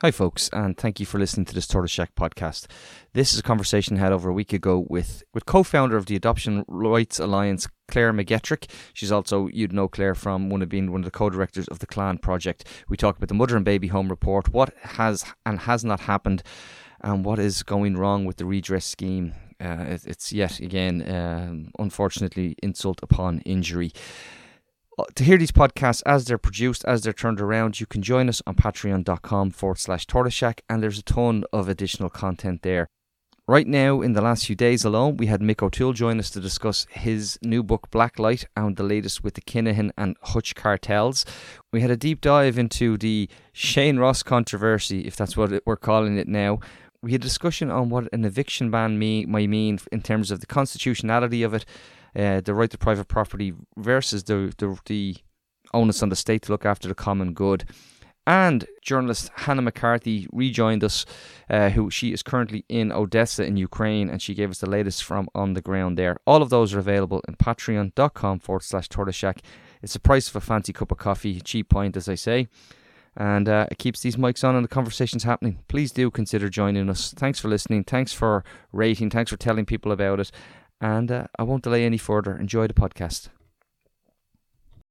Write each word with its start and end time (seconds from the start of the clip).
Hi, 0.00 0.12
folks, 0.12 0.48
and 0.52 0.76
thank 0.76 1.00
you 1.00 1.06
for 1.06 1.18
listening 1.18 1.44
to 1.46 1.54
this 1.54 1.66
Tortoise 1.66 1.90
Shack 1.90 2.14
podcast. 2.14 2.68
This 3.14 3.32
is 3.32 3.40
a 3.40 3.42
conversation 3.42 3.96
I 3.96 4.00
had 4.00 4.12
over 4.12 4.30
a 4.30 4.32
week 4.32 4.52
ago 4.52 4.86
with, 4.88 5.24
with 5.34 5.44
co 5.44 5.64
founder 5.64 5.96
of 5.96 6.06
the 6.06 6.14
Adoption 6.14 6.64
Rights 6.68 7.18
Alliance, 7.18 7.66
Claire 7.88 8.12
McGettrick. 8.12 8.70
She's 8.92 9.10
also, 9.10 9.48
you'd 9.48 9.72
know 9.72 9.88
Claire 9.88 10.14
from 10.14 10.50
one 10.50 10.62
of 10.62 10.68
being 10.68 10.92
one 10.92 11.00
of 11.00 11.04
the 11.04 11.10
co 11.10 11.30
directors 11.30 11.66
of 11.66 11.80
the 11.80 11.86
Clann 11.88 12.18
Project. 12.18 12.64
We 12.88 12.96
talked 12.96 13.18
about 13.18 13.26
the 13.26 13.34
Mother 13.34 13.56
and 13.56 13.64
Baby 13.64 13.88
Home 13.88 14.08
Report, 14.08 14.52
what 14.52 14.72
has 14.82 15.24
and 15.44 15.58
has 15.58 15.84
not 15.84 15.98
happened, 15.98 16.44
and 17.00 17.24
what 17.24 17.40
is 17.40 17.64
going 17.64 17.96
wrong 17.96 18.24
with 18.24 18.36
the 18.36 18.44
redress 18.44 18.86
scheme. 18.86 19.34
Uh, 19.60 19.84
it, 19.88 20.06
it's 20.06 20.32
yet 20.32 20.60
again, 20.60 21.12
um, 21.12 21.72
unfortunately, 21.76 22.54
insult 22.62 23.00
upon 23.02 23.40
injury. 23.40 23.90
Uh, 24.98 25.04
to 25.14 25.22
hear 25.22 25.38
these 25.38 25.52
podcasts 25.52 26.02
as 26.06 26.24
they're 26.24 26.38
produced, 26.38 26.84
as 26.84 27.02
they're 27.02 27.12
turned 27.12 27.40
around, 27.40 27.78
you 27.78 27.86
can 27.86 28.02
join 28.02 28.28
us 28.28 28.42
on 28.48 28.56
patreon.com 28.56 29.52
forward 29.52 29.78
slash 29.78 30.04
tortoiseshack, 30.06 30.60
and 30.68 30.82
there's 30.82 30.98
a 30.98 31.02
ton 31.02 31.44
of 31.52 31.68
additional 31.68 32.10
content 32.10 32.62
there. 32.62 32.88
Right 33.46 33.66
now, 33.66 34.02
in 34.02 34.12
the 34.12 34.20
last 34.20 34.46
few 34.46 34.56
days 34.56 34.84
alone, 34.84 35.16
we 35.16 35.26
had 35.26 35.40
Mick 35.40 35.62
O'Toole 35.62 35.92
join 35.92 36.18
us 36.18 36.30
to 36.30 36.40
discuss 36.40 36.86
his 36.90 37.38
new 37.42 37.62
book, 37.62 37.90
Blacklight, 37.90 38.44
and 38.56 38.76
the 38.76 38.82
latest 38.82 39.22
with 39.22 39.34
the 39.34 39.40
Kinahan 39.40 39.90
and 39.96 40.16
Hutch 40.20 40.54
cartels. 40.56 41.24
We 41.72 41.80
had 41.80 41.90
a 41.90 41.96
deep 41.96 42.20
dive 42.20 42.58
into 42.58 42.98
the 42.98 43.28
Shane 43.52 43.98
Ross 43.98 44.24
controversy, 44.24 45.02
if 45.02 45.14
that's 45.14 45.36
what 45.36 45.62
we're 45.64 45.76
calling 45.76 46.18
it 46.18 46.28
now. 46.28 46.58
We 47.00 47.12
had 47.12 47.20
a 47.20 47.24
discussion 47.24 47.70
on 47.70 47.88
what 47.88 48.12
an 48.12 48.24
eviction 48.24 48.70
ban 48.72 48.98
may, 48.98 49.24
might 49.24 49.48
mean 49.48 49.78
in 49.92 50.02
terms 50.02 50.32
of 50.32 50.40
the 50.40 50.46
constitutionality 50.46 51.44
of 51.44 51.54
it, 51.54 51.64
uh, 52.16 52.40
the 52.40 52.54
right 52.54 52.70
to 52.70 52.78
private 52.78 53.08
property 53.08 53.52
versus 53.76 54.24
the, 54.24 54.52
the, 54.58 54.78
the 54.86 55.16
onus 55.72 56.02
on 56.02 56.08
the 56.08 56.16
state 56.16 56.42
to 56.42 56.52
look 56.52 56.64
after 56.64 56.88
the 56.88 56.94
common 56.94 57.32
good. 57.32 57.64
And 58.26 58.66
journalist 58.82 59.30
Hannah 59.36 59.62
McCarthy 59.62 60.26
rejoined 60.30 60.84
us, 60.84 61.06
uh, 61.48 61.70
who 61.70 61.90
she 61.90 62.12
is 62.12 62.22
currently 62.22 62.66
in 62.68 62.92
Odessa 62.92 63.42
in 63.42 63.56
Ukraine, 63.56 64.10
and 64.10 64.20
she 64.20 64.34
gave 64.34 64.50
us 64.50 64.58
the 64.58 64.68
latest 64.68 65.02
from 65.02 65.30
on 65.34 65.54
the 65.54 65.62
ground 65.62 65.96
there. 65.96 66.18
All 66.26 66.42
of 66.42 66.50
those 66.50 66.74
are 66.74 66.78
available 66.78 67.22
in 67.26 67.36
patreon.com 67.36 68.40
forward 68.40 68.64
slash 68.64 68.88
tortoiseshack. 68.90 69.38
It's 69.80 69.94
the 69.94 70.00
price 70.00 70.28
of 70.28 70.36
a 70.36 70.42
fancy 70.42 70.74
cup 70.74 70.92
of 70.92 70.98
coffee, 70.98 71.40
cheap 71.40 71.70
pint, 71.70 71.96
as 71.96 72.06
I 72.06 72.16
say. 72.16 72.48
And 73.16 73.48
uh, 73.48 73.66
it 73.70 73.78
keeps 73.78 74.00
these 74.00 74.16
mics 74.16 74.46
on 74.46 74.54
and 74.54 74.62
the 74.62 74.68
conversations 74.68 75.24
happening. 75.24 75.60
Please 75.66 75.90
do 75.90 76.10
consider 76.10 76.50
joining 76.50 76.90
us. 76.90 77.12
Thanks 77.12 77.40
for 77.40 77.48
listening. 77.48 77.82
Thanks 77.82 78.12
for 78.12 78.44
rating. 78.72 79.08
Thanks 79.08 79.30
for 79.30 79.38
telling 79.38 79.64
people 79.64 79.90
about 79.90 80.20
it. 80.20 80.30
And 80.80 81.10
uh, 81.10 81.26
I 81.38 81.42
won't 81.42 81.64
delay 81.64 81.84
any 81.84 81.98
further. 81.98 82.36
Enjoy 82.36 82.66
the 82.66 82.74
podcast. 82.74 83.28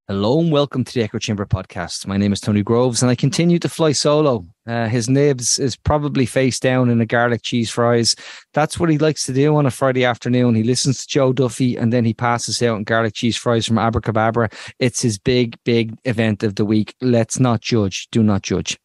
Hello 0.10 0.40
and 0.40 0.54
welcome 0.54 0.86
to 0.86 0.94
the 0.94 1.04
Echo 1.04 1.20
Chamber 1.20 1.46
podcast. 1.46 2.08
My 2.08 2.16
name 2.16 2.32
is 2.32 2.40
Tony 2.40 2.64
Groves 2.64 3.02
and 3.02 3.12
I 3.12 3.16
continue 3.16 3.60
to 3.60 3.68
fly 3.68 3.92
solo. 3.92 4.46
Uh, 4.66 4.88
his 4.88 5.10
nibs 5.10 5.60
is 5.60 5.76
probably 5.76 6.26
face 6.26 6.62
down 6.62 6.90
in 6.90 7.02
a 7.02 7.06
garlic 7.06 7.42
cheese 7.44 7.70
fries. 7.70 8.16
That's 8.54 8.80
what 8.80 8.90
he 8.90 8.98
likes 8.98 9.26
to 9.26 9.34
do 9.34 9.54
on 9.58 9.66
a 9.66 9.72
Friday 9.72 10.06
afternoon. 10.06 10.56
He 10.56 10.64
listens 10.64 11.02
to 11.02 11.08
Joe 11.10 11.34
Duffy 11.34 11.76
and 11.76 11.92
then 11.92 12.06
he 12.06 12.14
passes 12.14 12.62
out 12.62 12.78
in 12.78 12.86
garlic 12.86 13.16
cheese 13.16 13.36
fries 13.36 13.66
from 13.66 13.76
Abrakebabra. 13.76 14.54
It's 14.80 15.02
his 15.02 15.20
big, 15.20 15.58
big 15.66 15.98
event 16.06 16.42
of 16.42 16.56
the 16.56 16.64
week. 16.64 16.96
Let's 17.02 17.38
not 17.38 17.60
judge. 17.60 18.08
Do 18.10 18.24
not 18.24 18.44
judge 18.44 18.78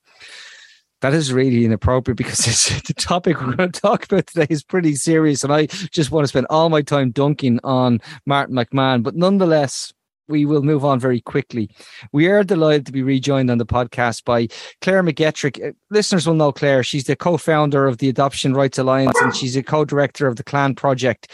that 1.03 1.13
is 1.13 1.33
really 1.33 1.65
inappropriate 1.65 2.17
because 2.17 2.39
the 2.87 2.95
topic 2.95 3.41
we're 3.41 3.55
going 3.55 3.71
to 3.71 3.81
talk 3.81 4.05
about 4.05 4.29
today 4.29 4.47
is 4.49 4.63
pretty 4.63 4.95
serious. 4.95 5.43
And 5.45 5.53
I 5.53 5.67
just 5.67 6.13
want 6.13 6.25
to 6.25 6.29
spend 6.29 6.47
all 6.49 6.69
my 6.69 6.81
time 6.81 7.11
dunking 7.11 7.59
on 7.65 8.01
Martin 8.25 8.55
McMahon. 8.55 9.03
But 9.03 9.17
nonetheless, 9.17 9.93
we 10.29 10.47
will 10.47 10.63
move 10.63 10.85
on 10.85 11.01
very 11.01 11.21
quickly. 11.21 11.69
We 12.13 12.29
are 12.29 12.45
delighted 12.45 12.87
to 12.87 12.93
be 12.93 13.03
rejoined 13.03 13.51
on 13.51 13.59
the 13.59 13.67
podcast 13.67 14.25
by 14.25 14.47
Claire 14.81 15.03
McGettrick. 15.03 15.71
Uh, 15.71 15.73
listeners 15.91 16.25
will 16.25 16.35
know 16.35 16.53
Claire. 16.53 16.85
She's 16.85 17.05
the 17.05 17.17
co 17.17 17.37
founder 17.37 17.87
of 17.87 17.99
the 17.99 18.09
Adoption 18.09 18.55
Rights 18.55 18.79
Alliance 18.79 19.21
and 19.21 19.35
she's 19.35 19.57
a 19.57 19.63
co 19.63 19.85
director 19.85 20.29
of 20.29 20.37
the 20.37 20.45
Clann 20.45 20.77
Project. 20.77 21.31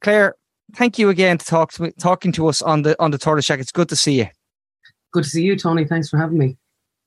Claire, 0.00 0.36
thank 0.76 0.96
you 0.96 1.08
again 1.08 1.38
to 1.38 1.44
talk 1.44 1.72
to 1.72 1.90
talking 1.92 2.30
to 2.32 2.46
us 2.46 2.62
on 2.62 2.82
the 2.82 3.00
on 3.02 3.10
the 3.10 3.18
Tortoise 3.18 3.44
Shack. 3.44 3.58
It's 3.58 3.72
good 3.72 3.88
to 3.88 3.96
see 3.96 4.18
you. 4.18 4.28
Good 5.12 5.24
to 5.24 5.30
see 5.30 5.42
you, 5.42 5.56
Tony. 5.56 5.84
Thanks 5.84 6.08
for 6.08 6.18
having 6.18 6.38
me. 6.38 6.56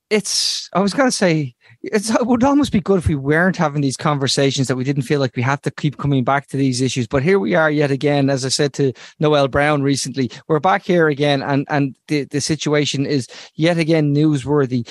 It's 0.10 0.70
I 0.74 0.80
was 0.80 0.94
gonna 0.94 1.12
say 1.12 1.56
it's, 1.82 2.10
it 2.10 2.28
would 2.28 2.44
almost 2.44 2.72
be 2.72 2.82
good 2.82 2.98
if 2.98 3.08
we 3.08 3.16
weren't 3.16 3.56
having 3.56 3.82
these 3.82 3.96
conversations 3.96 4.68
that 4.68 4.76
we 4.76 4.84
didn't 4.84 5.04
feel 5.04 5.20
like 5.22 5.36
we 5.36 5.42
have 5.44 5.62
to 5.62 5.72
keep 5.72 5.98
coming 5.98 6.24
back 6.24 6.48
to 6.48 6.58
these 6.58 6.82
issues. 6.82 7.08
But 7.08 7.24
here 7.24 7.40
we 7.40 7.56
are 7.56 7.72
yet 7.72 7.90
again, 7.90 8.30
as 8.30 8.44
I 8.44 8.50
said 8.50 8.74
to 8.74 8.92
Noelle 9.20 9.48
Brown 9.48 9.82
recently, 9.82 10.30
we're 10.48 10.60
back 10.60 10.84
here 10.84 11.08
again, 11.08 11.42
and 11.42 11.66
and 11.70 11.96
the 12.08 12.26
the 12.26 12.42
situation 12.42 13.06
is 13.06 13.28
yet 13.56 13.78
again 13.78 14.14
newsworthy. 14.14 14.88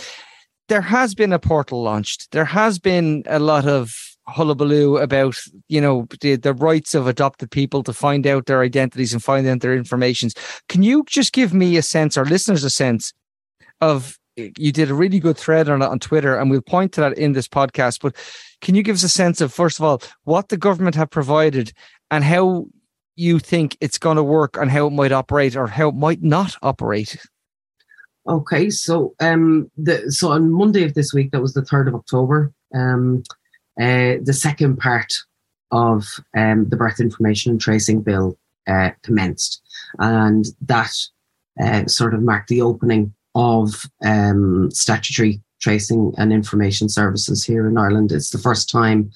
There 0.68 0.82
has 0.82 1.14
been 1.14 1.32
a 1.32 1.38
portal 1.38 1.82
launched. 1.82 2.30
There 2.32 2.44
has 2.44 2.78
been 2.78 3.22
a 3.26 3.38
lot 3.38 3.66
of 3.66 3.94
hullabaloo 4.26 4.98
about 4.98 5.36
you 5.68 5.80
know 5.80 6.06
the, 6.20 6.36
the 6.36 6.54
rights 6.54 6.94
of 6.94 7.06
adopted 7.06 7.50
people 7.50 7.82
to 7.82 7.92
find 7.92 8.26
out 8.26 8.46
their 8.46 8.62
identities 8.62 9.12
and 9.12 9.22
find 9.22 9.46
out 9.46 9.60
their 9.60 9.74
informations. 9.74 10.34
Can 10.68 10.82
you 10.82 11.04
just 11.06 11.32
give 11.32 11.52
me 11.52 11.76
a 11.76 11.82
sense, 11.82 12.16
or 12.16 12.24
listeners 12.24 12.64
a 12.64 12.70
sense, 12.70 13.12
of 13.80 14.18
you 14.56 14.72
did 14.72 14.90
a 14.90 14.94
really 14.94 15.20
good 15.20 15.36
thread 15.36 15.68
on 15.68 15.82
it 15.82 15.86
on 15.86 15.98
Twitter, 15.98 16.36
and 16.36 16.50
we'll 16.50 16.62
point 16.62 16.92
to 16.92 17.00
that 17.02 17.18
in 17.18 17.32
this 17.32 17.48
podcast. 17.48 18.00
But 18.00 18.16
can 18.60 18.74
you 18.74 18.82
give 18.82 18.96
us 18.96 19.02
a 19.02 19.08
sense 19.08 19.40
of, 19.40 19.52
first 19.52 19.78
of 19.78 19.84
all, 19.84 20.02
what 20.24 20.48
the 20.48 20.56
government 20.56 20.96
have 20.96 21.10
provided 21.10 21.72
and 22.10 22.24
how 22.24 22.66
you 23.16 23.38
think 23.38 23.76
it's 23.80 23.98
going 23.98 24.16
to 24.16 24.22
work 24.22 24.56
and 24.56 24.70
how 24.70 24.86
it 24.86 24.90
might 24.90 25.12
operate 25.12 25.56
or 25.56 25.66
how 25.66 25.88
it 25.88 25.94
might 25.94 26.22
not 26.22 26.56
operate? 26.62 27.16
Okay, 28.28 28.68
so 28.70 29.14
um, 29.20 29.70
the 29.76 30.12
so 30.12 30.32
on 30.32 30.52
Monday 30.52 30.84
of 30.84 30.94
this 30.94 31.14
week, 31.14 31.30
that 31.30 31.40
was 31.40 31.54
the 31.54 31.64
third 31.64 31.88
of 31.88 31.94
October, 31.94 32.52
um, 32.74 33.22
uh, 33.80 34.16
the 34.22 34.36
second 34.38 34.76
part 34.76 35.14
of 35.70 36.06
um, 36.36 36.68
the 36.68 36.76
birth 36.76 37.00
information 37.00 37.52
and 37.52 37.60
tracing 37.60 38.02
bill 38.02 38.38
uh, 38.66 38.90
commenced, 39.02 39.62
and 39.98 40.46
that 40.60 40.92
uh, 41.60 41.86
sort 41.86 42.12
of 42.12 42.22
marked 42.22 42.48
the 42.48 42.60
opening 42.60 43.14
of 43.38 43.86
um, 44.04 44.68
statutory 44.72 45.40
tracing 45.60 46.12
and 46.18 46.32
information 46.32 46.88
services 46.88 47.44
here 47.44 47.68
in 47.68 47.78
Ireland. 47.78 48.10
It's 48.10 48.30
the 48.30 48.38
first 48.38 48.68
time 48.68 49.10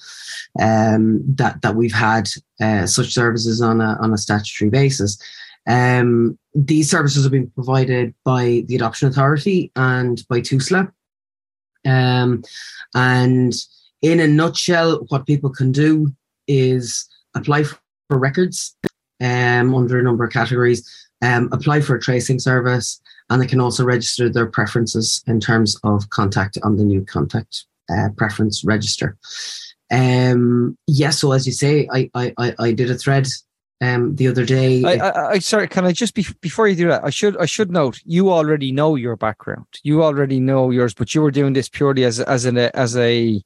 um, 0.59 1.21
that 1.35 1.61
that 1.61 1.75
we've 1.75 1.93
had 1.93 2.29
uh, 2.61 2.85
such 2.87 3.13
services 3.13 3.61
on 3.61 3.81
a 3.81 3.97
on 4.01 4.13
a 4.13 4.17
statutory 4.17 4.69
basis. 4.69 5.21
Um, 5.67 6.39
these 6.55 6.89
services 6.89 7.23
have 7.23 7.31
been 7.31 7.51
provided 7.51 8.13
by 8.23 8.63
the 8.67 8.75
Adoption 8.75 9.09
Authority 9.09 9.71
and 9.75 10.25
by 10.29 10.39
TUSLA. 10.39 10.91
Um, 11.85 12.43
and 12.95 13.53
in 14.01 14.19
a 14.19 14.27
nutshell, 14.27 15.05
what 15.09 15.25
people 15.25 15.49
can 15.49 15.71
do 15.71 16.13
is 16.47 17.09
apply 17.35 17.63
for 17.63 17.79
records 18.09 18.75
um, 19.21 19.73
under 19.75 19.99
a 19.99 20.03
number 20.03 20.23
of 20.25 20.31
categories, 20.31 20.81
um, 21.21 21.49
apply 21.51 21.81
for 21.81 21.95
a 21.95 22.01
tracing 22.01 22.39
service, 22.39 23.01
and 23.29 23.41
they 23.41 23.47
can 23.47 23.59
also 23.59 23.83
register 23.83 24.29
their 24.29 24.45
preferences 24.45 25.23
in 25.27 25.39
terms 25.39 25.79
of 25.83 26.09
contact 26.09 26.57
on 26.63 26.77
the 26.77 26.83
new 26.83 27.03
contact 27.05 27.65
uh, 27.89 28.09
preference 28.17 28.63
register. 28.63 29.17
Um, 29.91 30.77
yes, 30.87 30.97
yeah, 30.97 31.09
so 31.11 31.31
as 31.33 31.45
you 31.45 31.53
say, 31.53 31.87
I 31.91 32.09
I, 32.13 32.55
I 32.59 32.71
did 32.71 32.89
a 32.89 32.95
thread 32.95 33.27
um, 33.81 34.15
the 34.15 34.27
other 34.27 34.45
day. 34.45 34.83
I, 34.83 34.93
I, 34.93 35.29
I, 35.31 35.39
sorry, 35.39 35.67
can 35.67 35.85
I 35.85 35.91
just 35.91 36.13
be 36.13 36.25
before 36.41 36.67
you 36.67 36.75
do 36.75 36.87
that? 36.87 37.03
I 37.03 37.09
should 37.09 37.37
I 37.37 37.45
should 37.45 37.71
note 37.71 37.99
you 38.05 38.31
already 38.31 38.71
know 38.71 38.95
your 38.95 39.15
background. 39.15 39.67
You 39.83 40.03
already 40.03 40.39
know 40.39 40.71
yours, 40.71 40.93
but 40.93 41.13
you 41.13 41.21
were 41.21 41.31
doing 41.31 41.53
this 41.53 41.69
purely 41.69 42.05
as 42.05 42.19
as 42.19 42.45
an 42.45 42.57
as 42.57 42.97
a 42.97 43.41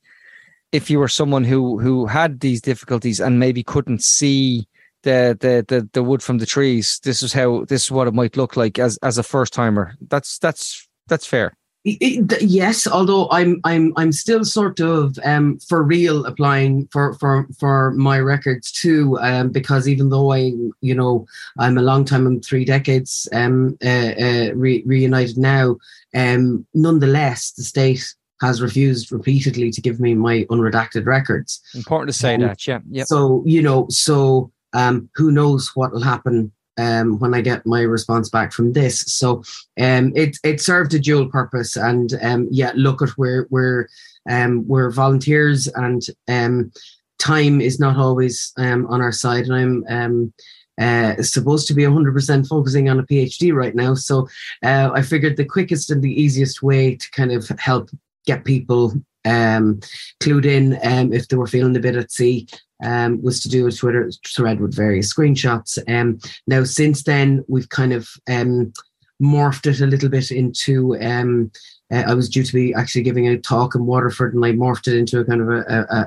if 0.71 0.89
you 0.89 0.99
were 0.99 1.07
someone 1.07 1.44
who 1.44 1.79
who 1.79 2.05
had 2.05 2.39
these 2.39 2.61
difficulties 2.61 3.19
and 3.19 3.39
maybe 3.39 3.63
couldn't 3.63 4.03
see 4.03 4.67
the, 5.07 5.38
the 5.40 5.66
the 5.68 5.90
the 5.94 6.03
wood 6.03 6.22
from 6.22 6.38
the 6.38 6.45
trees. 6.45 7.00
This 7.03 7.23
is 7.23 7.34
how 7.34 7.66
this 7.66 7.84
is 7.84 7.91
what 7.91 8.07
it 8.07 8.13
might 8.13 8.35
look 8.35 8.57
like 8.57 8.78
as 8.78 8.97
as 9.01 9.18
a 9.18 9.23
first 9.23 9.53
timer. 9.53 9.95
That's 10.01 10.38
that's 10.39 10.88
that's 11.07 11.25
fair. 11.25 11.54
Yes, 11.83 12.86
although 12.86 13.30
I'm 13.31 13.62
I'm 13.63 13.94
I'm 13.95 14.12
still 14.12 14.44
sort 14.44 14.81
of 14.81 15.18
um, 15.24 15.59
for 15.69 15.81
real 15.83 16.25
applying 16.25 16.89
for 16.92 17.13
for 17.13 17.48
for 17.57 17.92
my 17.92 18.19
records 18.19 18.71
too, 18.71 19.18
um, 19.21 19.50
because 19.50 19.88
even 19.88 20.09
though 20.09 20.33
I 20.33 20.51
you 20.81 20.94
know 20.94 21.25
I'm 21.57 21.77
a 21.77 21.81
long 21.81 22.04
time, 22.04 22.27
I'm 22.27 22.42
three 22.42 22.65
decades 22.65 23.30
um, 23.31 23.77
uh, 23.83 24.13
uh, 24.19 24.51
re- 24.56 24.83
reunited 24.86 25.38
now. 25.38 25.77
Um, 26.13 26.68
nonetheless, 26.74 27.51
the 27.51 27.63
state 27.63 28.04
has 28.42 28.62
refused 28.62 29.12
repeatedly 29.12 29.71
to 29.71 29.81
give 29.81 30.00
me 30.00 30.13
my 30.13 30.45
unredacted 30.50 31.06
records. 31.06 31.62
Important 31.74 32.13
to 32.13 32.19
say 32.19 32.36
um, 32.36 32.42
that, 32.42 32.68
yeah. 32.68 32.80
Yep. 32.89 33.07
So 33.07 33.44
you 33.45 33.62
know, 33.62 33.88
so 33.89 34.51
um, 34.77 35.09
who 35.15 35.31
knows 35.31 35.75
what 35.75 35.91
will 35.91 36.03
happen 36.03 36.51
um, 36.77 37.18
when 37.19 37.33
I 37.33 37.41
get 37.41 37.65
my 37.65 37.81
response 37.81 38.29
back 38.29 38.53
from 38.53 38.74
this. 38.74 39.00
So 39.01 39.44
um, 39.79 40.13
it 40.15 40.38
it 40.44 40.62
served 40.62 40.94
a 40.94 41.00
dual 41.00 41.27
purpose, 41.29 41.75
and 41.75 42.13
um, 42.21 42.47
yeah, 42.51 42.71
look 42.75 43.01
at 43.01 43.09
where 43.12 43.47
we're 43.50 43.89
um, 44.29 44.68
we're 44.68 44.91
volunteers, 44.91 45.68
and 45.68 46.06
um, 46.27 46.71
time 47.18 47.59
is 47.59 47.79
not 47.79 47.97
always 47.97 48.53
on 48.57 49.01
our 49.01 49.12
side, 49.12 49.47
and 49.50 49.85
I'm. 49.89 50.33
Uh, 50.80 51.19
supposed 51.23 51.68
to 51.68 51.73
be 51.73 51.81
100% 51.81 52.47
focusing 52.47 52.88
on 52.88 53.00
a 53.00 53.03
PhD 53.03 53.51
right 53.51 53.73
now. 53.73 53.95
So 53.95 54.27
uh, 54.63 54.91
I 54.94 55.01
figured 55.01 55.35
the 55.35 55.44
quickest 55.44 55.89
and 55.89 56.03
the 56.03 56.21
easiest 56.21 56.62
way 56.62 56.95
to 56.95 57.09
kind 57.09 57.31
of 57.31 57.50
help 57.57 57.89
get 58.27 58.45
people 58.45 58.94
um, 59.25 59.80
clued 60.21 60.45
in 60.45 60.77
um, 60.83 61.13
if 61.13 61.30
they 61.30 61.35
were 61.35 61.47
feeling 61.47 61.75
a 61.75 61.80
bit 61.80 61.95
at 61.95 62.12
sea. 62.12 62.47
Um, 62.83 63.21
was 63.24 63.41
to 63.41 63.50
do 63.50 63.65
a 63.65 63.71
Twitter 63.71 64.12
thread 64.27 64.59
with 64.59 64.75
various 64.75 65.12
screenshots. 65.12 65.79
Um, 65.89 66.19
now, 66.45 66.63
since 66.63 67.03
then, 67.03 67.44
we've 67.47 67.69
kind 67.69 67.91
of 67.91 68.07
um, 68.29 68.71
morphed 69.19 69.65
it 69.65 69.81
a 69.81 69.88
little 69.88 70.09
bit 70.09 70.29
into 70.29 70.95
um, 71.01 71.51
uh, 71.91 72.03
I 72.06 72.13
was 72.13 72.29
due 72.29 72.44
to 72.44 72.53
be 72.53 72.74
actually 72.74 73.03
giving 73.03 73.27
a 73.27 73.38
talk 73.38 73.74
in 73.74 73.85
Waterford 73.85 74.33
and 74.33 74.44
I 74.44 74.51
morphed 74.51 74.88
it 74.88 74.97
into 74.97 75.19
a 75.19 75.25
kind 75.25 75.41
of 75.41 75.50
a, 75.50 75.59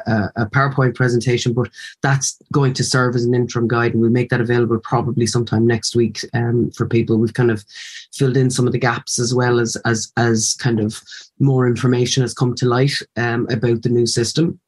a, 0.07 0.43
a, 0.43 0.47
PowerPoint 0.47 0.95
presentation, 0.95 1.55
but 1.55 1.71
that's 2.03 2.39
going 2.53 2.75
to 2.75 2.85
serve 2.85 3.15
as 3.15 3.25
an 3.25 3.35
interim 3.35 3.67
guide 3.67 3.93
and 3.93 4.01
we'll 4.01 4.11
make 4.11 4.29
that 4.31 4.43
available 4.43 4.79
probably 4.79 5.27
sometime 5.27 5.67
next 5.67 5.97
week 5.97 6.21
um, 6.35 6.71
for 6.73 6.87
people. 6.87 7.17
We've 7.17 7.35
kind 7.35 7.51
of 7.51 7.65
filled 8.13 8.37
in 8.37 8.51
some 8.51 8.67
of 8.67 8.73
the 8.73 8.79
gaps 8.79 9.19
as 9.19 9.35
well 9.35 9.59
as 9.59 9.77
as 9.85 10.13
as 10.17 10.55
kind 10.55 10.81
of 10.81 11.01
more 11.39 11.67
information 11.67 12.23
has 12.23 12.35
come 12.35 12.55
to 12.57 12.67
light 12.67 12.95
um, 13.17 13.47
about 13.51 13.83
the 13.83 13.89
new 13.89 14.07
system. 14.07 14.61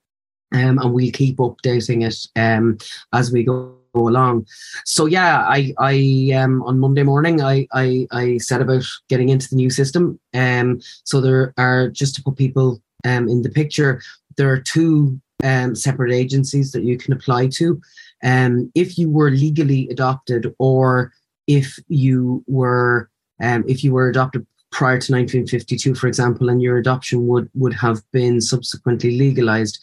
Um, 0.53 0.79
and 0.79 0.93
we'll 0.93 1.13
keep 1.13 1.39
updating 1.39 2.07
it 2.07 2.27
um, 2.39 2.79
as 3.13 3.33
we 3.33 3.43
go 3.43 3.77
along. 3.95 4.47
So 4.85 5.07
yeah, 5.07 5.45
I 5.47 5.75
I 5.79 6.33
um 6.35 6.63
on 6.63 6.79
Monday 6.79 7.03
morning 7.03 7.43
I 7.43 7.67
I 7.73 8.07
I 8.11 8.39
set 8.39 8.61
about 8.61 8.85
getting 9.09 9.29
into 9.29 9.49
the 9.49 9.57
new 9.57 9.71
system. 9.71 10.19
Um 10.35 10.81
so 11.05 11.21
there 11.21 11.53
are 11.59 11.89
just 11.89 12.15
to 12.17 12.23
put 12.23 12.37
people 12.37 12.83
um 13.05 13.29
in 13.29 13.43
the 13.43 13.51
picture, 13.51 14.01
there 14.37 14.51
are 14.51 14.61
two 14.61 15.21
um 15.45 15.75
separate 15.75 16.13
agencies 16.13 16.73
that 16.73 16.85
you 16.85 16.97
can 16.97 17.13
apply 17.13 17.49
to. 17.49 17.81
Um 18.23 18.71
if 18.75 18.99
you 18.99 19.11
were 19.11 19.31
legally 19.31 19.89
adopted 19.91 20.55
or 20.59 21.13
if 21.47 21.79
you 21.89 22.45
were 22.47 23.11
um 23.43 23.65
if 23.69 23.85
you 23.85 23.93
were 23.93 24.09
adopted 24.09 24.47
prior 24.71 24.99
to 24.99 25.13
1952 25.13 25.95
for 25.95 26.07
example 26.07 26.49
and 26.49 26.63
your 26.63 26.79
adoption 26.79 27.27
would 27.27 27.51
would 27.55 27.75
have 27.75 28.01
been 28.11 28.41
subsequently 28.41 29.19
legalized 29.19 29.79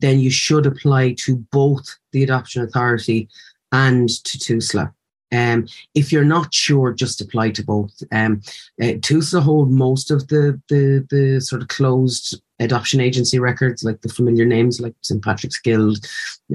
then 0.00 0.20
you 0.20 0.30
should 0.30 0.66
apply 0.66 1.14
to 1.18 1.36
both 1.52 1.98
the 2.12 2.22
adoption 2.22 2.62
authority 2.62 3.28
and 3.72 4.08
to 4.08 4.38
TUSLA. 4.38 4.92
Um, 5.30 5.66
if 5.94 6.10
you're 6.10 6.24
not 6.24 6.54
sure, 6.54 6.92
just 6.92 7.20
apply 7.20 7.50
to 7.50 7.64
both. 7.64 8.02
Um, 8.12 8.40
uh, 8.80 8.96
TUSLA 9.00 9.42
hold 9.42 9.70
most 9.70 10.10
of 10.10 10.28
the, 10.28 10.60
the 10.68 11.06
the 11.10 11.40
sort 11.40 11.62
of 11.62 11.68
closed 11.68 12.40
adoption 12.60 13.00
agency 13.00 13.38
records, 13.38 13.84
like 13.84 14.00
the 14.00 14.08
familiar 14.08 14.44
names 14.44 14.80
like 14.80 14.94
St 15.02 15.22
Patrick's 15.22 15.60
Guild, 15.60 16.04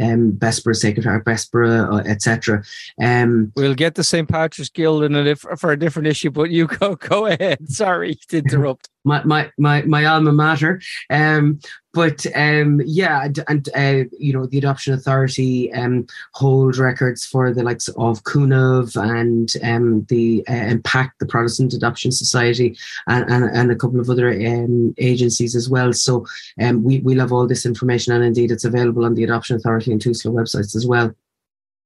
um, 0.01 0.31
Bessborough 0.31 0.75
Sacred 0.75 1.05
Heart, 1.05 1.25
Bessborough, 1.25 1.93
uh, 1.93 2.09
etc. 2.09 2.63
Um, 3.01 3.51
we'll 3.55 3.75
get 3.75 3.95
the 3.95 4.03
St 4.03 4.27
Patrick's 4.27 4.69
Guild 4.69 5.03
in 5.03 5.15
a 5.15 5.35
for 5.35 5.71
a 5.71 5.79
different 5.79 6.07
issue, 6.07 6.31
but 6.31 6.49
you 6.49 6.67
go 6.79 6.95
go 6.95 7.27
ahead. 7.27 7.69
Sorry 7.69 8.15
to 8.29 8.37
interrupt. 8.39 8.89
my 9.05 9.23
my 9.23 9.51
my 9.57 9.83
my 9.83 10.05
alma 10.05 10.31
mater. 10.31 10.81
Um, 11.09 11.59
but 11.93 12.25
um, 12.35 12.81
yeah, 12.85 13.27
and 13.47 13.69
uh, 13.75 14.03
you 14.17 14.33
know 14.33 14.45
the 14.45 14.57
Adoption 14.57 14.93
Authority 14.93 15.71
um, 15.73 16.07
hold 16.33 16.77
records 16.77 17.25
for 17.25 17.53
the 17.53 17.63
likes 17.63 17.87
of 17.89 18.23
Cúnamh 18.23 18.95
and 18.95 19.53
um, 19.63 20.05
the 20.09 20.43
uh, 20.49 20.53
Impact, 20.53 21.19
the 21.19 21.27
Protestant 21.27 21.73
Adoption 21.73 22.11
Society, 22.11 22.75
and, 23.07 23.29
and, 23.29 23.45
and 23.55 23.71
a 23.71 23.75
couple 23.75 23.99
of 23.99 24.09
other 24.09 24.31
um, 24.31 24.95
agencies 24.97 25.55
as 25.55 25.69
well. 25.69 25.93
So 25.93 26.25
um, 26.59 26.83
we 26.83 26.99
we'll 27.01 27.19
have 27.19 27.31
all 27.31 27.47
this 27.47 27.65
information, 27.65 28.13
and 28.13 28.23
indeed 28.23 28.51
it's 28.51 28.65
available 28.65 29.05
on 29.05 29.13
the 29.13 29.23
Adoption 29.23 29.55
Authority 29.55 29.91
and 29.91 30.01
TUSLA 30.01 30.31
websites 30.33 30.75
as 30.75 30.87
well. 30.87 31.13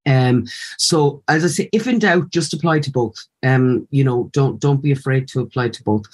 Um, 0.07 0.45
so 0.77 1.21
as 1.27 1.43
I 1.43 1.47
say, 1.47 1.69
if 1.73 1.85
in 1.85 1.99
doubt, 1.99 2.29
just 2.29 2.53
apply 2.53 2.79
to 2.79 2.91
both. 2.91 3.17
Um, 3.43 3.87
you 3.91 4.03
know, 4.03 4.29
don't 4.33 4.59
don't 4.59 4.81
be 4.81 4.91
afraid 4.91 5.27
to 5.29 5.41
apply 5.41 5.69
to 5.69 5.83
both. 5.83 6.05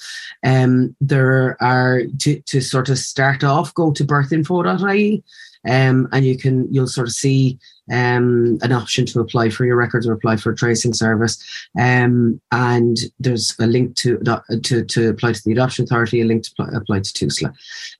Um, 0.43 0.95
there 0.99 1.61
are 1.61 2.01
to, 2.19 2.41
to 2.41 2.61
sort 2.61 2.89
of 2.89 2.97
start 2.97 3.43
off, 3.43 3.73
go 3.73 3.91
to 3.91 4.03
birthinfo.ie 4.03 5.23
um, 5.65 6.09
and 6.11 6.25
you 6.25 6.37
can 6.37 6.71
you'll 6.73 6.87
sort 6.87 7.07
of 7.07 7.13
see 7.13 7.57
um, 7.91 8.57
an 8.61 8.71
option 8.71 9.05
to 9.07 9.19
apply 9.19 9.49
for 9.49 9.65
your 9.65 9.75
records 9.75 10.07
or 10.07 10.13
apply 10.13 10.37
for 10.37 10.51
a 10.51 10.55
tracing 10.55 10.93
service. 10.93 11.41
Um, 11.79 12.41
and 12.51 12.97
there's 13.19 13.55
a 13.59 13.67
link 13.67 13.95
to, 13.97 14.19
to 14.63 14.85
to 14.85 15.09
apply 15.09 15.33
to 15.33 15.43
the 15.43 15.51
adoption 15.53 15.85
authority, 15.85 16.21
a 16.21 16.25
link 16.25 16.43
to 16.43 16.63
apply, 16.75 16.99
to 16.99 17.13
TUSLA. 17.13 17.53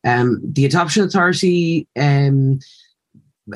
Um, 0.04 0.42
the 0.44 0.66
adoption 0.66 1.04
authority 1.04 1.88
um, 1.98 2.60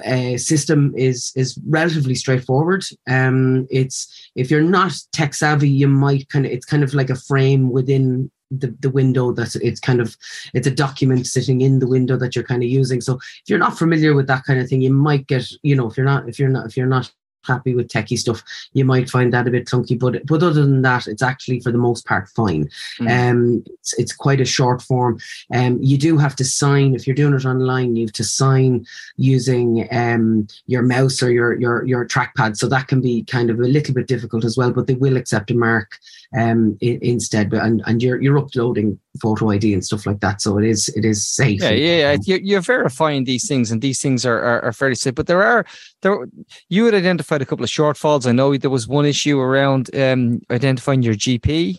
uh, 0.06 0.38
system 0.38 0.94
is 0.98 1.32
is 1.36 1.58
relatively 1.68 2.16
straightforward. 2.16 2.84
Um, 3.10 3.68
it's 3.70 4.30
if 4.36 4.52
you're 4.52 4.62
not 4.62 4.94
tech 5.14 5.34
savvy, 5.34 5.70
you 5.70 5.88
might 5.88 6.30
kind 6.30 6.46
of 6.46 6.52
it's 6.52 6.66
kind 6.66 6.84
of 6.84 6.94
like 6.94 7.10
a 7.10 7.16
frame 7.16 7.72
within 7.72 8.30
the, 8.52 8.76
the 8.80 8.90
window 8.90 9.32
that 9.34 9.56
it's 9.58 9.80
kind 9.80 10.00
of 10.00 10.16
it's 10.54 10.68
a 10.68 10.72
document 10.72 11.28
sitting 11.28 11.62
in 11.62 11.80
the 11.80 11.88
window 11.88 12.18
that 12.18 12.36
you're 12.36 12.46
kind 12.46 12.64
of 12.64 12.70
using. 12.70 13.02
So 13.02 13.16
if 13.16 13.44
you're 13.48 13.60
not 13.60 13.78
familiar 13.78 14.14
with 14.14 14.28
that 14.28 14.44
kind 14.44 14.60
of 14.60 14.68
thing, 14.68 14.82
you 14.82 14.94
might 14.94 15.28
get 15.28 15.46
you 15.64 15.76
know 15.76 15.90
if 15.90 15.98
you're 15.98 16.06
not 16.06 16.28
if 16.28 16.40
you're 16.40 16.50
not 16.50 16.66
if 16.66 16.78
you're 16.78 16.88
not 16.88 17.12
happy 17.48 17.76
with 17.76 17.88
techie 17.88 18.18
stuff, 18.18 18.44
you 18.74 18.86
might 18.86 19.10
find 19.10 19.34
that 19.34 19.48
a 19.48 19.52
bit 19.52 19.66
clunky. 19.66 19.98
But 19.98 20.26
but 20.26 20.44
other 20.44 20.62
than 20.62 20.82
that, 20.84 21.08
it's 21.08 21.22
actually 21.22 21.60
for 21.62 21.72
the 21.72 21.78
most 21.78 22.06
part 22.06 22.30
fine. 22.30 22.70
Mm. 23.00 23.32
Um, 23.32 23.64
it's, 23.68 23.94
it's 23.98 24.16
quite 24.16 24.42
a 24.42 24.46
short 24.46 24.82
form. 24.82 25.20
Um, 25.54 25.80
you 25.82 25.98
do 25.98 26.18
have 26.18 26.36
to 26.38 26.46
sign 26.46 26.96
if 26.96 27.08
you're 27.08 27.16
doing 27.16 27.34
it 27.34 27.46
online. 27.46 27.96
You 27.96 28.06
have 28.06 28.14
to 28.14 28.24
sign 28.24 28.86
using 29.16 29.88
um 29.92 30.48
your 30.68 30.84
mouse 30.84 31.22
or 31.24 31.32
your 31.32 31.60
your 31.60 31.86
your 31.86 32.06
trackpad. 32.06 32.58
So 32.58 32.68
that 32.68 32.88
can 32.88 33.02
be 33.02 33.24
kind 33.24 33.50
of 33.50 33.60
a 33.60 33.64
little 33.64 33.94
bit 33.94 34.08
difficult 34.08 34.46
as 34.46 34.58
well. 34.58 34.72
But 34.72 34.88
they 34.88 34.96
will 34.96 35.18
accept 35.18 35.52
a 35.52 35.56
mark 35.56 35.98
um 36.38 36.78
I- 36.82 37.00
instead. 37.02 37.50
But 37.50 37.64
and 37.64 37.82
and 37.86 38.02
you're 38.02 38.22
you're 38.22 38.38
uploading 38.38 39.00
photo 39.22 39.52
ID 39.52 39.74
and 39.74 39.84
stuff 39.84 40.06
like 40.06 40.20
that. 40.20 40.42
So 40.42 40.58
it 40.58 40.66
is 40.66 40.90
it 40.90 41.06
is 41.06 41.28
safe. 41.28 41.62
Yeah, 41.62 41.72
yeah, 41.72 41.98
yeah. 41.98 42.18
You're, 42.24 42.40
you're 42.40 42.62
verifying 42.62 43.24
these 43.24 43.48
things, 43.48 43.72
and 43.72 43.82
these 43.82 44.02
things 44.02 44.26
are, 44.26 44.40
are, 44.40 44.62
are 44.66 44.74
fairly 44.74 44.96
safe. 44.96 45.16
But 45.16 45.28
there 45.28 45.44
are 45.44 45.66
there 46.02 46.28
you 46.70 46.86
had 46.86 46.94
identified 47.38 47.42
a 47.42 47.46
couple 47.46 47.64
of 47.64 47.70
shortfalls. 47.70 48.28
I 48.28 48.32
know 48.32 48.58
there 48.58 48.70
was 48.70 48.88
one 48.88 49.06
issue 49.06 49.40
around 49.40 49.94
um, 49.96 50.40
identifying 50.50 51.04
your 51.04 51.16
GP 51.16 51.78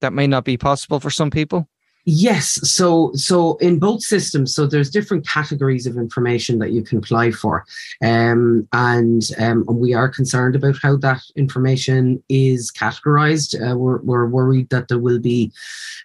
that 0.00 0.12
may 0.12 0.26
not 0.26 0.44
be 0.44 0.56
possible 0.56 1.00
for 1.00 1.10
some 1.10 1.30
people. 1.30 1.68
Yes. 2.12 2.58
So, 2.68 3.12
so 3.14 3.54
in 3.58 3.78
both 3.78 4.02
systems, 4.02 4.52
so 4.52 4.66
there's 4.66 4.90
different 4.90 5.24
categories 5.28 5.86
of 5.86 5.96
information 5.96 6.58
that 6.58 6.72
you 6.72 6.82
can 6.82 6.98
apply 6.98 7.30
for, 7.30 7.64
um, 8.02 8.66
and 8.72 9.22
um, 9.38 9.64
we 9.68 9.94
are 9.94 10.08
concerned 10.08 10.56
about 10.56 10.74
how 10.82 10.96
that 10.96 11.22
information 11.36 12.20
is 12.28 12.72
categorized. 12.72 13.54
Uh, 13.54 13.78
we're, 13.78 14.00
we're 14.00 14.26
worried 14.26 14.70
that 14.70 14.88
there 14.88 14.98
will 14.98 15.20
be 15.20 15.52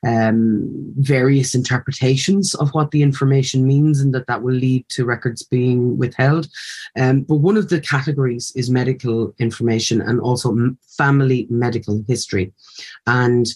um, 0.05 0.93
various 0.97 1.55
interpretations 1.55 2.53
of 2.53 2.69
what 2.75 2.91
the 2.91 3.01
information 3.01 3.65
means, 3.65 3.99
and 3.99 4.13
that 4.13 4.27
that 4.27 4.43
will 4.43 4.53
lead 4.53 4.87
to 4.89 5.05
records 5.05 5.41
being 5.41 5.97
withheld. 5.97 6.47
Um, 6.95 7.21
but 7.21 7.37
one 7.37 7.57
of 7.57 7.69
the 7.69 7.81
categories 7.81 8.53
is 8.55 8.69
medical 8.69 9.33
information 9.39 10.01
and 10.01 10.21
also 10.21 10.55
family 10.87 11.47
medical 11.49 12.05
history, 12.07 12.53
and 13.07 13.47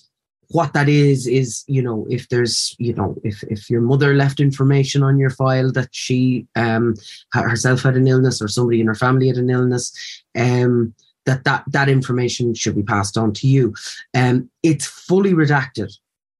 what 0.51 0.73
that 0.73 0.89
is 0.89 1.27
is 1.27 1.63
you 1.67 1.81
know 1.81 2.07
if 2.09 2.27
there's 2.29 2.75
you 2.79 2.93
know 2.93 3.15
if 3.23 3.43
if 3.43 3.69
your 3.69 3.81
mother 3.81 4.13
left 4.15 4.39
information 4.39 5.03
on 5.03 5.19
your 5.19 5.29
file 5.29 5.71
that 5.71 5.89
she 5.91 6.47
um 6.55 6.95
herself 7.33 7.83
had 7.83 7.95
an 7.95 8.07
illness 8.07 8.41
or 8.41 8.47
somebody 8.47 8.81
in 8.81 8.87
her 8.87 8.95
family 8.95 9.27
had 9.27 9.37
an 9.37 9.49
illness 9.49 10.23
um 10.35 10.93
that 11.25 11.43
that 11.43 11.63
that 11.67 11.89
information 11.89 12.53
should 12.53 12.75
be 12.75 12.83
passed 12.83 13.17
on 13.17 13.31
to 13.33 13.47
you. 13.47 13.73
Um 14.15 14.49
it's 14.63 14.85
fully 14.85 15.33
redacted 15.33 15.95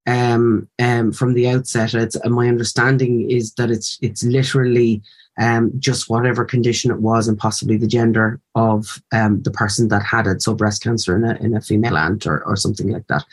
um, 0.10 0.68
um, 0.80 1.12
from 1.12 1.34
the 1.34 1.48
outset. 1.48 1.94
It's, 1.94 2.18
uh, 2.24 2.30
my 2.30 2.48
understanding 2.48 3.30
is 3.30 3.54
that 3.54 3.70
it's 3.70 3.98
it's 4.02 4.24
literally 4.24 5.02
um, 5.40 5.72
just 5.78 6.10
whatever 6.10 6.44
condition 6.44 6.92
it 6.92 7.00
was 7.00 7.28
and 7.28 7.38
possibly 7.38 7.78
the 7.78 7.88
gender 7.88 8.42
of 8.56 9.02
um, 9.14 9.42
the 9.44 9.52
person 9.52 9.88
that 9.90 10.04
had 10.04 10.28
it. 10.28 10.42
So 10.42 10.54
breast 10.54 10.84
cancer 10.84 11.16
in 11.16 11.24
a, 11.24 11.36
in 11.36 11.56
a 11.56 11.62
female 11.62 11.96
aunt 11.96 12.26
or, 12.26 12.44
or 12.44 12.56
something 12.58 12.90
like 12.90 13.08
that. 13.08 13.24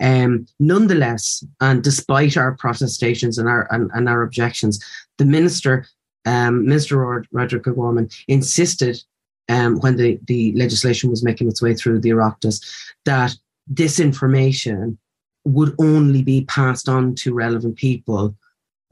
Um, 0.00 0.46
nonetheless, 0.60 1.44
and 1.60 1.82
despite 1.82 2.36
our 2.36 2.52
protestations 2.56 3.36
and 3.36 3.48
our 3.48 3.66
and, 3.72 3.90
and 3.92 4.08
our 4.08 4.22
objections, 4.22 4.82
the 5.18 5.26
minister, 5.26 5.86
um, 6.24 6.66
Minister 6.66 7.24
Roderick 7.32 7.66
O'Gorman, 7.66 8.08
insisted 8.28 9.02
um, 9.48 9.80
when 9.80 9.96
the, 9.96 10.20
the 10.26 10.52
legislation 10.54 11.10
was 11.10 11.24
making 11.24 11.48
its 11.48 11.60
way 11.60 11.74
through 11.74 12.00
the 12.00 12.10
Oireachtas 12.10 12.64
that 13.04 13.34
this 13.66 13.98
information 13.98 14.98
would 15.44 15.74
only 15.78 16.22
be 16.22 16.44
passed 16.44 16.88
on 16.88 17.14
to 17.16 17.34
relevant 17.34 17.76
people 17.76 18.34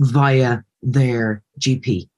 via 0.01 0.61
their 0.83 1.43
GP. 1.59 2.09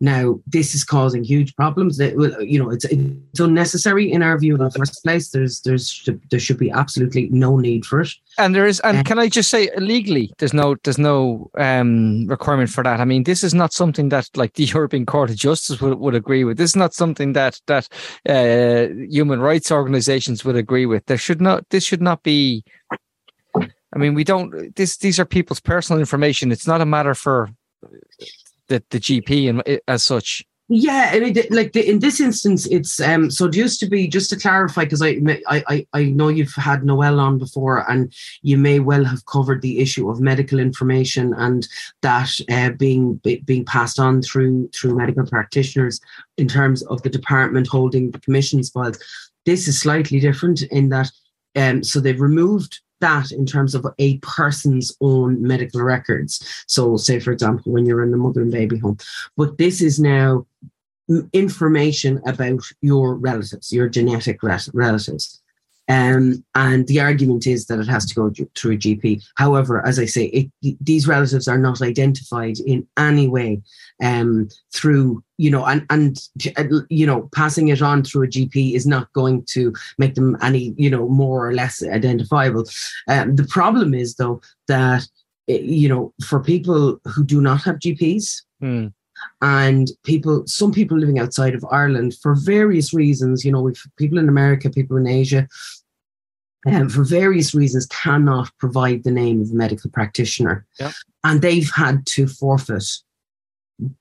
Now, 0.00 0.38
this 0.46 0.76
is 0.76 0.84
causing 0.84 1.24
huge 1.24 1.56
problems. 1.56 1.96
That 1.96 2.12
you 2.46 2.62
know, 2.62 2.70
it's 2.70 2.84
it's 2.84 3.40
unnecessary 3.40 4.10
in 4.10 4.22
our 4.22 4.38
view 4.38 4.54
in 4.54 4.62
the 4.62 4.70
first 4.70 5.02
place. 5.02 5.30
There's 5.30 5.60
there's 5.62 6.08
there 6.30 6.38
should 6.38 6.58
be 6.58 6.70
absolutely 6.70 7.28
no 7.30 7.56
need 7.58 7.84
for 7.84 8.02
it. 8.02 8.10
And 8.38 8.54
there 8.54 8.66
is, 8.66 8.78
and 8.80 8.98
um, 8.98 9.04
can 9.04 9.18
I 9.18 9.28
just 9.28 9.50
say, 9.50 9.70
legally, 9.76 10.30
there's 10.38 10.54
no 10.54 10.76
there's 10.84 10.98
no 10.98 11.50
um, 11.58 12.28
requirement 12.28 12.70
for 12.70 12.84
that. 12.84 13.00
I 13.00 13.04
mean, 13.04 13.24
this 13.24 13.42
is 13.42 13.54
not 13.54 13.72
something 13.72 14.08
that 14.10 14.28
like 14.36 14.54
the 14.54 14.64
European 14.74 15.04
Court 15.04 15.30
of 15.30 15.36
Justice 15.36 15.80
would, 15.80 15.98
would 15.98 16.14
agree 16.14 16.44
with. 16.44 16.58
This 16.58 16.70
is 16.70 16.76
not 16.76 16.94
something 16.94 17.32
that 17.32 17.60
that 17.66 17.88
uh, 18.28 18.94
human 19.10 19.40
rights 19.40 19.72
organisations 19.72 20.44
would 20.44 20.56
agree 20.56 20.86
with. 20.86 21.06
There 21.06 21.18
should 21.18 21.40
not 21.40 21.68
this 21.70 21.82
should 21.82 22.02
not 22.02 22.22
be. 22.22 22.62
I 23.94 23.98
mean, 23.98 24.14
we 24.14 24.24
don't. 24.24 24.74
This 24.76 24.96
these 24.98 25.18
are 25.18 25.24
people's 25.24 25.60
personal 25.60 26.00
information. 26.00 26.52
It's 26.52 26.66
not 26.66 26.80
a 26.80 26.86
matter 26.86 27.14
for 27.14 27.50
the 28.68 28.82
the 28.90 28.98
GP 28.98 29.48
and 29.48 29.80
as 29.88 30.04
such. 30.04 30.44
Yeah, 30.70 31.12
I 31.14 31.20
mean, 31.20 31.34
like 31.48 31.72
the, 31.72 31.88
in 31.88 32.00
this 32.00 32.20
instance, 32.20 32.66
it's 32.66 33.00
um. 33.00 33.30
So 33.30 33.46
it 33.46 33.56
used 33.56 33.80
to 33.80 33.88
be 33.88 34.06
just 34.06 34.28
to 34.30 34.38
clarify 34.38 34.84
because 34.84 35.00
I, 35.00 35.18
I 35.48 35.86
I 35.94 36.04
know 36.04 36.28
you've 36.28 36.52
had 36.54 36.84
Noelle 36.84 37.20
on 37.20 37.38
before, 37.38 37.90
and 37.90 38.12
you 38.42 38.58
may 38.58 38.78
well 38.78 39.02
have 39.02 39.24
covered 39.24 39.62
the 39.62 39.78
issue 39.78 40.10
of 40.10 40.20
medical 40.20 40.58
information 40.58 41.32
and 41.32 41.66
that 42.02 42.30
uh, 42.50 42.70
being 42.72 43.14
being 43.46 43.64
passed 43.64 43.98
on 43.98 44.20
through 44.20 44.68
through 44.74 44.94
medical 44.94 45.24
practitioners 45.24 46.02
in 46.36 46.46
terms 46.46 46.82
of 46.82 47.02
the 47.02 47.08
department 47.08 47.66
holding 47.66 48.10
the 48.10 48.20
commissions 48.20 48.68
files. 48.68 48.98
This 49.46 49.68
is 49.68 49.80
slightly 49.80 50.20
different 50.20 50.60
in 50.64 50.90
that, 50.90 51.10
um. 51.56 51.82
So 51.82 51.98
they've 51.98 52.20
removed 52.20 52.80
that 53.00 53.30
in 53.30 53.46
terms 53.46 53.74
of 53.74 53.86
a 53.98 54.18
person's 54.18 54.96
own 55.00 55.42
medical 55.42 55.82
records. 55.82 56.64
So, 56.66 56.96
say, 56.96 57.20
for 57.20 57.32
example, 57.32 57.72
when 57.72 57.86
you're 57.86 58.02
in 58.02 58.10
the 58.10 58.16
mother 58.16 58.42
and 58.42 58.52
baby 58.52 58.78
home. 58.78 58.98
But 59.36 59.58
this 59.58 59.80
is 59.80 59.98
now 59.98 60.46
information 61.32 62.20
about 62.26 62.62
your 62.82 63.14
relatives, 63.14 63.72
your 63.72 63.88
genetic 63.88 64.42
relatives. 64.42 65.40
Um, 65.88 66.44
and 66.54 66.86
the 66.86 67.00
argument 67.00 67.46
is 67.46 67.66
that 67.66 67.78
it 67.78 67.88
has 67.88 68.04
to 68.06 68.14
go 68.14 68.30
through 68.54 68.72
a 68.72 68.76
GP. 68.76 69.24
However, 69.36 69.84
as 69.86 69.98
I 69.98 70.04
say, 70.04 70.26
it, 70.26 70.76
these 70.80 71.08
relatives 71.08 71.48
are 71.48 71.58
not 71.58 71.80
identified 71.80 72.58
in 72.60 72.86
any 72.98 73.26
way 73.26 73.62
um, 74.02 74.48
through, 74.72 75.22
you 75.38 75.50
know, 75.50 75.64
and, 75.64 75.86
and, 75.88 76.18
you 76.90 77.06
know, 77.06 77.28
passing 77.34 77.68
it 77.68 77.80
on 77.80 78.04
through 78.04 78.24
a 78.24 78.28
GP 78.28 78.74
is 78.74 78.86
not 78.86 79.12
going 79.14 79.44
to 79.50 79.72
make 79.96 80.14
them 80.14 80.36
any, 80.42 80.74
you 80.76 80.90
know, 80.90 81.08
more 81.08 81.48
or 81.48 81.54
less 81.54 81.82
identifiable. 81.82 82.64
Um, 83.08 83.36
the 83.36 83.46
problem 83.46 83.94
is, 83.94 84.16
though, 84.16 84.42
that, 84.66 85.06
eh, 85.48 85.60
you 85.62 85.88
know, 85.88 86.12
for 86.26 86.40
people 86.40 87.00
who 87.06 87.24
do 87.24 87.40
not 87.40 87.62
have 87.62 87.76
GPs, 87.76 88.42
hmm 88.60 88.88
and 89.42 89.90
people 90.04 90.42
some 90.46 90.72
people 90.72 90.98
living 90.98 91.18
outside 91.18 91.54
of 91.54 91.64
ireland 91.70 92.14
for 92.22 92.34
various 92.34 92.92
reasons 92.92 93.44
you 93.44 93.52
know 93.52 93.60
we've 93.60 93.82
people 93.96 94.18
in 94.18 94.28
america 94.28 94.70
people 94.70 94.96
in 94.96 95.06
asia 95.06 95.46
um, 96.66 96.88
for 96.88 97.04
various 97.04 97.54
reasons 97.54 97.86
cannot 97.86 98.50
provide 98.58 99.04
the 99.04 99.10
name 99.10 99.40
of 99.40 99.50
a 99.50 99.54
medical 99.54 99.90
practitioner. 99.90 100.66
Yep. 100.80 100.92
And 101.24 101.42
they've 101.42 101.70
had 101.70 102.04
to 102.06 102.26
forfeit 102.26 102.84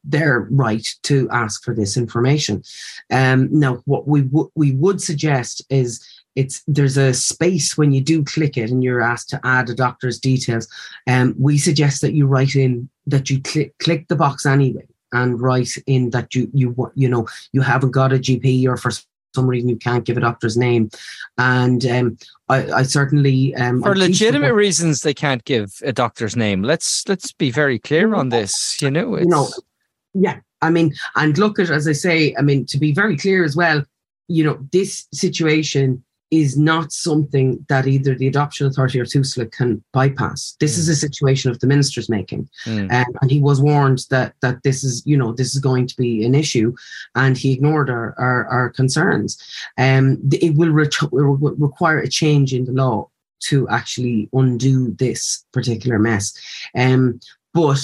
their 0.04 0.48
right 0.50 0.88
to 1.04 1.30
ask 1.32 1.64
for 1.64 1.74
this 1.74 1.98
information. 1.98 2.64
Um, 3.12 3.48
now, 3.52 3.82
what 3.86 4.08
we 4.08 4.22
w- 4.22 4.52
we 4.56 4.72
would 4.72 5.02
suggest 5.02 5.64
is 5.70 6.04
it's 6.36 6.64
there's 6.68 6.98
a 6.98 7.14
space 7.14 7.78
when 7.78 7.92
you 7.92 8.02
do 8.02 8.24
click 8.24 8.58
it 8.58 8.72
and 8.72 8.84
you're 8.84 9.02
asked 9.02 9.30
to 9.30 9.40
add 9.44 9.70
a 9.70 9.76
doctor's 9.76 10.20
details. 10.20 10.68
Um, 11.06 11.36
we 11.38 11.58
suggest 11.58 12.02
that 12.02 12.14
you 12.14 12.26
write 12.26 12.56
in 12.56 12.90
that 13.06 13.30
you 13.30 13.42
click 13.42 13.78
click 13.80 14.08
the 14.08 14.16
box 14.16 14.46
anyway 14.46 14.88
and 15.12 15.40
write 15.40 15.72
in 15.86 16.10
that 16.12 16.34
you 16.34 16.50
you 16.54 16.92
you 16.96 17.10
know 17.10 17.28
you 17.54 17.62
haven't 17.62 17.92
got 17.92 18.14
a 18.14 18.18
GP 18.18 18.68
or 18.68 18.78
for 18.78 18.92
some 19.38 19.48
reason 19.48 19.70
you 19.70 19.78
can't 19.78 20.04
give 20.04 20.18
a 20.18 20.22
doctor's 20.22 20.58
name. 20.58 20.90
And 21.38 21.86
um, 21.86 22.18
I, 22.50 22.72
I, 22.72 22.84
certainly 22.84 23.54
um, 23.54 23.84
for 23.84 23.96
legitimate 23.96 24.56
reasons 24.56 25.02
they 25.02 25.14
can't 25.14 25.46
give 25.46 25.74
a 25.84 25.94
doctor's 25.94 26.36
name. 26.36 26.64
Let's 26.64 27.08
let's 27.08 27.32
be 27.32 27.52
very 27.52 27.78
clear 27.78 28.16
on 28.16 28.30
this. 28.30 28.82
You 28.82 28.90
know, 28.90 29.18
you 29.20 29.28
know, 29.28 29.48
yeah. 30.16 30.40
I 30.64 30.72
mean, 30.72 30.96
and 31.16 31.38
look 31.38 31.60
at 31.60 31.70
as 31.70 31.88
I 31.88 31.92
say. 31.92 32.34
I 32.36 32.42
mean, 32.42 32.66
to 32.68 32.80
be 32.80 32.94
very 32.94 33.16
clear 33.16 33.44
as 33.44 33.56
well. 33.56 33.84
You 34.28 34.44
know, 34.44 34.58
this 34.72 35.08
situation 35.14 36.04
is 36.30 36.58
not 36.58 36.92
something 36.92 37.66
that 37.70 37.88
either 37.88 38.14
the 38.14 38.28
adoption 38.28 38.68
authority 38.68 39.00
or 39.00 39.06
TUSLA 39.06 39.52
can 39.52 39.82
bypass. 39.94 40.56
This 40.60 40.76
mm. 40.76 40.80
is 40.80 40.90
a 40.90 40.96
situation 40.96 41.50
of 41.52 41.60
the 41.60 41.68
minister's 41.68 42.10
making, 42.10 42.50
mm. 42.66 42.92
um, 42.92 43.14
and 43.22 43.32
he 43.32 43.40
was 43.40 43.62
warned 43.62 44.06
that 44.10 44.34
that 44.42 44.64
this 44.64 44.84
is 44.84 45.04
you 45.06 45.18
know 45.18 45.32
this 45.32 45.56
is 45.56 45.62
going 45.62 45.88
to 45.88 45.96
be 45.96 46.26
an 46.26 46.36
issue, 46.36 46.76
and 47.16 47.38
he 47.38 47.54
ignored 47.54 47.90
our 47.90 48.14
our, 48.18 48.46
our 48.48 48.70
concerns. 48.70 49.42
Um, 49.78 50.20
it 50.34 50.56
will 50.56 50.72
re- 50.72 50.90
require 51.12 52.00
a 52.00 52.10
change 52.10 52.54
in 52.54 52.66
the 52.66 52.74
law 52.74 53.10
to 53.40 53.68
actually 53.70 54.30
undo 54.34 54.92
this 54.94 55.46
particular 55.54 56.00
mess. 56.00 56.34
Um, 56.76 57.20
but 57.54 57.80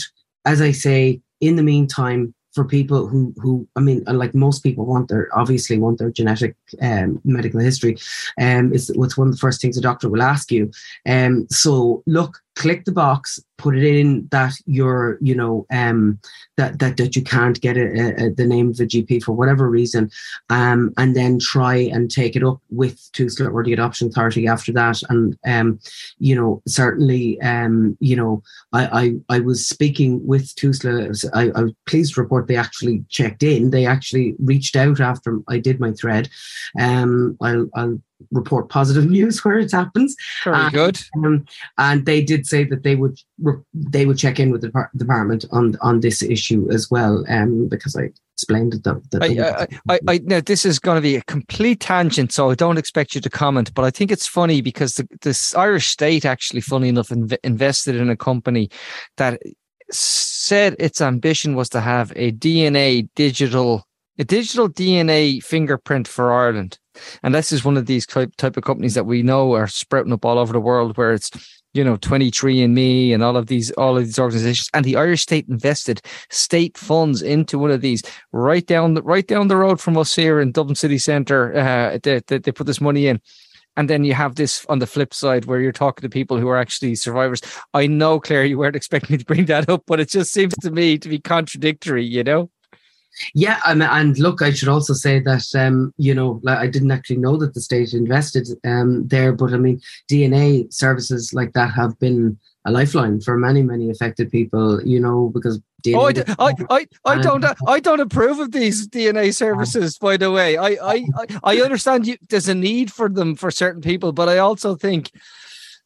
as 0.46 0.62
I 0.62 0.72
say, 0.72 1.22
in 1.40 1.56
the 1.56 1.64
meantime, 1.64 2.34
for 2.54 2.64
people 2.64 3.08
who 3.08 3.34
who 3.38 3.68
I 3.76 3.80
mean, 3.80 4.04
like 4.06 4.36
most 4.36 4.62
people 4.62 4.86
want 4.86 5.08
their 5.08 5.28
obviously 5.38 5.78
want 5.78 5.98
their 5.98 6.12
genetic 6.12 6.56
um, 6.82 7.22
medical 7.24 7.60
history. 7.60 7.98
Um, 8.40 8.74
is 8.74 8.92
what's 8.96 9.18
one 9.18 9.28
of 9.28 9.34
the 9.34 9.40
first 9.40 9.62
things 9.62 9.78
a 9.78 9.82
doctor 9.82 10.10
will 10.10 10.22
ask 10.22 10.52
you. 10.52 10.72
Um, 11.08 11.48
so 11.50 12.04
look, 12.06 12.40
click 12.56 12.86
the 12.86 12.92
box, 12.92 13.40
put 13.58 13.78
it 13.78 13.84
in 13.84 14.28
that 14.32 14.54
you're, 14.66 15.18
you 15.22 15.34
know, 15.34 15.66
um, 15.72 16.20
that 16.58 16.80
that 16.80 16.98
that 16.98 17.16
you 17.16 17.24
can't 17.24 17.60
get 17.62 17.78
a, 17.78 18.26
a, 18.26 18.30
the 18.30 18.46
name 18.46 18.70
of 18.70 18.78
the 18.78 18.86
GP 18.86 19.24
for 19.24 19.32
whatever 19.32 19.70
reason, 19.70 20.12
um, 20.50 20.94
and 20.98 21.16
then 21.16 21.40
try 21.40 21.76
and 21.76 22.12
take 22.12 22.36
it 22.36 22.44
up 22.44 22.60
with 22.70 23.00
TUSLA 23.14 23.52
or 23.52 23.64
the 23.64 23.74
adoption 23.74 24.08
authority 24.08 24.48
after 24.48 24.72
that. 24.74 25.02
And 25.10 25.38
um, 25.46 25.80
you 26.20 26.36
know, 26.36 26.62
certainly, 26.68 27.42
um, 27.42 27.98
you 28.00 28.16
know, 28.16 28.44
I 28.72 29.16
I, 29.30 29.38
I 29.38 29.40
was 29.40 29.66
speaking 29.66 30.26
with 30.26 30.54
TUSLA. 30.56 31.30
I, 31.34 31.50
I 31.58 31.64
was 31.64 31.74
pleased 31.88 32.16
to 32.16 32.22
report 32.22 32.48
they 32.48 32.56
actually 32.56 33.04
checked 33.10 33.44
in. 33.44 33.72
They 33.72 33.86
actually 33.86 34.36
reached 34.40 34.76
out 34.76 35.00
after 35.00 35.40
I 35.48 35.58
did 35.58 35.80
my 35.80 35.92
thread. 35.94 36.30
Um, 36.80 37.38
I'll 37.42 37.70
I'll 37.76 38.02
report 38.32 38.70
positive 38.70 39.10
news 39.10 39.44
where 39.44 39.60
it 39.60 39.72
happens. 39.72 40.16
Very 40.44 40.56
um, 40.56 40.72
good. 40.72 41.00
Um, 41.18 41.46
and 41.78 42.06
they 42.06 42.22
did 42.24 42.46
say 42.46 42.64
that 42.66 42.84
they 42.84 42.96
would 42.96 43.20
they 43.74 44.06
would 44.06 44.18
check 44.18 44.40
in 44.40 44.52
with 44.52 44.62
the 44.62 44.90
department 44.96 45.46
on 45.52 45.78
on 45.82 46.00
this 46.00 46.22
issue 46.22 46.70
as 46.72 46.90
well, 46.90 47.24
um, 47.30 47.68
because 47.68 47.96
I 47.96 48.10
explained 48.34 48.74
it. 48.74 48.84
That, 48.84 49.02
that 49.12 49.24
I, 49.24 49.94
I, 49.94 49.96
I, 49.96 50.00
I, 50.08 50.20
now 50.24 50.42
this 50.42 50.66
is 50.66 50.80
going 50.80 50.96
to 50.96 51.02
be 51.02 51.16
a 51.16 51.24
complete 51.24 51.80
tangent, 51.80 52.32
so 52.32 52.50
I 52.50 52.56
don't 52.56 52.78
expect 52.78 53.16
you 53.16 53.22
to 53.22 53.30
comment. 53.30 53.74
But 53.74 53.86
I 53.86 53.92
think 53.92 54.12
it's 54.12 54.28
funny 54.28 54.62
because 54.62 54.96
the 54.96 55.08
this 55.22 55.56
Irish 55.56 55.88
state 55.88 56.26
actually, 56.26 56.62
funny 56.62 56.90
enough, 56.90 57.10
inv- 57.10 57.38
invested 57.44 57.96
in 57.96 58.10
a 58.10 58.18
company 58.18 58.70
that 59.18 59.42
said 59.92 60.76
its 60.80 61.02
ambition 61.02 61.56
was 61.56 61.70
to 61.70 61.82
have 61.82 62.12
a 62.16 62.32
DNA 62.32 63.08
digital 63.16 63.86
a 64.20 64.24
digital 64.24 64.70
DNA 64.70 65.44
fingerprint 65.44 66.08
for 66.08 66.32
Ireland. 66.32 66.78
And 67.24 67.34
this 67.34 67.52
is 67.52 67.66
one 67.66 67.78
of 67.78 67.88
these 67.88 68.06
type, 68.06 68.36
type 68.38 68.58
of 68.58 68.64
companies 68.64 68.94
that 68.94 69.06
we 69.06 69.24
know 69.24 69.54
are 69.54 69.68
sprouting 69.68 70.14
up 70.14 70.26
all 70.26 70.38
over 70.38 70.54
the 70.54 70.60
world 70.60 70.96
where 70.98 71.14
it's, 71.14 71.32
you 71.74 71.84
know, 71.84 71.98
23andMe 71.98 73.14
and 73.14 73.24
all 73.24 73.36
of 73.36 73.48
these, 73.48 73.72
all 73.72 73.98
of 73.98 74.06
these 74.06 74.20
organizations. 74.20 74.70
And 74.74 74.86
the 74.86 74.96
Irish 74.96 75.24
state 75.24 75.48
invested 75.50 76.02
state 76.30 76.78
funds 76.78 77.24
into 77.24 77.58
one 77.58 77.72
of 77.72 77.82
these 77.82 78.04
right 78.32 78.66
down 78.66 78.94
the, 78.94 79.02
right 79.02 79.28
down 79.28 79.48
the 79.48 79.58
road 79.58 79.82
from 79.82 79.98
us 79.98 80.16
here 80.16 80.40
in 80.40 80.52
Dublin 80.52 80.76
city 80.76 81.00
centre. 81.00 81.56
Uh, 81.56 81.98
they, 82.04 82.22
they, 82.28 82.38
they 82.38 82.52
put 82.52 82.68
this 82.68 82.82
money 82.82 83.08
in. 83.08 83.20
And 83.76 83.90
then 83.90 84.04
you 84.04 84.14
have 84.14 84.36
this 84.36 84.64
on 84.70 84.78
the 84.78 84.86
flip 84.86 85.16
side 85.16 85.46
where 85.46 85.60
you're 85.60 85.72
talking 85.72 86.04
to 86.04 86.10
people 86.10 86.38
who 86.40 86.48
are 86.48 86.58
actually 86.58 86.94
survivors. 86.94 87.42
I 87.74 87.88
know, 87.88 88.20
Claire, 88.20 88.46
you 88.46 88.60
weren't 88.60 88.76
expecting 88.84 89.16
me 89.16 89.18
to 89.18 89.26
bring 89.26 89.46
that 89.46 89.68
up, 89.68 89.84
but 89.88 90.00
it 90.00 90.10
just 90.10 90.32
seems 90.32 90.54
to 90.62 90.70
me 90.70 91.00
to 91.00 91.10
be 91.10 91.18
contradictory, 91.18 92.06
you 92.06 92.24
know? 92.24 92.52
Yeah, 93.34 93.60
and, 93.66 93.84
and 93.84 94.18
look, 94.18 94.42
I 94.42 94.52
should 94.52 94.70
also 94.70 94.94
say 94.94 95.20
that 95.20 95.46
um, 95.56 95.94
you 95.98 96.14
know 96.14 96.42
I 96.48 96.68
didn't 96.68 96.92
actually 96.92 97.18
know 97.18 97.38
that 97.38 97.54
the 97.54 97.62
state 97.62 97.94
invested 97.94 98.48
um, 98.64 99.08
there, 99.08 99.34
but 99.34 99.54
I 99.54 99.58
mean 99.58 99.82
DNA 100.10 100.72
services 100.74 101.34
like 101.34 101.54
that 101.54 101.72
have 101.74 101.98
been 102.00 102.38
a 102.66 102.72
lifeline 102.72 103.22
for 103.22 103.38
many 103.38 103.62
many 103.62 103.90
affected 103.90 104.32
people. 104.32 104.82
You 104.84 105.00
know 105.00 105.30
because 105.34 105.60
DNA 105.84 106.36
oh, 106.40 106.46
I, 106.46 106.50
I, 106.50 106.78
I, 106.80 106.88
I 107.06 107.22
don't 107.22 107.46
I 107.68 107.80
don't 107.80 108.00
approve 108.00 108.40
of 108.40 108.52
these 108.52 108.88
DNA 108.88 109.34
services. 109.34 109.98
By 109.98 110.18
the 110.18 110.32
way, 110.32 110.58
I 110.58 110.78
I 110.82 111.06
I 111.44 111.58
understand 111.62 112.08
you, 112.08 112.18
there's 112.30 112.48
a 112.48 112.56
need 112.56 112.92
for 112.92 113.10
them 113.10 113.36
for 113.36 113.52
certain 113.52 113.82
people, 113.82 114.14
but 114.14 114.30
I 114.30 114.38
also 114.38 114.76
think 114.76 115.12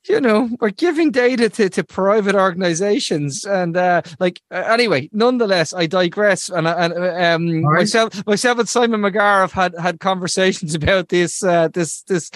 you 0.07 0.21
know, 0.21 0.49
we're 0.59 0.69
giving 0.69 1.11
data 1.11 1.49
to, 1.49 1.69
to 1.69 1.83
private 1.83 2.35
organizations. 2.35 3.45
And 3.45 3.75
uh, 3.75 4.01
like, 4.19 4.41
uh, 4.51 4.63
anyway, 4.67 5.09
nonetheless, 5.11 5.73
I 5.73 5.87
digress. 5.87 6.49
And, 6.49 6.67
and 6.67 6.93
um, 6.93 7.63
right. 7.65 7.81
myself, 7.81 8.25
myself 8.25 8.59
and 8.59 8.69
Simon 8.69 9.01
McGarr 9.01 9.41
have 9.41 9.51
had, 9.51 9.75
had 9.79 9.99
conversations 9.99 10.75
about 10.81 11.09
this, 11.09 11.43
uh, 11.43 11.69
this, 11.69 12.03
this, 12.03 12.31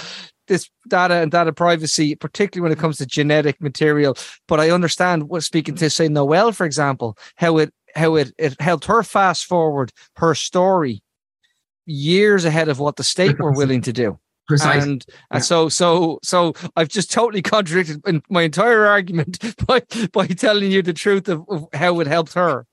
this 0.47 0.69
data 0.89 1.15
and 1.15 1.31
data 1.31 1.53
privacy, 1.53 2.15
particularly 2.15 2.63
when 2.63 2.77
it 2.77 2.81
comes 2.81 2.97
to 2.97 3.05
genetic 3.05 3.61
material. 3.61 4.17
But 4.47 4.59
I 4.59 4.69
understand 4.69 5.29
what 5.29 5.43
speaking 5.43 5.75
to 5.75 5.89
say 5.89 6.07
Noelle, 6.07 6.51
for 6.51 6.65
example, 6.65 7.17
how 7.35 7.57
it, 7.57 7.73
how 7.95 8.15
it, 8.15 8.33
it 8.37 8.59
helped 8.59 8.85
her 8.85 9.03
fast 9.03 9.45
forward 9.45 9.91
her 10.17 10.35
story 10.35 11.01
years 11.85 12.45
ahead 12.45 12.69
of 12.69 12.79
what 12.79 12.95
the 12.95 13.03
state 13.03 13.39
were 13.39 13.51
willing 13.51 13.81
to 13.81 13.93
do. 13.93 14.19
Precisely. 14.47 14.91
And, 14.93 15.05
and 15.31 15.37
uh, 15.37 15.39
so, 15.39 15.69
so, 15.69 16.19
so 16.23 16.53
I've 16.75 16.89
just 16.89 17.11
totally 17.11 17.41
contradicted 17.55 18.01
my 18.29 18.43
entire 18.43 18.85
argument 18.85 19.39
by 19.67 19.81
by 20.11 20.27
telling 20.27 20.71
you 20.71 20.81
the 20.81 20.93
truth 20.93 21.29
of, 21.29 21.45
of 21.49 21.67
how 21.73 21.99
it 21.99 22.07
helped 22.07 22.33
her. 22.33 22.65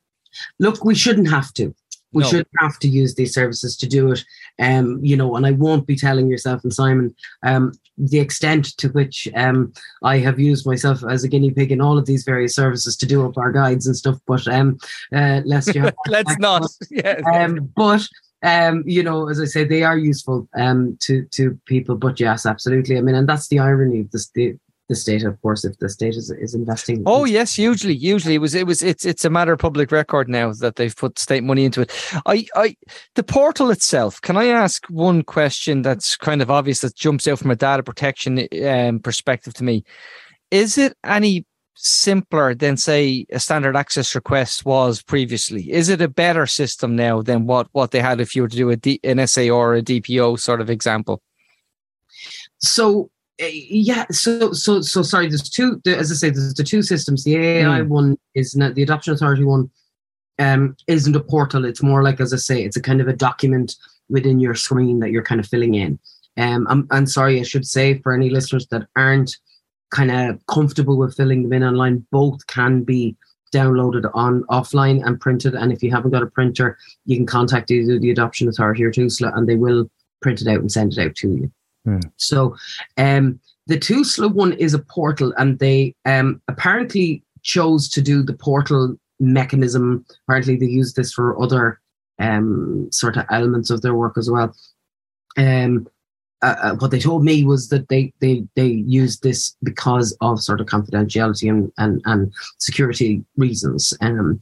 Look, 0.59 0.85
we 0.85 0.95
shouldn't 0.95 1.31
have 1.31 1.53
to. 1.55 1.75
we 2.13 2.23
No. 2.23 2.29
shouldn't 2.29 2.49
have 2.59 2.79
to 2.81 2.89
use 2.89 3.15
these 3.15 3.33
services 3.35 3.77
to 3.77 3.87
do 3.87 4.13
it. 4.13 4.25
Um, 4.59 4.99
you 5.05 5.17
know, 5.17 5.37
and 5.37 5.47
I 5.47 5.53
won't 5.53 5.87
be 5.87 5.95
telling 5.97 6.29
yourself 6.29 6.65
and 6.65 6.73
Simon 6.75 7.15
um, 7.45 7.73
the 7.97 8.19
extent 8.19 8.77
to 8.79 8.89
which 8.89 9.29
um, 9.37 9.73
I 10.03 10.19
have 10.19 10.39
used 10.41 10.67
myself 10.67 11.05
as 11.09 11.23
a 11.25 11.29
guinea 11.29 11.51
pig 11.51 11.71
in 11.73 11.81
all 11.81 11.99
of 11.99 12.07
these 12.07 12.25
various 12.25 12.55
services 12.55 12.97
to 12.97 13.07
do 13.07 13.25
up 13.27 13.37
our 13.39 13.53
guides 13.53 13.87
and 13.87 13.97
stuff. 13.97 14.19
But 14.27 14.47
um, 14.49 14.79
uh, 15.15 15.43
lest 15.45 15.75
you 15.75 15.83
have 15.83 15.95
Let's 16.09 16.37
not. 16.39 16.67
Yeah. 16.91 17.21
um, 17.33 17.71
but 17.77 18.03
um, 18.43 18.85
you 18.87 19.03
know, 19.03 19.29
as 19.29 19.41
I 19.41 19.45
say, 19.45 19.65
they 19.65 19.83
are 19.83 19.99
useful 19.99 20.49
um, 20.57 20.97
to 21.01 21.25
to 21.33 21.59
people. 21.67 21.97
But 21.97 22.21
yes, 22.21 22.47
absolutely. 22.47 22.97
I 22.97 23.01
mean, 23.01 23.15
and 23.15 23.29
that's 23.29 23.49
the 23.49 23.59
irony 23.59 24.01
of 24.01 24.11
this, 24.11 24.31
the 24.31 24.57
the 24.89 24.95
state, 24.95 25.23
of 25.23 25.41
course, 25.43 25.65
if 25.65 25.79
the 25.79 25.89
state 25.89 26.15
is, 26.15 26.31
is 26.31 26.55
investing. 26.55 27.03
Oh 27.05 27.27
yes, 27.27 27.55
hugely, 27.55 27.95
hugely. 27.95 28.37
It 28.37 28.39
was, 28.39 28.55
it 28.55 28.67
was, 28.67 28.83
it's, 28.83 29.05
it's 29.05 29.25
a 29.25 29.31
matter 29.31 29.53
of 29.53 29.59
public 29.59 29.93
record 29.93 30.29
now 30.29 30.51
that 30.55 30.77
they've 30.77 30.97
put 30.97 31.19
state 31.19 31.45
money 31.45 31.67
into 31.67 31.83
it. 31.83 31.93
I, 32.25 32.47
I, 32.57 32.75
the 33.15 33.23
portal 33.23 33.71
itself. 33.71 34.21
Can 34.23 34.37
I 34.39 34.47
ask 34.47 34.87
one 34.87 35.23
question 35.23 35.83
that's 35.83 36.17
kind 36.17 36.41
of 36.41 36.51
obvious 36.51 36.81
that 36.81 36.97
jumps 36.97 37.29
out 37.29 37.39
from 37.39 37.51
a 37.51 37.57
data 37.57 37.83
protection 37.83 38.49
um, 38.67 39.01
perspective 39.01 39.53
to 39.55 39.65
me? 39.65 39.85
Is 40.51 40.79
it 40.79 40.97
any 41.05 41.45
simpler 41.81 42.55
than 42.55 42.77
say 42.77 43.25
a 43.31 43.39
standard 43.39 43.77
access 43.77 44.15
request 44.15 44.65
was 44.65 45.01
previously? 45.01 45.71
Is 45.71 45.89
it 45.89 46.03
a 46.03 46.09
better 46.09 46.47
system 46.47 46.97
now 46.97 47.23
than 47.23 47.47
what 47.47 47.69
what 47.73 47.93
they 47.93 48.01
had 48.01 48.21
if 48.21 48.35
you 48.35 48.43
were 48.43 48.49
to 48.49 48.57
do 48.57 48.71
a 48.71 48.77
D, 48.77 48.99
an 49.05 49.25
SA 49.27 49.49
or 49.49 49.75
a 49.77 49.83
DPO 49.83 50.39
sort 50.41 50.61
of 50.61 50.71
example? 50.71 51.23
So 52.59 53.11
uh, 53.41 53.47
yeah, 53.53 54.07
so 54.11 54.53
so 54.53 54.81
so 54.81 55.03
sorry. 55.03 55.29
There's 55.29 55.49
two. 55.49 55.81
The, 55.85 55.97
as 55.97 56.11
I 56.11 56.15
say, 56.17 56.31
there's 56.31 56.55
the 56.55 56.65
two 56.65 56.83
systems. 56.83 57.23
The 57.25 57.37
AI 57.37 57.81
Mm. 57.81 57.89
one 57.89 58.19
is 58.35 58.57
not 58.57 58.75
the 58.75 58.83
adoption 58.83 59.15
authority 59.15 59.45
one. 59.45 59.71
Um, 60.41 60.77
isn't 60.87 61.17
a 61.17 61.21
portal. 61.21 61.65
It's 61.65 61.83
more 61.83 62.03
like, 62.05 62.21
as 62.21 62.33
I 62.33 62.37
say, 62.37 62.63
it's 62.63 62.77
a 62.77 62.83
kind 62.83 63.01
of 63.01 63.09
a 63.09 63.13
document 63.13 63.75
within 64.09 64.39
your 64.39 64.55
screen 64.55 65.01
that 65.01 65.11
you're 65.11 65.25
kind 65.25 65.41
of 65.41 65.49
filling 65.49 65.75
in. 65.75 65.99
Um, 66.37 66.65
I'm, 66.71 66.87
I'm 66.93 67.07
sorry, 67.07 67.41
I 67.41 67.43
should 67.43 67.67
say 67.67 67.99
for 67.99 68.13
any 68.15 68.31
listeners 68.31 68.69
that 68.69 68.87
aren't 68.95 69.37
kind 69.91 70.11
of 70.11 70.45
comfortable 70.47 70.97
with 70.97 71.17
filling 71.17 71.43
them 71.43 71.53
in 71.53 71.65
online, 71.65 72.07
both 72.11 72.47
can 72.47 72.83
be 72.83 73.17
downloaded 73.53 74.11
on 74.15 74.45
offline 74.45 75.05
and 75.07 75.21
printed. 75.21 75.55
And 75.55 75.73
if 75.73 75.83
you 75.83 75.91
haven't 75.91 76.11
got 76.11 76.23
a 76.23 76.27
printer, 76.27 76.79
you 77.07 77.17
can 77.17 77.27
contact 77.27 77.71
either 77.71 77.99
the 77.99 78.11
adoption 78.11 78.49
authority 78.49 78.85
or 78.85 78.91
TUSLA, 78.91 79.37
and 79.37 79.49
they 79.49 79.57
will 79.57 79.91
print 80.21 80.41
it 80.41 80.49
out 80.49 80.61
and 80.61 80.71
send 80.71 80.93
it 80.93 80.99
out 80.99 81.15
to 81.17 81.29
you. 81.29 81.53
Hmm. 81.85 82.01
So, 82.17 82.57
um, 82.97 83.41
the 83.67 83.79
TUSLA 83.79 84.33
one 84.33 84.53
is 84.55 84.75
a 84.75 84.79
portal, 84.79 85.33
and 85.37 85.59
they 85.59 85.95
um, 86.05 86.41
apparently 86.49 87.23
chose 87.43 87.89
to 87.91 88.03
do 88.03 88.23
the 88.23 88.33
portal 88.33 88.97
mechanism. 89.21 90.05
Apparently, 90.27 90.57
they 90.57 90.67
use 90.67 90.95
this 90.95 91.13
for 91.13 91.41
other 91.41 91.81
um, 92.19 92.89
sort 92.91 93.17
of 93.17 93.27
elements 93.31 93.71
of 93.71 93.83
their 93.83 93.95
work 93.95 94.17
as 94.17 94.31
well. 94.31 94.55
Um, 95.37 95.87
uh, 96.43 96.55
uh, 96.63 96.75
what 96.77 96.91
they 96.91 97.01
told 97.01 97.25
me 97.25 97.45
was 97.45 97.69
that 97.69 97.89
they 97.89 98.13
they 98.21 98.45
they 98.55 98.67
used 98.67 99.23
this 99.23 99.57
because 99.63 100.17
of 100.21 100.41
sort 100.41 100.61
of 100.61 100.67
confidentiality 100.67 101.49
and 101.49 101.73
and, 101.79 102.01
and 102.05 102.33
security 102.59 103.25
reasons. 103.37 103.93
Um, 104.01 104.41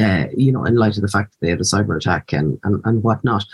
uh, 0.00 0.26
you 0.36 0.50
know, 0.50 0.64
in 0.64 0.74
light 0.74 0.96
of 0.96 1.02
the 1.02 1.08
fact 1.08 1.30
that 1.30 1.38
they 1.40 1.50
had 1.50 1.60
a 1.60 1.64
cyber 1.64 1.96
attack 1.96 2.32
and 2.32 2.58
and, 2.64 2.80
and 2.84 3.02
whatnot. 3.02 3.44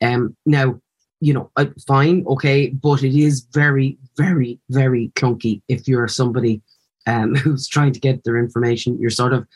Um, 0.00 0.36
now, 0.46 0.80
you 1.20 1.34
know, 1.34 1.50
uh, 1.56 1.66
fine, 1.86 2.24
okay, 2.28 2.68
but 2.68 3.02
it 3.02 3.18
is 3.18 3.40
very, 3.52 3.98
very, 4.16 4.60
very 4.70 5.10
clunky 5.16 5.60
if 5.66 5.88
you're 5.88 6.06
somebody 6.06 6.62
um, 7.06 7.34
who's 7.36 7.66
trying 7.66 7.92
to 7.92 8.00
get 8.00 8.22
their 8.24 8.36
information. 8.36 9.00
You're 9.00 9.10
sort 9.10 9.32
of 9.32 9.46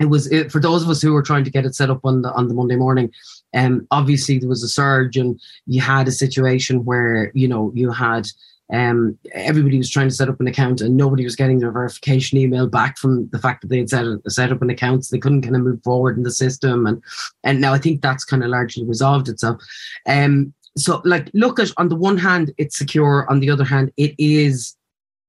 it 0.00 0.06
was 0.06 0.30
it, 0.32 0.50
for 0.50 0.60
those 0.60 0.82
of 0.82 0.88
us 0.88 1.00
who 1.00 1.12
were 1.12 1.22
trying 1.22 1.44
to 1.44 1.50
get 1.50 1.64
it 1.64 1.74
set 1.74 1.90
up 1.90 2.00
on 2.04 2.22
the 2.22 2.32
on 2.32 2.48
the 2.48 2.54
Monday 2.54 2.76
morning. 2.76 3.12
Um, 3.54 3.86
obviously 3.90 4.38
there 4.38 4.48
was 4.48 4.62
a 4.62 4.68
surge, 4.68 5.16
and 5.16 5.40
you 5.66 5.80
had 5.80 6.08
a 6.08 6.12
situation 6.12 6.84
where 6.84 7.30
you 7.34 7.48
know 7.48 7.72
you 7.74 7.90
had 7.90 8.26
um 8.72 9.18
everybody 9.32 9.76
was 9.76 9.90
trying 9.90 10.08
to 10.08 10.14
set 10.14 10.28
up 10.28 10.40
an 10.40 10.46
account, 10.46 10.80
and 10.80 10.96
nobody 10.96 11.24
was 11.24 11.36
getting 11.36 11.58
their 11.58 11.72
verification 11.72 12.38
email 12.38 12.66
back 12.66 12.98
from 12.98 13.28
the 13.28 13.38
fact 13.38 13.62
that 13.62 13.68
they 13.68 13.78
had 13.78 13.90
set 13.90 14.06
set 14.28 14.52
up 14.52 14.62
an 14.62 14.70
account. 14.70 15.04
So 15.04 15.14
they 15.14 15.20
couldn't 15.20 15.42
kind 15.42 15.56
of 15.56 15.62
move 15.62 15.82
forward 15.82 16.16
in 16.16 16.22
the 16.22 16.30
system, 16.30 16.86
and 16.86 17.02
and 17.44 17.60
now 17.60 17.72
I 17.72 17.78
think 17.78 18.00
that's 18.00 18.24
kind 18.24 18.42
of 18.42 18.50
largely 18.50 18.84
resolved 18.84 19.28
itself. 19.28 19.62
Um, 20.06 20.54
so 20.76 21.02
like 21.04 21.30
look 21.34 21.58
at 21.58 21.70
on 21.76 21.88
the 21.88 21.96
one 21.96 22.18
hand 22.18 22.52
it's 22.58 22.78
secure, 22.78 23.28
on 23.30 23.40
the 23.40 23.50
other 23.50 23.64
hand 23.64 23.92
it 23.96 24.14
is 24.18 24.76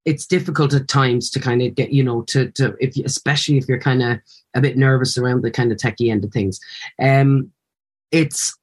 it's 0.05 0.25
difficult 0.25 0.73
at 0.73 0.87
times 0.87 1.29
to 1.29 1.39
kind 1.39 1.61
of 1.61 1.75
get 1.75 1.91
you 1.91 2.03
know 2.03 2.21
to 2.23 2.51
to 2.51 2.75
if 2.79 2.95
especially 3.05 3.57
if 3.57 3.67
you're 3.67 3.79
kind 3.79 4.03
of 4.03 4.19
a 4.53 4.61
bit 4.61 4.77
nervous 4.77 5.17
around 5.17 5.41
the 5.41 5.51
kind 5.51 5.71
of 5.71 5.77
techie 5.77 6.11
end 6.11 6.23
of 6.23 6.31
things. 6.31 6.59
Um, 7.01 7.51
it's 8.13 8.57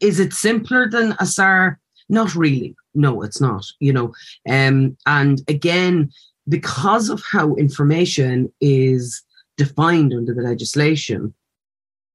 is 0.00 0.18
it 0.18 0.32
simpler 0.32 0.88
than 0.88 1.12
ASAR? 1.14 1.76
Not 2.08 2.34
really. 2.34 2.74
No, 2.94 3.20
it's 3.22 3.40
not. 3.40 3.66
You 3.80 3.92
know, 3.92 4.14
um, 4.48 4.96
and 5.04 5.42
again, 5.48 6.10
because 6.48 7.10
of 7.10 7.22
how 7.30 7.54
information 7.56 8.50
is 8.60 9.22
defined 9.58 10.14
under 10.14 10.32
the 10.32 10.42
legislation, 10.42 11.34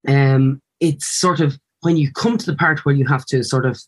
um, 0.08 0.62
it's 0.80 1.06
sort 1.06 1.40
of 1.40 1.60
when 1.82 1.98
you 1.98 2.12
come 2.12 2.38
to 2.38 2.46
the 2.46 2.56
part 2.56 2.86
where 2.86 2.96
you 2.96 3.06
have 3.06 3.26
to 3.26 3.44
sort 3.44 3.66
of 3.66 3.80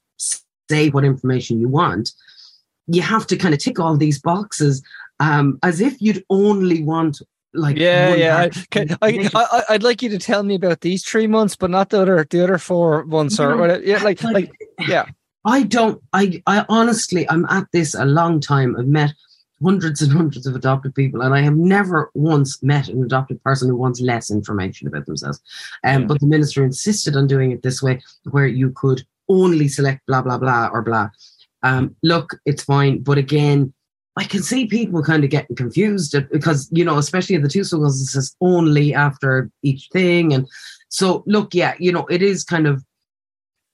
say 0.70 0.90
what 0.90 1.06
information 1.06 1.60
you 1.60 1.68
want, 1.68 2.12
you 2.88 3.02
have 3.02 3.26
to 3.28 3.38
kind 3.38 3.54
of 3.54 3.60
tick 3.60 3.80
all 3.80 3.98
these 3.98 4.20
boxes 4.20 4.84
um, 5.20 5.58
as 5.64 5.80
if 5.80 6.02
you'd 6.02 6.24
only 6.30 6.84
want 6.84 7.22
like 7.54 7.78
yeah, 7.78 8.16
yeah. 8.16 8.38
I, 8.38 8.50
can, 8.50 8.98
I, 9.02 9.30
I 9.36 9.64
i'd 9.70 9.84
like 9.84 10.02
you 10.02 10.10
to 10.10 10.18
tell 10.18 10.44
me 10.44 10.56
about 10.56 10.82
these 10.82 11.04
three 11.04 11.28
months, 11.28 11.56
but 11.56 11.70
not 11.70 11.90
the 11.90 12.02
other, 12.02 12.26
the 12.30 12.44
other 12.44 12.58
four 12.58 13.06
months, 13.06 13.40
or 13.40 13.56
whatever. 13.58 13.84
Yeah, 13.84 14.02
like, 14.04 14.24
like, 14.24 14.52
yeah. 14.88 15.06
I 15.46 15.64
don't. 15.64 16.02
I. 16.14 16.42
I 16.48 16.66
honestly, 16.70 17.30
I'm 17.30 17.46
at 17.46 17.68
this 17.74 17.94
a 17.94 18.06
long 18.06 18.40
time. 18.40 18.76
I've 18.78 18.88
met 18.88 19.14
hundreds 19.62 20.02
and 20.02 20.12
hundreds 20.12 20.46
of 20.48 20.56
adopted 20.56 20.96
people, 20.96 21.22
and 21.22 21.34
I 21.34 21.42
have 21.42 21.56
never 21.56 22.10
once 22.14 22.62
met 22.64 22.88
an 22.88 23.04
adopted 23.04 23.44
person 23.44 23.70
who 23.70 23.76
wants 23.76 24.02
less 24.02 24.32
information 24.32 24.88
about 24.88 25.06
themselves. 25.06 25.40
Um, 25.84 26.02
Yeah. 26.02 26.08
But 26.08 26.20
the 26.22 26.28
minister 26.28 26.64
insisted 26.64 27.16
on 27.16 27.28
doing 27.28 27.52
it 27.52 27.62
this 27.62 27.82
way, 27.82 28.02
where 28.32 28.48
you 28.48 28.72
could 28.72 29.06
only 29.30 29.68
select 29.68 30.06
blah 30.08 30.22
blah 30.22 30.38
blah 30.38 30.70
or 30.72 30.82
blah. 30.82 31.10
Um, 31.62 31.96
look, 32.04 32.40
it's 32.46 32.64
fine, 32.64 33.00
but 33.04 33.18
again, 33.18 33.74
I 34.16 34.26
can 34.26 34.44
see 34.44 34.68
people 34.68 35.02
kind 35.02 35.24
of 35.24 35.30
getting 35.32 35.56
confused 35.56 36.16
because 36.32 36.70
you 36.72 36.86
know, 36.86 36.98
especially 36.98 37.36
at 37.36 37.42
the 37.42 37.50
two 37.50 37.64
schools, 37.64 38.00
it 38.00 38.06
says 38.06 38.36
only 38.42 38.94
after 38.94 39.50
each 39.64 39.90
thing, 39.92 40.34
and 40.34 40.48
so 40.90 41.24
look, 41.26 41.56
yeah, 41.56 41.74
you 41.80 41.92
know, 41.92 42.06
it 42.08 42.22
is 42.22 42.44
kind 42.44 42.68
of 42.68 42.84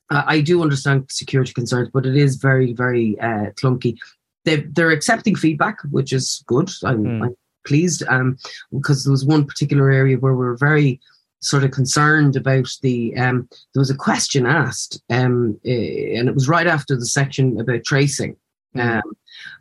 uh, 0.09 0.23
I 0.25 0.41
do 0.41 0.61
understand 0.61 1.05
security 1.09 1.53
concerns, 1.53 1.89
but 1.93 2.05
it 2.05 2.15
is 2.15 2.37
very, 2.37 2.73
very 2.73 3.19
uh, 3.19 3.51
clunky. 3.61 3.97
They 4.45 4.57
they're 4.61 4.91
accepting 4.91 5.35
feedback, 5.35 5.77
which 5.91 6.13
is 6.13 6.43
good. 6.47 6.69
I'm, 6.83 7.03
Hmm. 7.05 7.23
I'm 7.23 7.35
pleased 7.65 8.03
um, 8.07 8.37
because 8.71 9.03
there 9.03 9.11
was 9.11 9.25
one 9.25 9.45
particular 9.45 9.91
area 9.91 10.17
where 10.17 10.33
we 10.33 10.45
were 10.45 10.57
very 10.57 10.99
sort 11.41 11.63
of 11.63 11.71
concerned 11.71 12.35
about 12.35 12.69
the. 12.81 13.15
Um, 13.17 13.47
there 13.73 13.81
was 13.81 13.89
a 13.91 13.95
question 13.95 14.45
asked, 14.45 15.01
um, 15.09 15.59
eh, 15.65 16.17
and 16.17 16.27
it 16.29 16.33
was 16.35 16.47
right 16.49 16.67
after 16.67 16.95
the 16.95 17.05
section 17.05 17.59
about 17.59 17.83
tracing, 17.83 18.35
Mm. 18.75 18.97
um, 18.97 19.11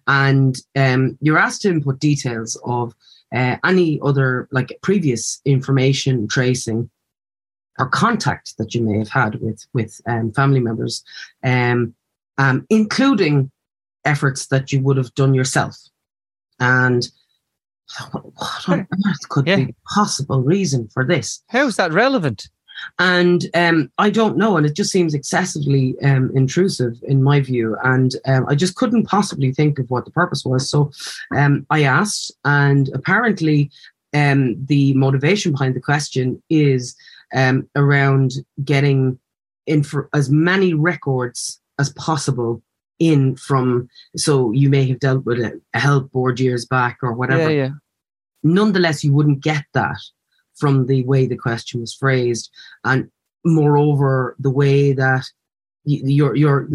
and 0.07 0.59
um, 0.77 1.19
you're 1.21 1.39
asked 1.39 1.63
to 1.63 1.71
input 1.71 1.99
details 2.01 2.61
of 2.65 2.95
uh, 3.35 3.57
any 3.65 4.01
other 4.03 4.49
like 4.51 4.79
previous 4.83 5.41
information 5.45 6.27
tracing 6.29 6.89
or 7.79 7.89
contact 7.89 8.57
that 8.59 8.75
you 8.75 8.83
may 8.83 8.99
have 8.99 9.09
had 9.09 9.37
with 9.41 9.67
with 9.73 10.01
um, 10.07 10.33
family 10.33 10.61
members, 10.61 11.05
um, 11.45 11.95
um, 12.39 12.67
including 12.71 13.51
efforts 14.05 14.47
that 14.47 14.73
you 14.73 14.81
would 14.81 14.97
have 14.97 15.15
done 15.15 15.35
yourself. 15.35 15.77
And 16.61 17.09
what 18.33 18.69
on 18.69 18.81
earth 19.07 19.29
could 19.29 19.47
Yeah. 19.47 19.57
be 19.57 19.75
possible 19.95 20.43
reason 20.43 20.89
for 20.89 21.05
this? 21.05 21.43
How's 21.49 21.77
that 21.77 21.93
relevant? 21.93 22.49
And 22.99 23.47
um, 23.55 23.91
I 23.99 24.11
don't 24.11 24.37
know, 24.37 24.57
and 24.57 24.67
it 24.67 24.75
just 24.75 24.91
seems 24.91 25.15
excessively 25.15 25.97
um, 26.03 26.31
intrusive 26.35 27.01
in 27.03 27.23
my 27.23 27.41
view. 27.41 27.77
And 27.85 28.15
um, 28.27 28.47
I 28.49 28.55
just 28.55 28.77
couldn't 28.77 29.07
possibly 29.07 29.53
think 29.53 29.79
of 29.79 29.91
what 29.91 30.05
the 30.05 30.11
purpose 30.11 30.45
was. 30.45 30.69
So 30.69 30.91
um, 31.37 31.67
I 31.71 31.85
asked, 31.85 32.33
and 32.45 32.89
apparently, 32.95 33.71
um, 34.15 34.57
the 34.67 34.95
motivation 34.95 35.53
behind 35.53 35.75
the 35.75 35.81
question 35.81 36.43
is 36.49 36.97
um, 37.35 37.69
around 37.77 38.33
getting 38.65 39.19
in 39.67 39.83
for 39.83 40.09
as 40.15 40.31
many 40.31 40.75
records 40.75 41.61
as 41.79 41.93
possible 41.93 42.63
in 42.99 43.37
from. 43.37 43.89
So 44.17 44.51
you 44.53 44.71
may 44.71 44.87
have 44.89 45.01
dealt 45.01 45.25
with 45.25 45.39
a, 45.41 45.61
a 45.75 45.79
help 45.79 46.11
board 46.11 46.41
years 46.41 46.65
back 46.65 46.99
or 47.03 47.13
whatever 47.13 47.51
Yeah, 47.51 47.65
yeah. 47.65 47.71
nonetheless 48.43 49.05
you 49.05 49.13
wouldn't 49.13 49.41
get 49.41 49.65
that 49.75 49.99
from 50.59 50.87
the 50.87 51.05
way 51.05 51.27
the 51.27 51.37
question 51.37 51.81
was 51.81 51.95
phrased 51.95 52.51
and 52.85 53.11
moreover 53.45 54.37
the 54.39 54.51
way 54.51 54.93
that 54.93 55.25
your 55.85 56.35
your 56.35 56.69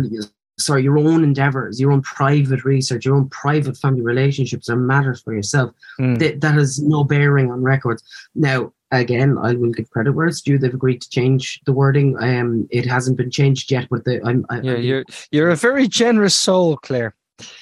sorry 0.60 0.84
your 0.84 0.98
own 0.98 1.24
endeavors 1.24 1.80
your 1.80 1.92
own 1.92 2.02
private 2.02 2.64
research 2.64 3.06
your 3.06 3.16
own 3.16 3.28
private 3.30 3.78
family 3.78 4.02
relationships 4.02 4.70
are 4.70 4.76
matters 4.76 5.22
for 5.22 5.34
yourself 5.34 5.72
Mm. 6.00 6.18
that, 6.20 6.42
that 6.42 6.56
has 6.56 6.82
no 6.82 7.04
bearing 7.04 7.52
on 7.52 7.62
records 7.62 8.04
now 8.34 8.72
again, 8.92 9.38
I 9.42 9.54
will 9.54 9.72
give 9.72 9.90
credit 9.90 10.14
where 10.14 10.28
it's 10.28 10.42
due. 10.42 10.58
They've 10.58 10.74
agreed 10.74 11.02
to 11.02 11.10
change 11.10 11.60
the 11.66 11.74
wording. 11.74 12.16
Um, 12.20 12.68
it 12.70 12.86
hasn't 12.86 13.18
been 13.18 13.32
changed 13.32 13.72
yet, 13.72 13.88
but 13.90 14.06
the 14.06 14.22
I'm, 14.24 14.46
I, 14.50 14.62
yeah, 14.62 14.76
you're 14.76 15.04
you're 15.32 15.50
a 15.50 15.56
very 15.56 15.88
generous 15.88 16.36
soul, 16.36 16.78
Claire. 16.78 17.16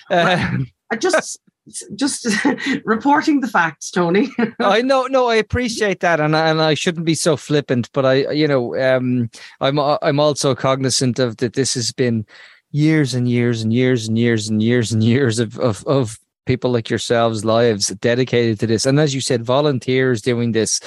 Uh, 0.09 0.57
I 0.91 0.95
just 0.97 1.39
just 1.95 2.27
reporting 2.85 3.41
the 3.41 3.47
facts, 3.47 3.91
Tony. 3.91 4.29
I 4.59 4.81
know, 4.81 5.07
no, 5.07 5.27
I 5.27 5.35
appreciate 5.35 5.99
that, 6.01 6.19
and 6.19 6.35
I, 6.35 6.49
and 6.49 6.61
I 6.61 6.73
shouldn't 6.73 7.05
be 7.05 7.15
so 7.15 7.37
flippant, 7.37 7.89
but 7.93 8.05
I, 8.05 8.31
you 8.31 8.47
know, 8.47 8.75
um, 8.77 9.29
I'm 9.59 9.79
I'm 9.79 10.19
also 10.19 10.55
cognizant 10.55 11.19
of 11.19 11.37
that. 11.37 11.53
This 11.53 11.73
has 11.75 11.91
been 11.91 12.25
years 12.71 13.13
and 13.13 13.29
years 13.29 13.61
and 13.61 13.73
years 13.73 14.07
and 14.07 14.17
years 14.17 14.49
and 14.49 14.63
years 14.63 14.91
and 14.91 15.03
years 15.03 15.39
of 15.39 15.59
of 15.59 15.85
of 15.85 16.17
people 16.45 16.71
like 16.71 16.89
yourselves' 16.89 17.45
lives 17.45 17.87
dedicated 17.87 18.59
to 18.59 18.67
this, 18.67 18.85
and 18.85 18.99
as 18.99 19.13
you 19.13 19.21
said, 19.21 19.45
volunteers 19.45 20.21
doing 20.21 20.51
this, 20.53 20.79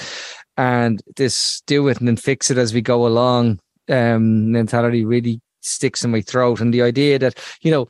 and 0.57 1.03
this 1.17 1.63
do 1.67 1.89
it 1.89 1.99
and 1.99 2.09
then 2.09 2.17
fix 2.17 2.51
it 2.51 2.59
as 2.59 2.75
we 2.75 2.81
go 2.81 3.07
along. 3.07 3.61
Um, 3.89 4.51
mentality 4.51 5.05
really 5.05 5.41
sticks 5.61 6.05
in 6.05 6.11
my 6.11 6.21
throat, 6.21 6.61
and 6.61 6.75
the 6.75 6.83
idea 6.83 7.19
that 7.19 7.39
you 7.61 7.71
know 7.71 7.89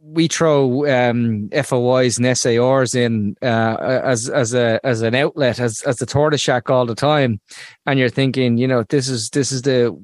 we 0.00 0.28
throw 0.28 0.86
um, 0.86 1.48
FOIs 1.50 2.18
and 2.18 2.36
SARs 2.36 2.94
in 2.94 3.36
uh, 3.42 3.76
as 3.80 4.28
as 4.28 4.54
a 4.54 4.80
as 4.84 5.02
an 5.02 5.14
outlet 5.14 5.60
as 5.60 5.82
as 5.82 5.96
the 5.96 6.06
tortoise 6.06 6.40
shack 6.40 6.70
all 6.70 6.86
the 6.86 6.94
time, 6.94 7.40
and 7.86 7.98
you're 7.98 8.08
thinking, 8.08 8.58
you 8.58 8.66
know, 8.68 8.82
this 8.84 9.08
is 9.08 9.30
this 9.30 9.52
is 9.52 9.62
the 9.62 9.96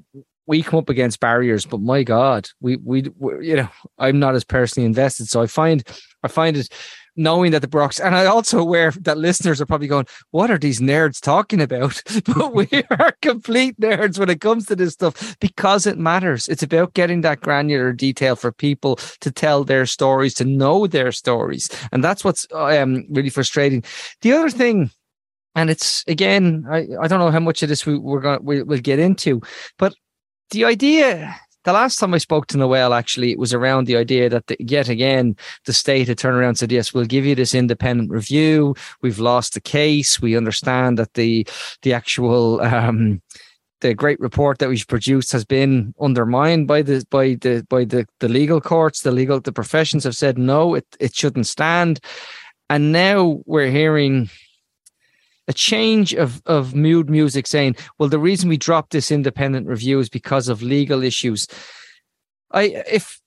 we 0.46 0.62
come 0.62 0.78
up 0.78 0.88
against 0.88 1.20
barriers, 1.20 1.66
but 1.66 1.80
my 1.80 2.02
God, 2.02 2.48
we 2.60 2.76
we, 2.76 3.10
we 3.18 3.48
you 3.48 3.56
know, 3.56 3.68
I'm 3.98 4.18
not 4.18 4.34
as 4.34 4.44
personally 4.44 4.86
invested, 4.86 5.28
so 5.28 5.42
I 5.42 5.46
find 5.46 5.86
I 6.22 6.28
find 6.28 6.56
it 6.56 6.68
knowing 7.16 7.52
that 7.52 7.62
the 7.62 7.68
Brocks, 7.68 7.98
and 7.98 8.14
I 8.14 8.26
also 8.26 8.58
aware 8.58 8.90
that 8.90 9.18
listeners 9.18 9.60
are 9.60 9.66
probably 9.66 9.88
going, 9.88 10.06
"What 10.30 10.50
are 10.50 10.58
these 10.58 10.80
nerds 10.80 11.20
talking 11.20 11.60
about?" 11.60 12.02
but 12.26 12.54
we 12.54 12.68
are 12.90 13.12
complete 13.22 13.78
nerds 13.80 14.18
when 14.18 14.30
it 14.30 14.40
comes 14.40 14.66
to 14.66 14.76
this 14.76 14.94
stuff 14.94 15.36
because 15.40 15.86
it 15.86 15.98
matters. 15.98 16.48
It's 16.48 16.62
about 16.62 16.94
getting 16.94 17.22
that 17.22 17.40
granular 17.40 17.92
detail 17.92 18.36
for 18.36 18.52
people 18.52 18.96
to 19.20 19.30
tell 19.30 19.64
their 19.64 19.86
stories, 19.86 20.34
to 20.34 20.44
know 20.44 20.86
their 20.86 21.12
stories, 21.12 21.68
and 21.92 22.02
that's 22.02 22.24
what's 22.24 22.46
um, 22.52 23.04
really 23.10 23.30
frustrating. 23.30 23.82
The 24.22 24.32
other 24.32 24.50
thing. 24.50 24.90
And 25.54 25.70
it's 25.70 26.04
again, 26.06 26.66
I, 26.70 26.86
I 27.00 27.08
don't 27.08 27.18
know 27.18 27.30
how 27.30 27.40
much 27.40 27.62
of 27.62 27.70
this 27.70 27.86
we, 27.86 27.96
we're 27.96 28.20
going 28.20 28.44
we, 28.44 28.62
we'll 28.62 28.78
get 28.78 28.98
into, 28.98 29.40
but 29.78 29.94
the 30.50 30.66
idea 30.66 31.34
the 31.66 31.72
last 31.72 31.98
time 31.98 32.14
I 32.14 32.18
spoke 32.18 32.46
to 32.48 32.56
Noelle, 32.56 32.94
actually, 32.94 33.32
it 33.32 33.40
was 33.40 33.52
around 33.52 33.86
the 33.86 33.96
idea 33.96 34.28
that 34.30 34.46
the, 34.46 34.56
yet 34.60 34.88
again 34.88 35.36
the 35.64 35.72
state 35.72 36.06
had 36.06 36.16
turned 36.16 36.36
around 36.36 36.50
and 36.50 36.58
said, 36.58 36.70
"Yes, 36.70 36.94
we'll 36.94 37.04
give 37.04 37.26
you 37.26 37.34
this 37.34 37.54
independent 37.54 38.10
review. 38.10 38.76
We've 39.02 39.18
lost 39.18 39.54
the 39.54 39.60
case. 39.60 40.20
We 40.22 40.36
understand 40.36 40.98
that 40.98 41.14
the 41.14 41.46
the 41.82 41.92
actual." 41.92 42.60
Um, 42.62 43.20
the 43.82 43.92
great 43.92 44.18
report 44.20 44.58
that 44.58 44.70
we've 44.70 44.88
produced 44.88 45.30
has 45.32 45.44
been 45.44 45.92
undermined 46.00 46.66
by 46.66 46.80
the 46.80 47.04
by 47.10 47.36
the 47.42 47.64
by 47.68 47.84
the, 47.84 48.06
the 48.20 48.28
legal 48.28 48.58
courts. 48.58 49.02
The 49.02 49.10
legal 49.10 49.38
the 49.38 49.52
professions 49.52 50.04
have 50.04 50.16
said 50.16 50.38
no, 50.38 50.74
it, 50.74 50.86
it 50.98 51.14
shouldn't 51.14 51.46
stand. 51.46 52.00
And 52.70 52.90
now 52.90 53.42
we're 53.44 53.70
hearing 53.70 54.30
a 55.48 55.52
change 55.52 56.14
of 56.14 56.42
of 56.46 56.74
mood 56.74 57.08
music 57.08 57.46
saying, 57.46 57.76
well, 57.98 58.08
the 58.08 58.18
reason 58.18 58.48
we 58.48 58.56
dropped 58.56 58.90
this 58.90 59.10
independent 59.10 59.66
review 59.66 59.98
is 59.98 60.08
because 60.08 60.48
of 60.48 60.62
legal 60.62 61.02
issues. 61.02 61.46
I 62.52 62.84
if 62.90 63.20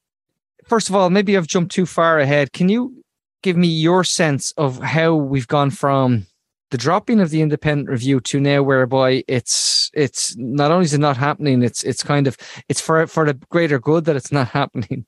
first 0.68 0.90
of 0.90 0.96
all, 0.96 1.10
maybe 1.10 1.36
I've 1.36 1.48
jumped 1.48 1.74
too 1.74 1.86
far 1.86 2.20
ahead. 2.20 2.54
Can 2.54 2.70
you 2.70 3.04
give 3.42 3.58
me 3.58 3.68
your 3.68 4.04
sense 4.04 4.52
of 4.58 4.80
how 4.80 5.16
we've 5.16 5.48
gone 5.48 5.72
from 5.72 6.28
the 6.72 6.78
dropping 6.78 7.20
of 7.20 7.32
the 7.32 7.42
independent 7.42 7.90
review 7.90 8.20
to 8.20 8.40
now 8.40 8.62
whereby 8.62 9.24
it's 9.28 9.90
it's 9.94 10.36
not 10.38 10.72
only 10.72 10.86
is 10.86 10.94
it 10.94 11.00
not 11.00 11.18
happening, 11.18 11.64
it's 11.64 11.84
it's 11.84 12.04
kind 12.04 12.28
of 12.28 12.38
it's 12.68 12.82
for 12.82 13.08
for 13.08 13.26
the 13.26 13.34
greater 13.50 13.80
good 13.80 14.06
that 14.06 14.16
it's 14.16 14.32
not 14.32 14.50
happening. 14.50 15.06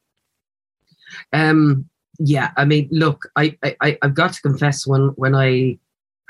Um 1.34 1.90
yeah, 2.20 2.52
I 2.56 2.66
mean, 2.66 2.88
look, 2.92 3.30
I 3.36 3.58
I 3.64 3.98
I've 4.02 4.14
got 4.14 4.34
to 4.34 4.42
confess 4.42 4.88
when 4.88 5.10
when 5.16 5.36
I 5.36 5.78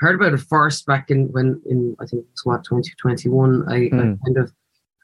heard 0.02 0.16
about 0.16 0.34
it 0.34 0.40
first 0.40 0.84
back 0.84 1.10
in 1.10 1.32
when 1.32 1.60
in 1.64 1.96
I 2.00 2.06
think 2.06 2.26
it's 2.32 2.44
what 2.44 2.64
2021. 2.64 3.64
I, 3.68 3.72
mm. 3.72 3.86
I 3.86 3.88
hmm. 3.88 4.14
kind 4.24 4.36
of 4.36 4.52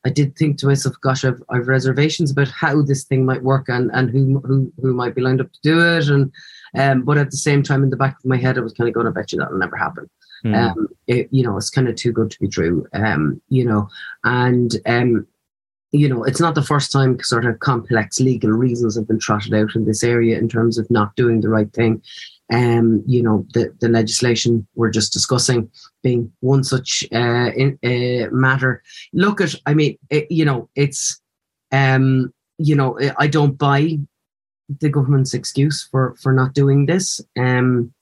I 0.05 0.11
did 0.11 0.37
think 0.37 0.59
to 0.59 0.67
myself, 0.67 0.97
gosh, 1.01 1.25
I've, 1.25 1.43
I've 1.51 1.69
reservations 1.69 2.31
about 2.31 2.49
how 2.49 2.83
this 2.83 3.05
thing 3.05 3.27
might 3.27 3.43
work 3.43 3.69
and, 3.69 3.91
and 3.93 4.11
who, 4.11 4.41
who, 4.41 4.73
who 4.81 4.95
might 4.95 5.15
be 5.15 5.21
lined 5.21 5.41
up 5.41 5.53
to 5.53 5.61
do 5.63 5.81
it. 5.81 6.09
And, 6.09 6.33
um, 6.77 7.03
but 7.03 7.19
at 7.19 7.31
the 7.31 7.37
same 7.37 7.63
time, 7.63 7.83
in 7.83 7.91
the 7.91 7.97
back 7.97 8.17
of 8.19 8.25
my 8.25 8.37
head, 8.37 8.57
I 8.57 8.61
was 8.61 8.73
kind 8.73 8.89
of 8.89 8.95
going, 8.95 9.07
I 9.07 9.11
bet 9.11 9.33
you 9.33 9.39
that'll 9.39 9.59
never 9.59 9.77
happen. 9.77 10.09
Mm. 10.45 10.57
Um, 10.57 10.89
it, 11.09 11.29
you 11.33 11.43
know, 11.43 11.57
it's 11.57 11.71
kind 11.71 11.89
of 11.89 11.97
too 11.97 12.13
good 12.13 12.31
to 12.31 12.39
be 12.41 12.49
true. 12.49 12.87
Um, 12.93 13.43
you 13.49 13.65
know, 13.65 13.89
and, 14.23 14.75
um, 14.87 15.27
you 15.91 16.09
know, 16.09 16.23
it's 16.23 16.41
not 16.41 16.55
the 16.55 16.63
first 16.63 16.93
time 16.93 17.19
sort 17.21 17.45
of 17.45 17.59
complex 17.59 18.21
legal 18.21 18.51
reasons 18.51 18.95
have 18.97 19.09
been 19.09 19.19
trotted 19.19 19.55
out 19.55 19.75
in 19.75 19.85
this 19.85 20.05
area 20.05 20.39
in 20.39 20.49
terms 20.49 20.79
of 20.79 20.89
not 20.91 21.17
doing 21.17 21.41
the 21.41 21.49
right 21.49 21.73
thing 21.73 22.03
um, 22.53 23.03
you 23.07 23.23
know, 23.23 23.47
the, 23.53 23.75
the 23.81 23.89
legislation 23.89 24.67
we're 24.75 24.91
just 24.91 25.13
discussing 25.13 25.71
being 26.03 26.33
one 26.41 26.65
such 26.65 27.05
uh, 27.13 27.51
in, 27.55 27.79
uh, 27.85 28.31
matter. 28.31 28.83
Look 29.13 29.41
at, 29.41 29.55
I 29.67 29.75
mean, 29.75 29.99
it, 30.11 30.31
you 30.31 30.45
know, 30.45 30.69
it's, 30.75 31.21
um, 31.73 32.33
you 32.59 32.75
know, 32.75 32.99
I 33.19 33.27
don't 33.27 33.59
buy 33.59 33.99
the 34.81 34.89
government's 34.89 35.35
excuse 35.35 35.87
for 35.91 36.15
for 36.21 36.33
not 36.33 36.55
doing 36.55 36.87
this. 36.87 37.21
Um, 37.39 37.93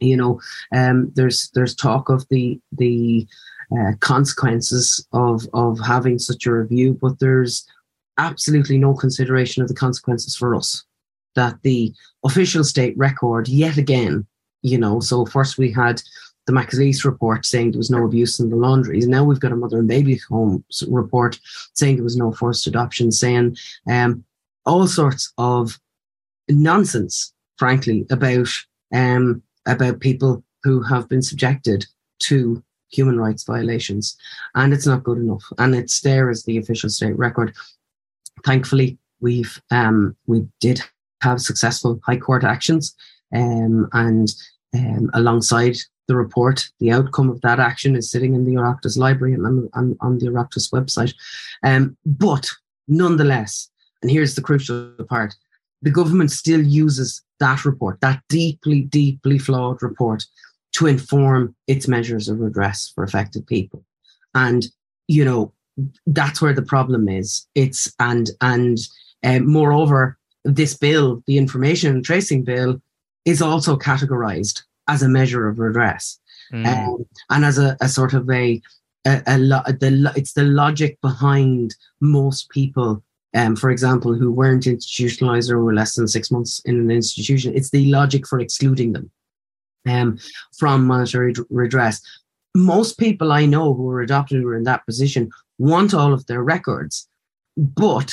you 0.00 0.16
know, 0.16 0.40
um, 0.74 1.12
there's 1.14 1.50
there's 1.54 1.74
talk 1.74 2.08
of 2.08 2.26
the 2.28 2.60
the 2.72 3.26
uh, 3.72 3.92
consequences 4.00 5.06
of 5.12 5.46
of 5.52 5.78
having 5.78 6.18
such 6.18 6.46
a 6.46 6.52
review, 6.52 6.98
but 7.00 7.18
there's 7.20 7.66
absolutely 8.18 8.78
no 8.78 8.94
consideration 8.94 9.62
of 9.62 9.68
the 9.68 9.74
consequences 9.74 10.36
for 10.36 10.54
us 10.54 10.84
that 11.34 11.62
the 11.62 11.92
official 12.24 12.64
state 12.64 12.96
record, 12.96 13.48
yet 13.48 13.76
again, 13.76 14.26
you 14.62 14.78
know, 14.78 15.00
so 15.00 15.24
first 15.24 15.58
we 15.58 15.72
had 15.72 16.02
the 16.46 16.52
McAleese 16.52 17.04
report 17.04 17.46
saying 17.46 17.70
there 17.70 17.78
was 17.78 17.90
no 17.90 18.04
abuse 18.04 18.40
in 18.40 18.50
the 18.50 18.56
laundries. 18.56 19.06
Now 19.06 19.24
we've 19.24 19.40
got 19.40 19.52
a 19.52 19.56
mother 19.56 19.78
and 19.78 19.88
baby 19.88 20.20
home 20.28 20.64
report 20.88 21.38
saying 21.74 21.96
there 21.96 22.04
was 22.04 22.16
no 22.16 22.32
forced 22.32 22.66
adoption, 22.66 23.12
saying 23.12 23.56
um, 23.88 24.24
all 24.66 24.86
sorts 24.86 25.32
of 25.38 25.78
nonsense, 26.48 27.32
frankly, 27.56 28.06
about 28.10 28.48
um, 28.92 29.42
about 29.66 30.00
people 30.00 30.42
who 30.62 30.82
have 30.82 31.08
been 31.08 31.22
subjected 31.22 31.86
to 32.20 32.62
human 32.90 33.18
rights 33.18 33.44
violations, 33.44 34.16
and 34.54 34.72
it's 34.72 34.86
not 34.86 35.04
good 35.04 35.18
enough. 35.18 35.44
And 35.58 35.74
it's 35.74 36.00
there 36.00 36.30
as 36.30 36.44
the 36.44 36.58
official 36.58 36.90
state 36.90 37.16
record. 37.16 37.54
Thankfully, 38.44 38.98
we've 39.20 39.60
um, 39.70 40.16
we 40.26 40.46
did 40.60 40.82
have 41.22 41.40
successful 41.40 42.00
High 42.04 42.18
Court 42.18 42.44
actions. 42.44 42.94
Um, 43.34 43.88
and 43.92 44.28
um, 44.74 45.10
alongside 45.14 45.76
the 46.08 46.16
report, 46.16 46.68
the 46.80 46.90
outcome 46.90 47.30
of 47.30 47.40
that 47.42 47.60
action 47.60 47.94
is 47.94 48.10
sitting 48.10 48.34
in 48.34 48.44
the 48.44 48.54
Oireachtas 48.54 48.98
library 48.98 49.34
and 49.34 49.46
on, 49.46 49.68
on, 49.74 49.96
on 50.00 50.18
the 50.18 50.26
Oireachtas 50.26 50.72
website. 50.72 51.14
Um, 51.62 51.96
but 52.04 52.48
nonetheless, 52.88 53.70
and 54.02 54.10
here's 54.10 54.34
the 54.34 54.42
crucial 54.42 54.92
part 55.08 55.34
the 55.82 55.90
government 55.90 56.30
still 56.30 56.60
uses 56.60 57.22
that 57.38 57.64
report, 57.64 58.00
that 58.00 58.22
deeply, 58.28 58.82
deeply 58.82 59.38
flawed 59.38 59.82
report, 59.82 60.24
to 60.72 60.86
inform 60.86 61.54
its 61.66 61.88
measures 61.88 62.28
of 62.28 62.38
redress 62.38 62.92
for 62.94 63.02
affected 63.02 63.46
people. 63.46 63.82
And, 64.34 64.66
you 65.08 65.24
know, 65.24 65.52
that's 66.06 66.42
where 66.42 66.52
the 66.52 66.62
problem 66.62 67.08
is. 67.08 67.46
It's, 67.54 67.92
and, 67.98 68.30
and, 68.40 68.78
uh, 69.24 69.40
moreover, 69.40 70.18
this 70.44 70.76
bill, 70.76 71.22
the 71.26 71.38
information 71.38 72.02
tracing 72.02 72.44
bill, 72.44 72.80
is 73.24 73.42
also 73.42 73.76
categorized 73.76 74.62
as 74.88 75.02
a 75.02 75.08
measure 75.08 75.48
of 75.48 75.58
redress 75.58 76.18
mm. 76.52 76.66
um, 76.66 77.04
and 77.28 77.44
as 77.44 77.58
a, 77.58 77.76
a, 77.80 77.88
sort 77.88 78.14
of 78.14 78.28
a, 78.30 78.60
a, 79.06 79.22
a 79.26 79.38
lo- 79.38 79.62
the, 79.66 80.12
it's 80.16 80.32
the 80.32 80.44
logic 80.44 80.98
behind 81.02 81.74
most 82.00 82.48
people 82.50 83.02
um, 83.34 83.54
for 83.54 83.70
example, 83.70 84.14
who 84.14 84.32
weren't 84.32 84.66
institutionalized 84.66 85.50
or 85.50 85.62
were 85.62 85.74
less 85.74 85.94
than 85.94 86.08
six 86.08 86.30
months 86.30 86.60
in 86.64 86.80
an 86.80 86.90
institution, 86.90 87.54
it's 87.54 87.70
the 87.70 87.88
logic 87.90 88.26
for 88.26 88.40
excluding 88.40 88.92
them 88.92 89.10
um, 89.88 90.18
from 90.58 90.86
monetary 90.86 91.34
redress. 91.48 92.00
Most 92.56 92.98
people 92.98 93.30
I 93.30 93.46
know 93.46 93.74
who 93.74 93.88
are 93.90 94.00
adopted 94.00 94.42
who 94.42 94.48
are 94.48 94.56
in 94.56 94.64
that 94.64 94.84
position 94.84 95.30
want 95.58 95.94
all 95.94 96.12
of 96.12 96.26
their 96.26 96.42
records, 96.42 97.08
but 97.56 98.12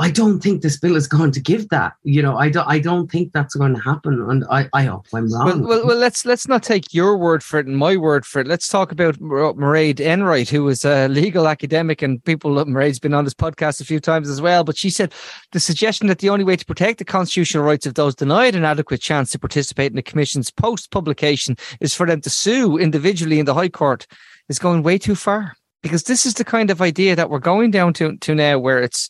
I 0.00 0.10
don't 0.10 0.40
think 0.40 0.62
this 0.62 0.78
bill 0.78 0.96
is 0.96 1.06
going 1.06 1.30
to 1.32 1.40
give 1.40 1.68
that. 1.68 1.92
You 2.04 2.22
know, 2.22 2.38
I 2.38 2.48
don't. 2.48 2.66
I 2.66 2.78
don't 2.78 3.10
think 3.10 3.34
that's 3.34 3.54
going 3.54 3.74
to 3.74 3.80
happen, 3.80 4.14
and 4.30 4.46
I, 4.50 4.66
I 4.72 4.84
hope 4.84 5.06
I'm 5.12 5.30
wrong. 5.30 5.46
Well, 5.46 5.68
well, 5.68 5.86
well, 5.88 5.96
let's 5.98 6.24
let's 6.24 6.48
not 6.48 6.62
take 6.62 6.94
your 6.94 7.18
word 7.18 7.42
for 7.42 7.58
it 7.58 7.66
and 7.66 7.76
my 7.76 7.98
word 7.98 8.24
for 8.24 8.40
it. 8.40 8.46
Let's 8.46 8.66
talk 8.66 8.92
about 8.92 9.16
uh, 9.16 9.52
Mairead 9.60 10.00
Enright, 10.00 10.48
who 10.48 10.66
is 10.68 10.86
a 10.86 11.06
legal 11.08 11.46
academic, 11.46 12.00
and 12.00 12.24
people. 12.24 12.58
Uh, 12.58 12.64
Mairead's 12.64 12.98
been 12.98 13.12
on 13.12 13.24
this 13.24 13.34
podcast 13.34 13.82
a 13.82 13.84
few 13.84 14.00
times 14.00 14.30
as 14.30 14.40
well. 14.40 14.64
But 14.64 14.78
she 14.78 14.88
said 14.88 15.12
the 15.52 15.60
suggestion 15.60 16.06
that 16.06 16.20
the 16.20 16.30
only 16.30 16.44
way 16.44 16.56
to 16.56 16.64
protect 16.64 16.98
the 16.98 17.04
constitutional 17.04 17.64
rights 17.64 17.84
of 17.84 17.92
those 17.92 18.14
denied 18.14 18.54
an 18.54 18.64
adequate 18.64 19.02
chance 19.02 19.30
to 19.32 19.38
participate 19.38 19.92
in 19.92 19.96
the 19.96 20.02
Commission's 20.02 20.50
post 20.50 20.90
publication 20.90 21.58
is 21.80 21.94
for 21.94 22.06
them 22.06 22.22
to 22.22 22.30
sue 22.30 22.78
individually 22.78 23.38
in 23.38 23.44
the 23.44 23.54
High 23.54 23.68
Court 23.68 24.06
is 24.48 24.58
going 24.58 24.82
way 24.82 24.96
too 24.96 25.14
far 25.14 25.56
because 25.82 26.04
this 26.04 26.26
is 26.26 26.34
the 26.34 26.44
kind 26.44 26.70
of 26.70 26.82
idea 26.82 27.16
that 27.16 27.30
we're 27.30 27.38
going 27.38 27.70
down 27.70 27.92
to 27.94 28.16
to 28.18 28.34
now 28.34 28.58
where 28.58 28.82
it's 28.82 29.08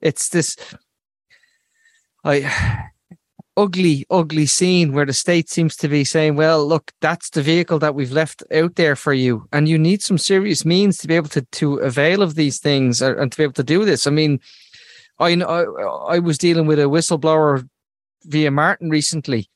it's 0.00 0.28
this 0.28 0.56
I 2.24 2.90
ugly, 3.56 4.06
ugly 4.10 4.46
scene 4.46 4.92
where 4.92 5.06
the 5.06 5.12
state 5.12 5.48
seems 5.50 5.76
to 5.76 5.88
be 5.88 6.04
saying, 6.04 6.36
well, 6.36 6.66
look, 6.66 6.92
that's 7.00 7.30
the 7.30 7.42
vehicle 7.42 7.78
that 7.80 7.94
we've 7.94 8.12
left 8.12 8.42
out 8.52 8.76
there 8.76 8.96
for 8.96 9.12
you. 9.12 9.46
And 9.52 9.68
you 9.68 9.78
need 9.78 10.02
some 10.02 10.18
serious 10.18 10.64
means 10.64 10.98
to 10.98 11.08
be 11.08 11.16
able 11.16 11.28
to, 11.30 11.42
to 11.42 11.76
avail 11.76 12.22
of 12.22 12.34
these 12.34 12.58
things 12.58 13.02
and 13.02 13.30
to 13.30 13.36
be 13.36 13.42
able 13.42 13.52
to 13.54 13.64
do 13.64 13.84
this. 13.84 14.06
I 14.06 14.10
mean, 14.10 14.40
I, 15.18 15.34
I, 15.34 15.62
I 15.62 16.18
was 16.18 16.38
dealing 16.38 16.66
with 16.66 16.78
a 16.78 16.84
whistleblower 16.84 17.68
via 18.24 18.50
Martin 18.50 18.90
recently. 18.90 19.48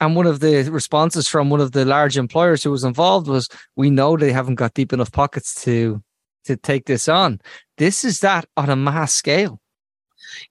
And 0.00 0.16
one 0.16 0.26
of 0.26 0.40
the 0.40 0.68
responses 0.70 1.28
from 1.28 1.48
one 1.48 1.60
of 1.60 1.72
the 1.72 1.84
large 1.84 2.16
employers 2.16 2.64
who 2.64 2.72
was 2.72 2.82
involved 2.82 3.28
was, 3.28 3.48
we 3.76 3.88
know 3.88 4.16
they 4.16 4.32
haven't 4.32 4.56
got 4.56 4.74
deep 4.74 4.92
enough 4.92 5.12
pockets 5.12 5.62
to, 5.62 6.02
to 6.44 6.56
take 6.56 6.86
this 6.86 7.08
on. 7.08 7.40
This 7.78 8.04
is 8.04 8.20
that 8.20 8.46
on 8.56 8.70
a 8.70 8.76
mass 8.76 9.14
scale. 9.14 9.60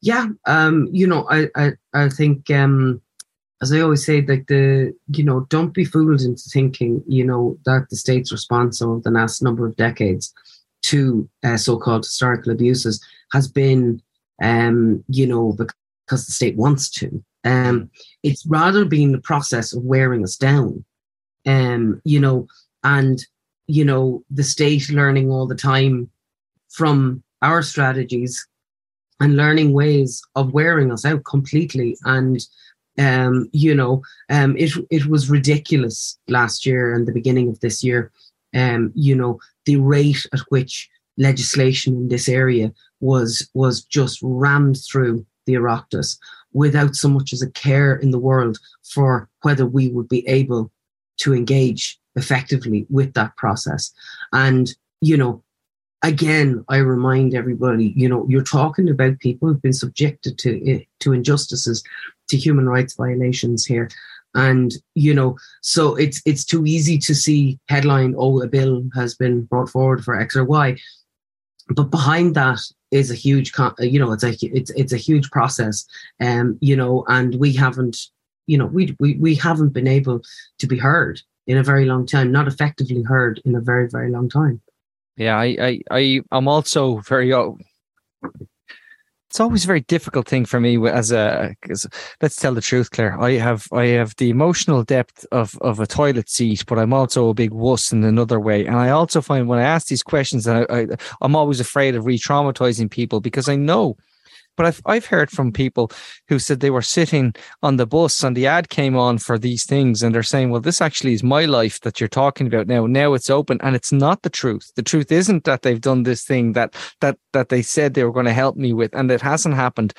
Yeah, 0.02 0.28
um, 0.46 0.90
you 0.92 1.08
know, 1.08 1.28
I, 1.30 1.48
I, 1.56 1.72
I 1.94 2.10
think, 2.10 2.50
um, 2.52 3.02
as 3.62 3.72
I 3.72 3.80
always 3.80 4.06
say, 4.06 4.22
like 4.22 4.48
the, 4.48 4.94
you 5.08 5.24
know, 5.24 5.42
don't 5.50 5.74
be 5.74 5.86
fooled 5.86 6.22
into 6.22 6.44
thinking, 6.50 7.04
you 7.08 7.24
know, 7.24 7.58
that 7.66 7.88
the 7.90 7.96
state's 7.96 8.32
response 8.32 8.82
over 8.82 9.02
the 9.02 9.12
last 9.12 9.42
number 9.42 9.66
of 9.66 9.76
decades 9.76 10.34
to 10.84 11.30
uh, 11.44 11.58
so-called 11.58 12.04
historical 12.04 12.52
abuses 12.52 13.04
has 13.32 13.48
been, 13.48 14.02
um, 14.42 15.04
you 15.08 15.28
know, 15.28 15.54
because 15.54 16.26
the 16.26 16.32
state 16.32 16.58
wants 16.58 16.90
to. 16.90 17.24
Um, 17.44 17.90
it's 18.24 18.46
rather 18.46 18.86
been 18.86 19.12
the 19.12 19.22
process 19.22 19.74
of 19.74 19.84
wearing 19.84 20.24
us 20.24 20.36
down, 20.36 20.84
um, 21.46 22.02
you 22.04 22.20
know, 22.20 22.48
and 22.84 23.26
you 23.72 23.86
know 23.86 24.24
the 24.30 24.44
state 24.44 24.90
learning 24.90 25.32
all 25.32 25.48
the 25.48 25.56
time 25.56 26.10
from 26.70 27.24
our 27.42 27.62
strategies 27.62 28.48
and 29.22 29.38
learning 29.38 29.72
ways 29.72 30.22
of 30.36 30.54
wearing 30.54 30.92
us 30.92 31.06
out 31.06 31.24
completely. 31.26 31.96
And 32.04 32.40
um, 33.00 33.50
you 33.54 33.74
know, 33.74 34.02
um, 34.30 34.58
it 34.58 34.72
it 34.90 35.06
was 35.06 35.30
ridiculous 35.30 36.18
last 36.28 36.66
year 36.66 36.94
and 36.94 37.08
the 37.08 37.14
beginning 37.14 37.48
of 37.50 37.60
this 37.62 37.84
year. 37.84 38.12
Um, 38.54 38.92
you 38.94 39.16
know, 39.16 39.40
the 39.66 39.78
rate 39.78 40.26
at 40.34 40.42
which 40.50 40.90
legislation 41.18 41.94
in 41.96 42.08
this 42.10 42.28
area 42.28 42.74
was 43.00 43.50
was 43.54 43.86
just 43.86 44.20
rammed 44.22 44.80
through 44.92 45.26
the 45.46 45.54
Oireachtas 45.54 46.18
without 46.54 46.96
so 46.96 47.08
much 47.08 47.32
as 47.32 47.42
a 47.42 47.52
care 47.52 47.96
in 47.96 48.12
the 48.12 48.20
world 48.20 48.58
for 48.84 49.30
whether 49.44 49.66
we 49.66 49.88
would 49.88 50.10
be 50.10 50.28
able 50.28 50.72
to 51.18 51.34
engage 51.34 52.01
effectively 52.16 52.86
with 52.90 53.14
that 53.14 53.36
process. 53.38 53.92
And 54.34 54.74
you 55.02 55.18
know, 55.18 55.44
again, 56.04 56.64
I 56.70 56.78
remind 56.78 57.34
everybody, 57.34 57.94
you 57.96 58.08
know, 58.08 58.26
you're 58.30 58.44
talking 58.44 58.90
about 58.90 59.20
people 59.20 59.48
who've 59.48 59.62
been 59.62 59.74
subjected 59.74 60.38
to 60.40 60.70
eh, 60.70 60.84
to 61.00 61.14
injustices, 61.14 61.84
to 62.30 62.38
human 62.38 62.68
rights 62.68 62.96
violations 62.96 63.66
here. 63.66 63.90
And 64.34 64.72
you 64.96 65.14
know, 65.14 65.38
so 65.62 65.96
it's 65.96 66.22
it's 66.26 66.46
too 66.46 66.66
easy 66.66 66.98
to 67.00 67.14
see 67.14 67.60
headline, 67.68 68.16
oh, 68.18 68.42
a 68.42 68.48
bill 68.48 68.84
has 68.96 69.16
been 69.16 69.44
brought 69.44 69.70
forward 69.70 70.04
for 70.04 70.20
X 70.20 70.36
or 70.36 70.46
Y, 70.46 70.78
but 71.70 71.92
behind 71.92 72.36
that 72.36 72.60
is 72.92 73.12
a 73.12 73.16
huge, 73.16 73.54
you 73.80 74.00
know, 74.00 74.12
it's 74.12 74.24
a 74.24 74.36
it's 74.42 74.72
it's 74.72 74.94
a 74.94 74.98
huge 74.98 75.30
process, 75.32 75.86
um, 76.20 76.58
you 76.62 76.76
know, 76.76 77.06
and 77.08 77.36
we 77.36 77.54
haven't, 77.54 77.98
you 78.48 78.58
know, 78.58 78.66
we 78.66 78.96
we 79.00 79.16
we 79.16 79.36
haven't 79.36 79.70
been 79.70 79.88
able 79.88 80.22
to 80.60 80.68
be 80.68 80.78
heard 80.78 81.22
in 81.48 81.58
a 81.58 81.64
very 81.64 81.86
long 81.86 82.06
time, 82.06 82.32
not 82.32 82.48
effectively 82.48 83.04
heard 83.04 83.42
in 83.46 83.56
a 83.56 83.62
very 83.62 83.88
very 83.90 84.12
long 84.12 84.30
time. 84.30 84.62
Yeah, 85.18 85.38
I, 85.38 85.58
I, 85.60 85.80
I, 85.92 86.22
I'm 86.32 86.48
also 86.48 87.00
very. 87.00 87.34
Oh, 87.34 87.58
it's 89.30 89.40
always 89.40 89.64
a 89.64 89.68
very 89.68 89.82
difficult 89.82 90.28
thing 90.28 90.46
for 90.46 90.60
me 90.60 90.78
as 90.90 91.12
a. 91.12 91.54
Cause 91.68 91.88
let's 92.22 92.36
tell 92.36 92.54
the 92.54 92.62
truth, 92.62 92.92
Claire. 92.92 93.20
I 93.22 93.34
have, 93.34 93.68
I 93.72 93.86
have 93.88 94.16
the 94.18 94.30
emotional 94.30 94.84
depth 94.84 95.26
of 95.32 95.58
of 95.62 95.80
a 95.80 95.88
toilet 95.88 96.30
seat, 96.30 96.66
but 96.66 96.80
I'm 96.80 96.94
also 96.94 97.30
a 97.30 97.34
big 97.34 97.52
wuss 97.52 97.92
in 97.92 98.04
another 98.04 98.40
way. 98.40 98.66
And 98.66 98.76
I 98.76 98.90
also 98.90 99.22
find 99.22 99.48
when 99.48 99.60
I 99.60 99.64
ask 99.64 99.88
these 99.88 100.04
questions, 100.04 100.48
I, 100.48 100.64
I 100.70 100.88
I'm 101.22 101.36
always 101.36 101.60
afraid 101.60 101.96
of 101.96 102.06
re-traumatizing 102.06 102.90
people 102.90 103.22
because 103.22 103.48
I 103.48 103.56
know 103.56 103.98
but 104.58 104.66
I've 104.66 104.82
I've 104.86 105.06
heard 105.06 105.32
from 105.32 105.52
people 105.52 105.92
who 106.28 106.40
said 106.40 106.60
they 106.60 106.70
were 106.70 106.82
sitting 106.82 107.34
on 107.64 107.78
the 107.78 107.86
bus 107.86 108.24
and 108.24 108.36
the 108.36 108.48
ad 108.48 108.70
came 108.70 108.96
on 108.96 109.18
for 109.18 109.38
these 109.38 109.66
things, 109.66 110.04
and 110.04 110.14
they're 110.14 110.24
saying, 110.24 110.50
"Well, 110.50 110.62
this 110.62 110.82
actually 110.82 111.14
is 111.14 111.24
my 111.24 111.46
life 111.46 111.80
that 111.82 112.00
you're 112.00 112.08
talking 112.10 112.48
about 112.48 112.68
now. 112.68 112.86
Now 112.86 113.14
it's 113.14 113.30
open, 113.30 113.60
and 113.62 113.76
it's 113.76 113.92
not 113.92 114.22
the 114.22 114.30
truth. 114.30 114.72
The 114.76 114.84
truth 114.84 115.12
isn't 115.12 115.44
that 115.46 115.62
they've 115.62 115.82
done 115.82 116.04
this 116.04 116.24
thing 116.24 116.54
that 116.54 116.76
that 117.00 117.18
that 117.34 117.50
they 117.50 117.62
said 117.62 117.94
they 117.94 118.04
were 118.04 118.12
going 118.12 118.26
to 118.26 118.34
help 118.34 118.56
me 118.56 118.74
with, 118.74 118.94
and 118.94 119.10
it 119.12 119.22
hasn't 119.22 119.56
happened." 119.56 119.94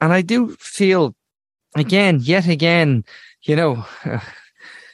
And 0.00 0.12
I 0.12 0.20
do 0.20 0.54
feel, 0.56 1.14
again, 1.76 2.20
yet 2.22 2.48
again, 2.48 3.04
you 3.42 3.56
know. 3.56 3.84
Uh, 4.04 4.20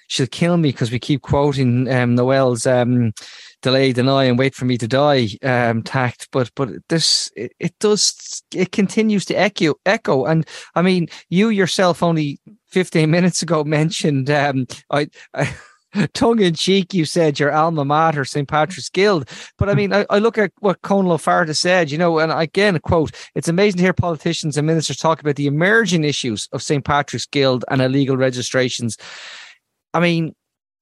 she'll 0.08 0.26
kill 0.26 0.56
me 0.56 0.70
because 0.70 0.90
we 0.90 0.98
keep 0.98 1.22
quoting 1.22 1.88
um, 1.88 2.16
Noelle's 2.16 2.66
um, 2.66 3.12
delay, 3.62 3.92
deny, 3.92 4.24
and 4.24 4.38
wait 4.38 4.54
for 4.54 4.64
me 4.64 4.78
to 4.78 4.88
die 4.88 5.28
um, 5.42 5.82
tact. 5.82 6.28
But 6.32 6.50
but 6.54 6.70
this 6.88 7.30
it, 7.36 7.52
it 7.58 7.78
does 7.78 8.42
it 8.54 8.72
continues 8.72 9.24
to 9.26 9.34
echo 9.34 9.74
echo. 9.86 10.24
And 10.24 10.46
I 10.74 10.82
mean, 10.82 11.08
you 11.28 11.48
yourself 11.48 12.02
only 12.02 12.40
15 12.68 13.10
minutes 13.16 13.42
ago 13.42 13.64
mentioned 13.64 14.30
um, 14.30 14.66
I, 14.90 15.08
I 15.34 15.54
tongue 16.14 16.40
in 16.40 16.54
cheek, 16.54 16.94
you 16.94 17.04
said 17.04 17.38
your 17.38 17.52
alma 17.52 17.84
mater, 17.84 18.24
St. 18.24 18.48
Patrick's 18.48 18.88
Guild. 18.88 19.28
But 19.58 19.68
I 19.68 19.74
mean, 19.74 19.92
I, 19.92 20.06
I 20.10 20.18
look 20.18 20.38
at 20.38 20.52
what 20.60 20.82
Conall 20.82 21.12
Ó 21.12 21.18
Fátharta 21.18 21.56
said, 21.56 21.90
you 21.90 21.98
know, 21.98 22.18
and 22.18 22.32
again, 22.32 22.78
quote, 22.80 23.12
it's 23.34 23.48
amazing 23.48 23.78
to 23.78 23.84
hear 23.84 23.92
politicians 23.92 24.56
and 24.56 24.66
ministers 24.66 24.96
talk 24.96 25.20
about 25.20 25.36
the 25.36 25.46
emerging 25.46 26.04
issues 26.04 26.48
of 26.52 26.62
St. 26.62 26.84
Patrick's 26.84 27.26
Guild 27.26 27.64
and 27.68 27.82
illegal 27.82 28.16
registrations. 28.16 28.96
I 29.92 30.00
mean, 30.00 30.34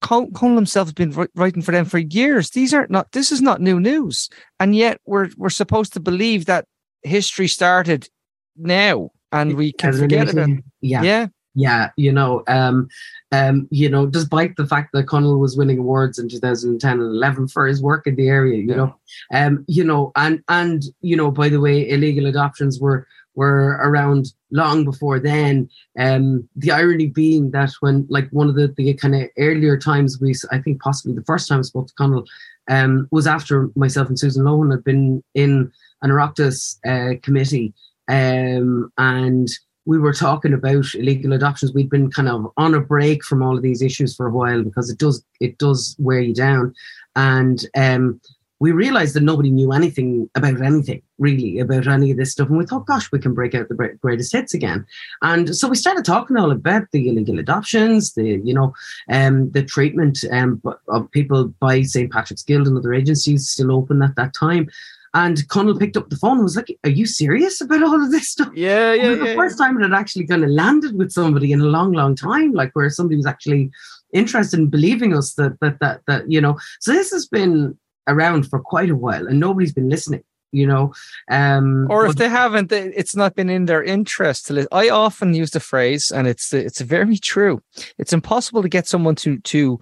Conall 0.03 0.55
himself 0.55 0.89
has 0.89 0.93
been 0.93 1.29
writing 1.35 1.63
for 1.63 1.73
them 1.73 1.85
for 1.85 1.99
years. 1.99 2.51
These 2.51 2.73
aren't 2.73 2.91
not. 2.91 3.13
This 3.13 3.33
is 3.33 3.43
not 3.43 3.61
new 3.61 3.81
news, 3.81 4.29
and 4.61 4.75
yet 4.75 5.01
we're 5.07 5.31
we're 5.37 5.51
supposed 5.51 5.93
to 5.95 6.01
believe 6.01 6.47
that 6.47 6.67
history 7.03 7.49
started 7.49 8.09
now, 8.57 9.11
and 9.33 9.57
we 9.57 9.73
can 9.73 9.93
forget 9.93 10.29
it. 10.29 10.65
Yeah, 10.81 11.03
yeah, 11.03 11.27
yeah. 11.55 11.91
You 11.97 12.13
know, 12.13 12.45
um, 12.47 12.89
um, 13.33 13.67
you 13.71 13.89
know, 13.89 14.07
despite 14.07 14.55
the 14.57 14.67
fact 14.67 14.91
that 14.93 15.07
Conall 15.07 15.41
was 15.41 15.57
winning 15.57 15.79
awards 15.79 16.19
in 16.19 16.29
2010 16.29 16.93
and 16.93 17.01
11 17.01 17.49
for 17.49 17.67
his 17.67 17.83
work 17.83 18.07
in 18.07 18.15
the 18.15 18.29
area, 18.29 18.59
you 18.59 18.69
yeah. 18.69 18.77
know, 18.77 18.97
um, 19.33 19.65
you 19.67 19.83
know, 19.83 20.13
and 20.15 20.43
and 20.49 20.85
you 21.01 21.17
know, 21.17 21.33
by 21.33 21.49
the 21.49 21.61
way, 21.61 21.89
illegal 21.89 22.27
adoptions 22.27 22.79
were 22.79 23.07
were 23.39 23.79
around 23.89 24.33
long 24.51 24.85
before 24.85 25.19
then. 25.21 25.69
Um, 25.97 26.49
the 26.57 26.73
irony 26.73 27.07
being 27.07 27.53
that 27.53 27.71
when, 27.81 28.07
like, 28.11 28.29
one 28.31 28.49
of 28.49 28.57
the, 28.57 28.75
the 28.77 28.93
kind 28.95 29.15
of 29.15 29.23
earlier 29.39 29.77
times 29.79 30.21
we, 30.21 30.35
I 30.51 30.59
think 30.59 30.83
possibly 30.83 31.15
the 31.15 31.31
first 31.31 31.49
time 31.49 31.61
I 31.61 31.63
spoke 31.63 31.87
to 31.87 31.95
Conall, 31.95 32.27
um, 32.69 33.07
was 33.13 33.27
after 33.27 33.71
myself 33.77 34.09
and 34.09 34.19
Susan 34.19 34.45
Lohan 34.45 34.73
had 34.73 34.83
been 34.83 35.23
in 35.35 35.71
an 36.03 36.11
Oireachtas 36.11 36.79
uh, 36.93 37.21
committee, 37.23 37.73
um, 38.09 38.93
and 38.99 39.49
we 39.87 39.99
were 39.99 40.13
talking 40.13 40.53
about 40.53 40.95
illegal 40.95 41.33
adoptions. 41.33 41.73
We'd 41.73 41.89
been 41.97 42.11
kind 42.11 42.29
of 42.29 42.53
on 42.57 42.75
a 42.75 42.81
break 42.81 43.25
from 43.25 43.43
all 43.43 43.57
of 43.57 43.63
these 43.63 43.83
issues 43.83 44.15
for 44.17 44.27
a 44.27 44.33
while 44.33 44.63
because 44.63 44.91
it 44.91 44.99
does 44.99 45.25
it 45.41 45.59
does 45.59 45.97
wear 45.99 46.21
you 46.21 46.35
down, 46.35 46.75
and 47.15 47.59
um, 47.77 48.21
we 48.61 48.73
realized 48.73 49.15
that 49.15 49.23
nobody 49.23 49.51
knew 49.51 49.73
anything 49.73 50.29
about 50.35 50.61
anything 50.61 51.03
really 51.19 51.59
about 51.59 51.87
any 51.87 52.11
of 52.11 52.17
this 52.17 52.33
stuff. 52.33 52.49
And 52.49 52.59
we 52.59 52.67
thought, 52.67 52.87
gosh, 52.87 53.11
we 53.13 53.19
can 53.19 53.35
break 53.35 53.55
out 53.55 53.69
the 53.69 53.97
greatest 54.01 54.33
hits 54.33 54.55
again. 54.55 54.87
And 55.23 55.55
so 55.57 55.69
we 55.69 55.77
started 55.77 56.05
talking 56.05 56.37
all 56.37 56.51
about 56.51 56.85
the 56.93 57.09
illegal 57.09 57.39
adoptions, 57.39 58.15
the, 58.15 58.41
you 58.43 58.55
know, 58.55 58.75
um, 59.11 59.51
the 59.51 59.63
treatment 59.63 60.25
um, 60.33 60.63
of 60.89 61.11
people 61.11 61.49
by 61.61 61.83
St. 61.83 62.13
Patrick's 62.13 62.43
Guild 62.43 62.67
and 62.67 62.77
other 62.77 62.95
agencies 62.95 63.49
still 63.49 63.73
open 63.73 64.03
at 64.03 64.17
that 64.17 64.35
time. 64.35 64.69
And 65.15 65.39
Conall 65.49 65.79
picked 65.79 65.97
up 65.97 66.11
the 66.11 66.17
phone 66.17 66.37
and 66.37 66.45
was 66.45 66.57
like, 66.57 66.77
Are 66.85 66.91
you 66.91 67.07
serious 67.07 67.61
about 67.63 67.83
all 67.83 68.03
of 68.03 68.11
this 68.11 68.29
stuff? 68.29 68.53
Yeah, 68.55 68.93
yeah. 68.93 69.15
the 69.15 69.25
yeah, 69.29 69.35
first 69.35 69.57
time 69.57 69.79
it 69.79 69.83
had 69.83 69.99
actually 69.99 70.27
kind 70.27 70.45
of 70.45 70.51
landed 70.51 70.97
with 70.97 71.13
somebody 71.13 71.51
in 71.51 71.63
a 71.63 71.65
long, 71.65 71.93
long 71.93 72.15
time, 72.15 72.53
like 72.53 72.77
where 72.77 72.91
somebody 72.91 73.17
was 73.17 73.27
actually 73.27 73.71
interested 74.13 74.61
in 74.61 74.69
believing 74.69 75.17
us 75.17 75.35
that 75.35 75.59
that 75.61 75.81
that 75.81 76.03
that, 76.07 76.31
you 76.31 76.41
know. 76.43 76.59
So 76.81 76.93
this 76.93 77.11
has 77.11 77.27
been 77.27 77.77
around 78.09 78.49
for 78.49 78.59
quite 78.59 78.91
a 78.91 78.97
while 78.97 79.27
and 79.27 79.39
nobody's 79.39 79.73
been 79.73 79.89
listening 79.89 80.23
you 80.51 80.67
know 80.67 80.93
um 81.31 81.87
or 81.91 82.07
if 82.07 82.11
but, 82.11 82.19
they 82.19 82.29
haven't 82.29 82.73
it's 82.73 83.15
not 83.15 83.35
been 83.35 83.51
in 83.51 83.67
their 83.67 83.83
interest 83.83 84.47
to 84.47 84.55
listen. 84.55 84.69
i 84.73 84.89
often 84.89 85.35
use 85.35 85.51
the 85.51 85.61
phrase 85.61 86.11
and 86.11 86.27
it's 86.27 86.53
it's 86.53 86.81
very 86.81 87.19
true 87.19 87.63
it's 87.99 88.13
impossible 88.13 88.63
to 88.63 88.69
get 88.69 88.87
someone 88.87 89.15
to 89.15 89.39
to 89.41 89.79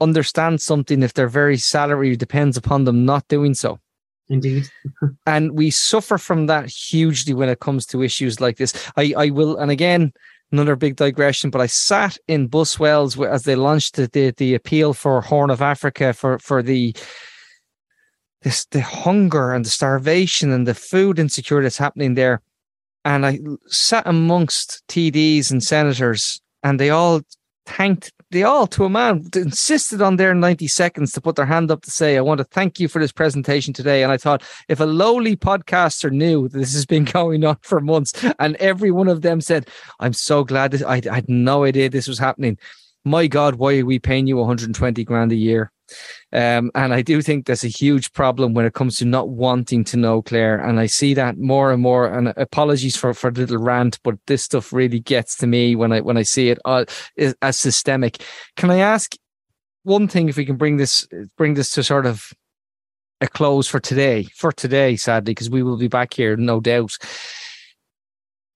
understand 0.00 0.60
something 0.60 1.02
if 1.02 1.14
their 1.14 1.28
very 1.28 1.56
salary 1.56 2.16
depends 2.16 2.56
upon 2.56 2.84
them 2.84 3.04
not 3.04 3.26
doing 3.28 3.54
so 3.54 3.78
indeed 4.28 4.68
and 5.26 5.52
we 5.52 5.70
suffer 5.70 6.18
from 6.18 6.46
that 6.46 6.68
hugely 6.68 7.32
when 7.32 7.48
it 7.48 7.60
comes 7.60 7.86
to 7.86 8.02
issues 8.02 8.40
like 8.40 8.56
this 8.56 8.90
i 8.96 9.14
i 9.16 9.30
will 9.30 9.56
and 9.56 9.70
again 9.70 10.12
another 10.52 10.76
big 10.76 10.96
digression, 10.96 11.50
but 11.50 11.60
I 11.60 11.66
sat 11.66 12.16
in 12.26 12.48
Buswells 12.48 13.22
as 13.28 13.42
they 13.42 13.54
launched 13.54 13.96
the, 13.96 14.06
the, 14.06 14.30
the 14.30 14.54
appeal 14.54 14.94
for 14.94 15.20
Horn 15.20 15.50
of 15.50 15.60
Africa 15.60 16.12
for 16.12 16.38
for 16.38 16.62
the 16.62 16.94
this 18.42 18.64
the 18.66 18.80
hunger 18.80 19.52
and 19.52 19.64
the 19.64 19.70
starvation 19.70 20.52
and 20.52 20.66
the 20.66 20.74
food 20.74 21.18
insecurity 21.18 21.64
that's 21.64 21.78
happening 21.78 22.14
there. 22.14 22.40
And 23.04 23.24
I 23.24 23.40
sat 23.66 24.06
amongst 24.06 24.82
TDs 24.88 25.50
and 25.50 25.62
senators, 25.62 26.40
and 26.62 26.78
they 26.78 26.90
all 26.90 27.22
thanked 27.66 28.12
they 28.30 28.42
all 28.42 28.66
to 28.66 28.84
a 28.84 28.90
man 28.90 29.24
insisted 29.34 30.02
on 30.02 30.16
their 30.16 30.34
90 30.34 30.68
seconds 30.68 31.12
to 31.12 31.20
put 31.20 31.36
their 31.36 31.46
hand 31.46 31.70
up 31.70 31.82
to 31.82 31.90
say 31.90 32.16
i 32.16 32.20
want 32.20 32.38
to 32.38 32.44
thank 32.44 32.80
you 32.80 32.88
for 32.88 32.98
this 32.98 33.12
presentation 33.12 33.72
today 33.72 34.02
and 34.02 34.10
i 34.10 34.16
thought 34.16 34.42
if 34.68 34.80
a 34.80 34.84
lowly 34.84 35.36
podcaster 35.36 36.10
knew 36.10 36.48
this 36.48 36.72
has 36.72 36.86
been 36.86 37.04
going 37.18 37.44
on 37.44 37.56
for 37.62 37.80
months 37.80 38.12
and 38.38 38.56
every 38.56 38.90
one 38.90 39.08
of 39.08 39.22
them 39.22 39.40
said 39.40 39.68
i'm 40.00 40.12
so 40.12 40.44
glad 40.44 40.70
that 40.70 40.82
I, 40.82 41.00
I 41.10 41.16
had 41.16 41.28
no 41.28 41.64
idea 41.64 41.88
this 41.88 42.08
was 42.08 42.18
happening 42.18 42.58
my 43.08 43.26
god 43.26 43.56
why 43.56 43.78
are 43.78 43.86
we 43.86 43.98
paying 43.98 44.26
you 44.26 44.36
120 44.36 45.04
grand 45.04 45.32
a 45.32 45.36
year 45.36 45.72
um, 46.32 46.70
and 46.74 46.92
I 46.92 47.02
do 47.02 47.22
think 47.22 47.46
there's 47.46 47.64
a 47.64 47.68
huge 47.68 48.12
problem 48.12 48.54
when 48.54 48.66
it 48.66 48.74
comes 48.74 48.96
to 48.96 49.04
not 49.04 49.30
wanting 49.30 49.84
to 49.84 49.96
know 49.96 50.22
Claire. 50.22 50.58
And 50.58 50.78
I 50.78 50.86
see 50.86 51.14
that 51.14 51.38
more 51.38 51.72
and 51.72 51.82
more. 51.82 52.06
And 52.06 52.28
apologies 52.36 52.96
for, 52.96 53.14
for 53.14 53.30
the 53.30 53.40
little 53.40 53.58
rant, 53.58 53.98
but 54.04 54.16
this 54.26 54.42
stuff 54.42 54.72
really 54.72 55.00
gets 55.00 55.36
to 55.38 55.46
me 55.46 55.74
when 55.74 55.92
I 55.92 56.00
when 56.00 56.16
I 56.16 56.22
see 56.22 56.50
it 56.50 56.58
uh, 56.64 56.84
as 57.40 57.58
systemic. 57.58 58.22
Can 58.56 58.70
I 58.70 58.78
ask 58.78 59.14
one 59.84 60.08
thing 60.08 60.28
if 60.28 60.36
we 60.36 60.44
can 60.44 60.56
bring 60.56 60.76
this 60.76 61.08
bring 61.36 61.54
this 61.54 61.70
to 61.72 61.82
sort 61.82 62.04
of 62.04 62.32
a 63.20 63.26
close 63.26 63.66
for 63.66 63.80
today? 63.80 64.24
For 64.36 64.52
today, 64.52 64.96
sadly, 64.96 65.32
because 65.32 65.50
we 65.50 65.62
will 65.62 65.78
be 65.78 65.88
back 65.88 66.12
here, 66.12 66.36
no 66.36 66.60
doubt. 66.60 66.92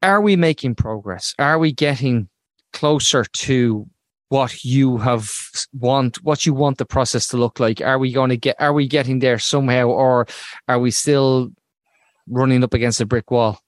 Are 0.02 0.20
we 0.20 0.36
making 0.36 0.74
progress? 0.74 1.34
Are 1.38 1.58
we 1.58 1.72
getting 1.72 2.28
closer 2.72 3.24
to 3.24 3.86
what 4.32 4.64
you 4.64 4.96
have 4.96 5.30
want 5.74 6.16
what 6.24 6.46
you 6.46 6.54
want 6.54 6.78
the 6.78 6.86
process 6.86 7.28
to 7.28 7.36
look 7.36 7.60
like. 7.60 7.82
Are 7.82 7.98
we 7.98 8.12
going 8.12 8.30
to 8.30 8.36
get 8.38 8.56
are 8.58 8.72
we 8.72 8.88
getting 8.88 9.18
there 9.18 9.38
somehow 9.38 9.88
or 9.88 10.26
are 10.68 10.78
we 10.78 10.90
still 10.90 11.50
running 12.26 12.64
up 12.64 12.72
against 12.72 13.02
a 13.02 13.04
brick 13.04 13.30
wall? 13.30 13.60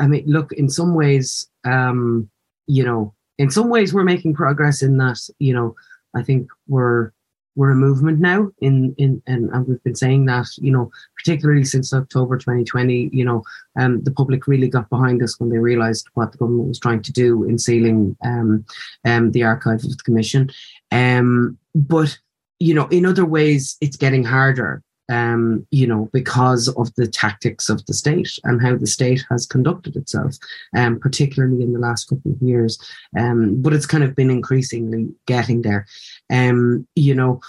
I 0.00 0.06
mean 0.06 0.24
look 0.26 0.54
in 0.54 0.70
some 0.70 0.94
ways 0.94 1.50
um 1.66 2.30
you 2.66 2.82
know 2.82 3.12
in 3.36 3.50
some 3.50 3.68
ways 3.68 3.92
we're 3.92 4.04
making 4.04 4.32
progress 4.32 4.82
in 4.82 4.96
that 4.96 5.18
you 5.38 5.52
know 5.52 5.74
i 6.16 6.22
think 6.22 6.48
we're 6.66 7.12
we're 7.54 7.70
a 7.70 7.76
movement 7.76 8.18
now 8.18 8.50
in 8.60 8.94
in 8.98 9.22
and, 9.26 9.50
and 9.50 9.66
we've 9.66 9.82
been 9.82 9.94
saying 9.94 10.26
that 10.26 10.46
you 10.58 10.72
know 10.72 10.90
particularly 11.16 11.64
since 11.64 11.92
october 11.92 12.36
2020 12.36 13.10
you 13.12 13.24
know 13.24 13.42
um, 13.76 14.02
the 14.02 14.10
public 14.10 14.46
really 14.46 14.68
got 14.68 14.88
behind 14.90 15.22
us 15.22 15.38
when 15.38 15.48
they 15.48 15.58
realized 15.58 16.08
what 16.14 16.32
the 16.32 16.38
government 16.38 16.68
was 16.68 16.78
trying 16.78 17.02
to 17.02 17.12
do 17.12 17.44
in 17.44 17.58
sealing 17.58 18.16
um, 18.24 18.64
um, 19.04 19.32
the 19.32 19.42
archive 19.42 19.82
of 19.84 19.96
the 19.96 20.02
commission. 20.04 20.50
Um, 20.90 21.58
but 21.74 22.18
you 22.58 22.74
know 22.74 22.86
in 22.88 23.06
other 23.06 23.24
ways 23.24 23.76
it's 23.80 23.96
getting 23.96 24.24
harder 24.24 24.82
um, 25.08 25.66
you 25.70 25.86
know, 25.86 26.08
because 26.12 26.68
of 26.68 26.94
the 26.94 27.06
tactics 27.06 27.68
of 27.68 27.84
the 27.86 27.94
state 27.94 28.38
and 28.44 28.62
how 28.62 28.76
the 28.76 28.86
state 28.86 29.24
has 29.30 29.46
conducted 29.46 29.96
itself, 29.96 30.36
um, 30.76 30.98
particularly 30.98 31.62
in 31.62 31.72
the 31.72 31.78
last 31.78 32.08
couple 32.08 32.32
of 32.32 32.42
years. 32.42 32.78
Um, 33.18 33.60
but 33.60 33.72
it's 33.72 33.86
kind 33.86 34.04
of 34.04 34.16
been 34.16 34.30
increasingly 34.30 35.08
getting 35.26 35.62
there. 35.62 35.86
Um, 36.30 36.86
you 36.94 37.14
know, 37.14 37.40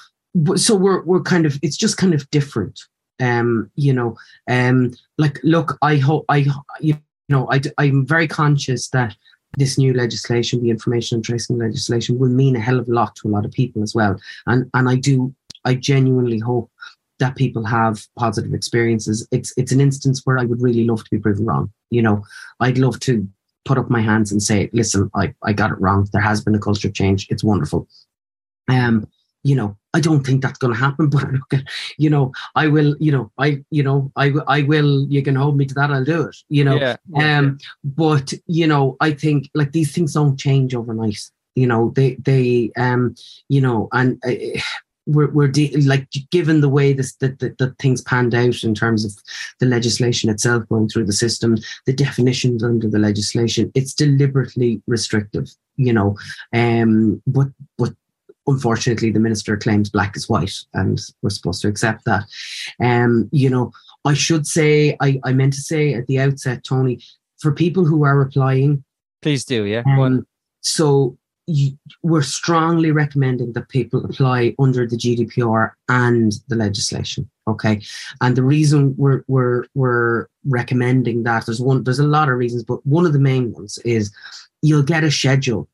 so 0.55 0.75
we're 0.75 1.03
we're 1.03 1.21
kind 1.21 1.45
of 1.45 1.59
it's 1.61 1.77
just 1.77 1.97
kind 1.97 2.13
of 2.13 2.29
different. 2.31 2.79
Um, 3.19 3.71
you 3.75 3.93
know, 3.93 4.17
um, 4.49 4.93
like 5.17 5.39
look, 5.43 5.77
I 5.81 5.97
hope 5.97 6.25
I 6.29 6.47
you 6.79 6.97
know 7.29 7.47
I 7.51 7.61
I'm 7.77 8.05
very 8.05 8.27
conscious 8.27 8.89
that 8.89 9.15
this 9.57 9.77
new 9.77 9.93
legislation, 9.93 10.63
the 10.63 10.71
information 10.71 11.17
and 11.17 11.23
tracing 11.23 11.59
legislation, 11.59 12.17
will 12.17 12.29
mean 12.29 12.55
a 12.55 12.59
hell 12.59 12.79
of 12.79 12.89
a 12.89 12.93
lot 12.93 13.15
to 13.17 13.27
a 13.27 13.29
lot 13.29 13.45
of 13.45 13.51
people 13.51 13.83
as 13.83 13.93
well. 13.93 14.19
And 14.47 14.69
and 14.73 14.89
I 14.89 14.95
do 14.95 15.33
I 15.65 15.75
genuinely 15.75 16.39
hope 16.39 16.69
that 17.19 17.35
people 17.35 17.63
have 17.63 18.05
positive 18.17 18.53
experiences. 18.53 19.27
It's 19.31 19.53
it's 19.57 19.71
an 19.71 19.81
instance 19.81 20.21
where 20.23 20.37
I 20.39 20.45
would 20.45 20.61
really 20.61 20.85
love 20.85 21.03
to 21.03 21.09
be 21.11 21.19
proven 21.19 21.45
wrong. 21.45 21.71
You 21.89 22.01
know, 22.01 22.23
I'd 22.59 22.77
love 22.77 22.99
to 23.01 23.27
put 23.65 23.77
up 23.77 23.89
my 23.89 24.01
hands 24.01 24.31
and 24.31 24.41
say, 24.41 24.69
listen, 24.73 25.09
I, 25.15 25.33
I 25.43 25.53
got 25.53 25.71
it 25.71 25.79
wrong. 25.79 26.07
There 26.11 26.21
has 26.21 26.43
been 26.43 26.55
a 26.55 26.59
culture 26.59 26.89
change. 26.89 27.27
It's 27.29 27.43
wonderful. 27.43 27.87
Um, 28.67 29.07
you 29.43 29.55
know, 29.55 29.77
I 29.93 29.99
don't 29.99 30.25
think 30.25 30.41
that's 30.41 30.57
going 30.57 30.73
to 30.73 30.79
happen, 30.79 31.09
but 31.09 31.31
look 31.31 31.53
at, 31.53 31.63
you 31.97 32.09
know, 32.09 32.31
I 32.55 32.67
will, 32.67 32.95
you 32.99 33.11
know, 33.11 33.31
I, 33.37 33.63
you 33.69 33.83
know, 33.83 34.11
I, 34.15 34.33
I 34.47 34.63
will, 34.63 35.05
you 35.09 35.21
can 35.21 35.35
hold 35.35 35.57
me 35.57 35.65
to 35.65 35.73
that. 35.75 35.91
I'll 35.91 36.03
do 36.03 36.23
it, 36.23 36.35
you 36.49 36.63
know, 36.63 36.75
yeah, 36.75 36.97
um, 37.15 37.57
but 37.83 38.33
you 38.47 38.67
know, 38.67 38.97
I 38.99 39.11
think 39.11 39.49
like 39.53 39.71
these 39.71 39.93
things 39.93 40.13
don't 40.13 40.37
change 40.37 40.73
overnight, 40.73 41.19
you 41.55 41.67
know, 41.67 41.91
they, 41.95 42.15
they, 42.15 42.71
um, 42.77 43.15
you 43.49 43.61
know, 43.61 43.89
and 43.91 44.21
uh, 44.25 44.59
we're, 45.05 45.31
we're 45.31 45.47
de- 45.47 45.75
like 45.81 46.07
given 46.31 46.61
the 46.61 46.69
way 46.69 46.93
this 46.93 47.13
that 47.15 47.39
the, 47.39 47.55
the, 47.59 47.75
things 47.79 48.01
panned 48.01 48.33
out 48.33 48.63
in 48.63 48.73
terms 48.73 49.03
of 49.03 49.11
the 49.59 49.65
legislation 49.65 50.29
itself 50.29 50.67
going 50.69 50.87
through 50.87 51.05
the 51.05 51.13
system 51.13 51.57
the 51.85 51.93
definitions 51.93 52.63
under 52.63 52.89
the 52.89 52.99
legislation 52.99 53.71
it's 53.75 53.93
deliberately 53.93 54.81
restrictive 54.87 55.49
you 55.77 55.93
know? 55.93 56.17
Um 56.53 57.21
but 57.27 57.47
but 57.77 57.93
unfortunately 58.45 59.11
the 59.11 59.19
minister 59.19 59.55
claims 59.55 59.89
black 59.89 60.17
is 60.17 60.27
white 60.27 60.55
and 60.73 60.99
we're 61.21 61.29
supposed 61.29 61.61
to 61.61 61.67
accept 61.67 62.05
that. 62.05 62.25
Um 62.81 63.29
you 63.31 63.49
know 63.49 63.71
i 64.05 64.13
should 64.13 64.45
say 64.45 64.97
i 64.99 65.19
i 65.23 65.31
meant 65.31 65.53
to 65.53 65.61
say 65.61 65.93
at 65.93 66.07
the 66.07 66.19
outset 66.19 66.63
tony 66.63 66.99
for 67.39 67.53
people 67.53 67.85
who 67.85 68.03
are 68.03 68.21
applying 68.21 68.83
please 69.21 69.45
do 69.45 69.63
yeah 69.63 69.83
um, 69.85 70.27
so 70.59 71.17
we're 72.03 72.21
strongly 72.21 72.91
recommending 72.91 73.51
that 73.53 73.69
people 73.69 74.05
apply 74.05 74.55
under 74.59 74.87
the 74.87 74.95
GDPR 74.95 75.71
and 75.89 76.33
the 76.47 76.55
legislation. 76.55 77.29
Okay, 77.47 77.81
and 78.21 78.35
the 78.37 78.43
reason 78.43 78.95
we're 78.97 79.23
we're 79.27 79.65
we're 79.75 80.27
recommending 80.45 81.23
that 81.23 81.45
there's 81.45 81.59
one 81.59 81.83
there's 81.83 81.99
a 81.99 82.07
lot 82.07 82.29
of 82.29 82.37
reasons, 82.37 82.63
but 82.63 82.85
one 82.85 83.05
of 83.05 83.13
the 83.13 83.19
main 83.19 83.51
ones 83.51 83.77
is 83.79 84.13
you'll 84.61 84.83
get 84.83 85.03
a 85.03 85.11
schedule 85.11 85.67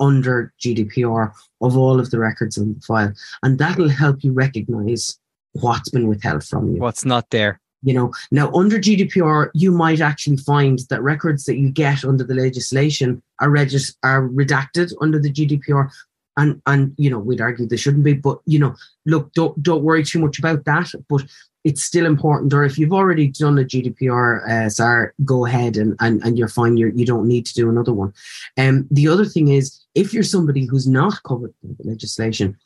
under 0.00 0.52
GDPR 0.60 1.32
of 1.62 1.76
all 1.76 1.98
of 1.98 2.10
the 2.10 2.18
records 2.18 2.58
in 2.58 2.74
the 2.74 2.80
file, 2.80 3.14
and 3.42 3.58
that'll 3.58 3.88
help 3.88 4.22
you 4.22 4.32
recognize 4.32 5.18
what's 5.52 5.88
been 5.88 6.08
withheld 6.08 6.44
from 6.44 6.74
you, 6.74 6.80
what's 6.80 7.06
not 7.06 7.30
there 7.30 7.60
you 7.84 7.94
know 7.94 8.12
now 8.30 8.50
under 8.52 8.78
gdpr 8.78 9.50
you 9.54 9.70
might 9.70 10.00
actually 10.00 10.36
find 10.36 10.80
that 10.90 11.02
records 11.02 11.44
that 11.44 11.56
you 11.56 11.70
get 11.70 12.04
under 12.04 12.24
the 12.24 12.34
legislation 12.34 13.22
are 13.40 13.50
regis- 13.50 13.96
are 14.02 14.28
redacted 14.28 14.92
under 15.00 15.18
the 15.18 15.32
gdpr 15.32 15.88
and 16.36 16.60
and 16.66 16.92
you 16.96 17.10
know 17.10 17.18
we'd 17.18 17.40
argue 17.40 17.66
they 17.66 17.76
shouldn't 17.76 18.04
be 18.04 18.14
but 18.14 18.38
you 18.46 18.58
know 18.58 18.74
look 19.06 19.32
don't 19.34 19.62
don't 19.62 19.84
worry 19.84 20.02
too 20.02 20.18
much 20.18 20.38
about 20.38 20.64
that 20.64 20.90
but 21.08 21.24
it's 21.64 21.82
still 21.82 22.04
important. 22.04 22.52
Or 22.52 22.64
if 22.64 22.78
you've 22.78 22.92
already 22.92 23.28
done 23.28 23.58
a 23.58 23.64
gdpr 23.64 24.48
uh, 24.48 24.68
SAR, 24.68 25.14
go 25.24 25.46
ahead 25.46 25.76
and, 25.76 25.96
and 25.98 26.22
and 26.22 26.38
you're 26.38 26.48
fine 26.48 26.76
you're, 26.76 26.90
you 26.90 27.06
don't 27.06 27.26
need 27.26 27.46
to 27.46 27.54
do 27.54 27.70
another 27.70 27.92
one. 27.92 28.12
And 28.56 28.80
um, 28.80 28.88
the 28.90 29.08
other 29.08 29.24
thing 29.24 29.48
is 29.48 29.80
if 29.94 30.12
you're 30.12 30.22
somebody 30.22 30.66
who's 30.66 30.86
not 30.86 31.22
covered 31.22 31.54
by 31.62 31.70
the 31.78 31.88
legislation 31.88 32.56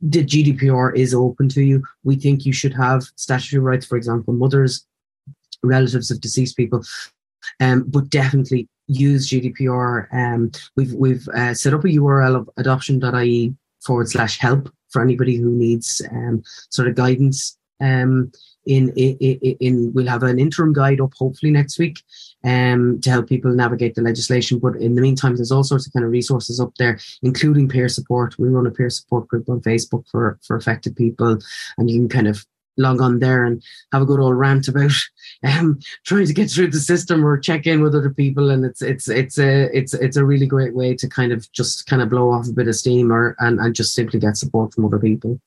the 0.00 0.24
GDPR 0.24 0.94
is 0.94 1.14
open 1.14 1.48
to 1.50 1.62
you. 1.62 1.82
We 2.04 2.16
think 2.16 2.44
you 2.44 2.52
should 2.52 2.74
have 2.74 3.04
statutory 3.16 3.60
rights, 3.60 3.86
for 3.86 3.96
example, 3.96 4.34
mothers, 4.34 4.86
relatives 5.62 6.10
of 6.10 6.20
deceased 6.20 6.56
people, 6.56 6.84
um, 7.60 7.84
but 7.88 8.10
definitely 8.10 8.68
use 8.86 9.30
GDPR. 9.30 10.12
Um, 10.12 10.50
we've 10.76 10.92
we've 10.92 11.28
uh, 11.28 11.54
set 11.54 11.74
up 11.74 11.84
a 11.84 11.88
URL 11.88 12.36
of 12.36 12.50
adoption.ie 12.56 13.54
forward 13.84 14.08
slash 14.08 14.38
help 14.38 14.70
for 14.90 15.02
anybody 15.02 15.36
who 15.36 15.50
needs 15.50 16.02
um, 16.10 16.42
sort 16.70 16.88
of 16.88 16.94
guidance 16.94 17.58
um, 17.80 18.32
in, 18.64 18.90
in, 18.96 19.16
in 19.60 19.92
we'll 19.92 20.06
have 20.06 20.22
an 20.22 20.38
interim 20.38 20.72
guide 20.72 21.00
up 21.00 21.12
hopefully 21.16 21.52
next 21.52 21.78
week 21.78 22.02
um, 22.46 23.00
to 23.02 23.10
help 23.10 23.28
people 23.28 23.52
navigate 23.52 23.96
the 23.96 24.02
legislation. 24.02 24.58
But 24.58 24.76
in 24.76 24.94
the 24.94 25.02
meantime, 25.02 25.36
there's 25.36 25.52
all 25.52 25.64
sorts 25.64 25.86
of 25.86 25.92
kind 25.92 26.04
of 26.04 26.12
resources 26.12 26.60
up 26.60 26.72
there, 26.78 26.98
including 27.22 27.68
peer 27.68 27.88
support. 27.88 28.38
We 28.38 28.48
run 28.48 28.66
a 28.66 28.70
peer 28.70 28.88
support 28.88 29.28
group 29.28 29.48
on 29.48 29.60
Facebook 29.60 30.04
for 30.10 30.38
for 30.46 30.56
affected 30.56 30.96
people, 30.96 31.38
and 31.76 31.90
you 31.90 31.98
can 31.98 32.08
kind 32.08 32.28
of 32.28 32.46
log 32.78 33.00
on 33.00 33.18
there 33.20 33.44
and 33.44 33.62
have 33.92 34.02
a 34.02 34.04
good 34.04 34.20
old 34.20 34.36
rant 34.36 34.68
about 34.68 34.92
um, 35.44 35.78
trying 36.04 36.26
to 36.26 36.34
get 36.34 36.50
through 36.50 36.70
the 36.70 36.78
system 36.78 37.26
or 37.26 37.38
check 37.38 37.66
in 37.66 37.80
with 37.80 37.94
other 37.94 38.10
people 38.10 38.50
and 38.50 38.66
it's 38.66 38.82
it's 38.82 39.08
it's 39.08 39.38
a 39.38 39.74
it's 39.74 39.94
it's 39.94 40.18
a 40.18 40.24
really 40.26 40.44
great 40.44 40.74
way 40.74 40.94
to 40.94 41.08
kind 41.08 41.32
of 41.32 41.50
just 41.52 41.86
kind 41.86 42.02
of 42.02 42.10
blow 42.10 42.30
off 42.30 42.46
a 42.48 42.52
bit 42.52 42.68
of 42.68 42.76
steam 42.76 43.10
or 43.10 43.34
and, 43.38 43.58
and 43.60 43.74
just 43.74 43.94
simply 43.94 44.20
get 44.20 44.36
support 44.36 44.74
from 44.74 44.84
other 44.84 44.98
people 44.98 45.40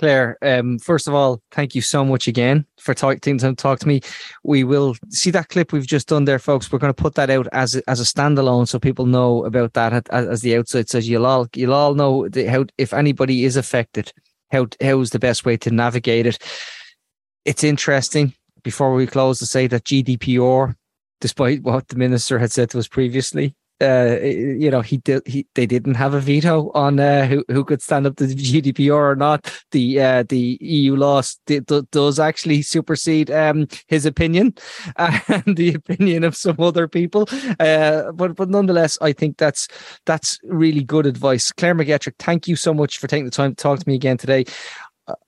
Claire, 0.00 0.38
um, 0.40 0.78
first 0.78 1.06
of 1.06 1.12
all, 1.12 1.42
thank 1.50 1.74
you 1.74 1.82
so 1.82 2.06
much 2.06 2.26
again 2.26 2.64
for 2.78 2.94
taking 2.94 3.36
time 3.36 3.54
to 3.54 3.62
talk 3.62 3.78
to 3.80 3.86
me. 3.86 4.00
We 4.42 4.64
will 4.64 4.96
see 5.10 5.30
that 5.32 5.50
clip 5.50 5.72
we've 5.74 5.86
just 5.86 6.08
done 6.08 6.24
there, 6.24 6.38
folks. 6.38 6.72
We're 6.72 6.78
going 6.78 6.94
to 6.94 7.02
put 7.02 7.16
that 7.16 7.28
out 7.28 7.46
as 7.52 7.76
as 7.86 8.00
a 8.00 8.04
standalone, 8.04 8.66
so 8.66 8.78
people 8.78 9.04
know 9.04 9.44
about 9.44 9.74
that 9.74 10.08
as, 10.10 10.26
as 10.26 10.40
the 10.40 10.56
outside 10.56 10.88
says. 10.88 11.06
You'll 11.06 11.26
all 11.26 11.48
you'll 11.54 11.74
all 11.74 11.94
know 11.94 12.26
the, 12.30 12.46
how 12.46 12.64
if 12.78 12.94
anybody 12.94 13.44
is 13.44 13.56
affected, 13.56 14.10
how 14.50 14.68
how 14.80 15.00
is 15.00 15.10
the 15.10 15.18
best 15.18 15.44
way 15.44 15.58
to 15.58 15.70
navigate 15.70 16.24
it. 16.24 16.38
It's 17.44 17.62
interesting. 17.62 18.32
Before 18.62 18.94
we 18.94 19.06
close, 19.06 19.38
to 19.40 19.46
say 19.46 19.66
that 19.66 19.84
GDPR 19.84 20.74
despite 21.20 21.62
what 21.62 21.88
the 21.88 21.96
minister 21.96 22.38
had 22.38 22.52
said 22.52 22.70
to 22.70 22.78
us 22.78 22.88
previously 22.88 23.54
uh, 23.80 24.18
you 24.22 24.70
know, 24.70 24.80
he 24.80 24.98
did. 24.98 25.26
He 25.26 25.46
they 25.54 25.66
didn't 25.66 25.94
have 25.94 26.14
a 26.14 26.20
veto 26.20 26.70
on 26.72 27.00
uh, 27.00 27.26
who 27.26 27.44
who 27.48 27.64
could 27.64 27.82
stand 27.82 28.06
up 28.06 28.16
to 28.16 28.26
the 28.26 28.34
GDPR 28.34 29.12
or 29.12 29.16
not. 29.16 29.52
The 29.70 30.00
uh, 30.00 30.24
the 30.28 30.58
EU 30.60 30.96
law 30.96 31.22
does 31.90 32.18
actually 32.18 32.62
supersede 32.62 33.30
um, 33.30 33.66
his 33.86 34.06
opinion 34.06 34.54
and 34.96 35.56
the 35.56 35.74
opinion 35.74 36.24
of 36.24 36.36
some 36.36 36.56
other 36.58 36.88
people. 36.88 37.28
Uh, 37.58 38.12
but 38.12 38.36
but 38.36 38.50
nonetheless, 38.50 38.98
I 39.00 39.12
think 39.12 39.38
that's 39.38 39.68
that's 40.06 40.38
really 40.44 40.84
good 40.84 41.06
advice. 41.06 41.52
Claire 41.52 41.74
McGettrick, 41.74 42.14
thank 42.18 42.46
you 42.48 42.56
so 42.56 42.74
much 42.74 42.98
for 42.98 43.06
taking 43.06 43.24
the 43.24 43.30
time 43.30 43.54
to 43.54 43.62
talk 43.62 43.78
to 43.78 43.88
me 43.88 43.94
again 43.94 44.16
today. 44.16 44.44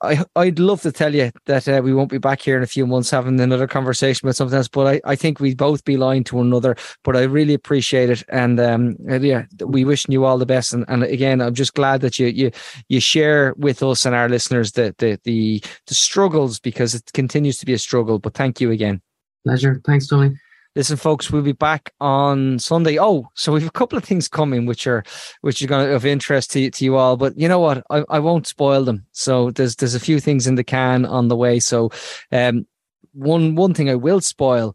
I, 0.00 0.24
I'd 0.36 0.58
love 0.58 0.82
to 0.82 0.92
tell 0.92 1.14
you 1.14 1.30
that 1.46 1.68
uh, 1.68 1.80
we 1.82 1.94
won't 1.94 2.10
be 2.10 2.18
back 2.18 2.40
here 2.40 2.56
in 2.56 2.62
a 2.62 2.66
few 2.66 2.86
months 2.86 3.10
having 3.10 3.40
another 3.40 3.66
conversation 3.66 4.26
about 4.26 4.36
something 4.36 4.56
else, 4.56 4.68
but 4.68 4.86
I, 4.86 5.00
I 5.12 5.16
think 5.16 5.40
we'd 5.40 5.56
both 5.56 5.84
be 5.84 5.96
lying 5.96 6.24
to 6.24 6.36
one 6.36 6.46
another. 6.46 6.76
But 7.04 7.16
I 7.16 7.22
really 7.22 7.54
appreciate 7.54 8.10
it, 8.10 8.24
and 8.28 8.58
um, 8.60 8.96
yeah, 9.08 9.44
we 9.64 9.84
wishing 9.84 10.12
you 10.12 10.24
all 10.24 10.38
the 10.38 10.46
best. 10.46 10.72
And, 10.72 10.84
and 10.88 11.02
again, 11.02 11.40
I'm 11.40 11.54
just 11.54 11.74
glad 11.74 12.00
that 12.02 12.18
you 12.18 12.26
you 12.28 12.50
you 12.88 13.00
share 13.00 13.54
with 13.56 13.82
us 13.82 14.04
and 14.04 14.14
our 14.14 14.28
listeners 14.28 14.72
the 14.72 14.94
the 14.98 15.18
the, 15.24 15.62
the 15.86 15.94
struggles 15.94 16.58
because 16.58 16.94
it 16.94 17.10
continues 17.12 17.58
to 17.58 17.66
be 17.66 17.72
a 17.72 17.78
struggle. 17.78 18.18
But 18.18 18.34
thank 18.34 18.60
you 18.60 18.70
again. 18.70 19.00
Pleasure. 19.44 19.80
Thanks, 19.84 20.06
Tony. 20.06 20.36
Listen, 20.74 20.96
folks, 20.96 21.30
we'll 21.30 21.42
be 21.42 21.52
back 21.52 21.92
on 22.00 22.58
Sunday. 22.58 22.98
Oh, 22.98 23.28
so 23.34 23.52
we've 23.52 23.66
a 23.66 23.70
couple 23.70 23.98
of 23.98 24.04
things 24.04 24.26
coming 24.26 24.64
which 24.64 24.86
are 24.86 25.04
which 25.42 25.62
are 25.62 25.66
going 25.66 25.86
to 25.86 25.94
of 25.94 26.06
interest 26.06 26.52
to, 26.52 26.70
to 26.70 26.84
you 26.84 26.96
all. 26.96 27.16
But 27.16 27.38
you 27.38 27.46
know 27.46 27.60
what? 27.60 27.84
I, 27.90 28.04
I 28.08 28.18
won't 28.18 28.46
spoil 28.46 28.84
them. 28.84 29.06
So 29.12 29.50
there's 29.50 29.76
there's 29.76 29.94
a 29.94 30.00
few 30.00 30.18
things 30.18 30.46
in 30.46 30.54
the 30.54 30.64
can 30.64 31.04
on 31.04 31.28
the 31.28 31.36
way. 31.36 31.60
So 31.60 31.90
um 32.30 32.66
one 33.12 33.54
one 33.54 33.74
thing 33.74 33.90
I 33.90 33.96
will 33.96 34.22
spoil 34.22 34.74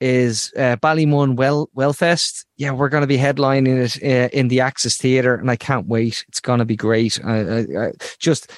is 0.00 0.52
uh, 0.56 0.76
Ballymun 0.76 1.36
Well 1.36 1.70
Wellfest. 1.76 2.44
Yeah, 2.56 2.72
we're 2.72 2.88
going 2.88 3.00
to 3.00 3.06
be 3.06 3.18
headlining 3.18 3.96
it 3.96 4.02
uh, 4.02 4.28
in 4.32 4.48
the 4.48 4.60
Axis 4.60 4.96
Theatre, 4.96 5.34
and 5.34 5.50
I 5.50 5.56
can't 5.56 5.86
wait. 5.86 6.24
It's 6.28 6.40
going 6.40 6.60
to 6.60 6.64
be 6.64 6.76
great. 6.76 7.18
I, 7.24 7.38
I, 7.38 7.58
I 7.86 7.92
just. 8.18 8.52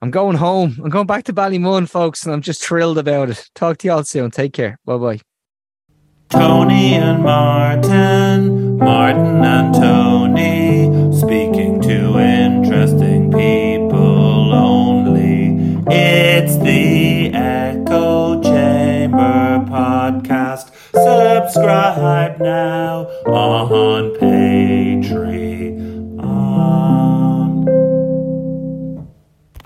I'm 0.00 0.12
going 0.12 0.36
home. 0.36 0.78
I'm 0.80 0.90
going 0.90 1.08
back 1.08 1.24
to 1.24 1.32
Ballymun, 1.32 1.88
folks, 1.88 2.24
and 2.24 2.32
I'm 2.32 2.40
just 2.40 2.62
thrilled 2.62 2.98
about 2.98 3.30
it. 3.30 3.50
Talk 3.56 3.78
to 3.78 3.88
you 3.88 3.92
all 3.92 4.04
soon. 4.04 4.30
Take 4.30 4.52
care. 4.52 4.78
Bye 4.84 4.96
bye. 4.96 5.27
Tony 6.28 6.94
and 6.94 7.22
Martin, 7.22 8.76
Martin 8.76 9.42
and 9.42 9.74
Tony, 9.74 11.12
speaking 11.16 11.80
to 11.80 12.18
interesting 12.18 13.32
people 13.32 14.52
only. 14.52 15.56
It's 15.90 16.58
the 16.58 17.32
Echo 17.32 18.42
Chamber 18.42 19.64
podcast. 19.70 20.70
Subscribe 20.92 22.38
now 22.40 23.06
on 23.26 24.18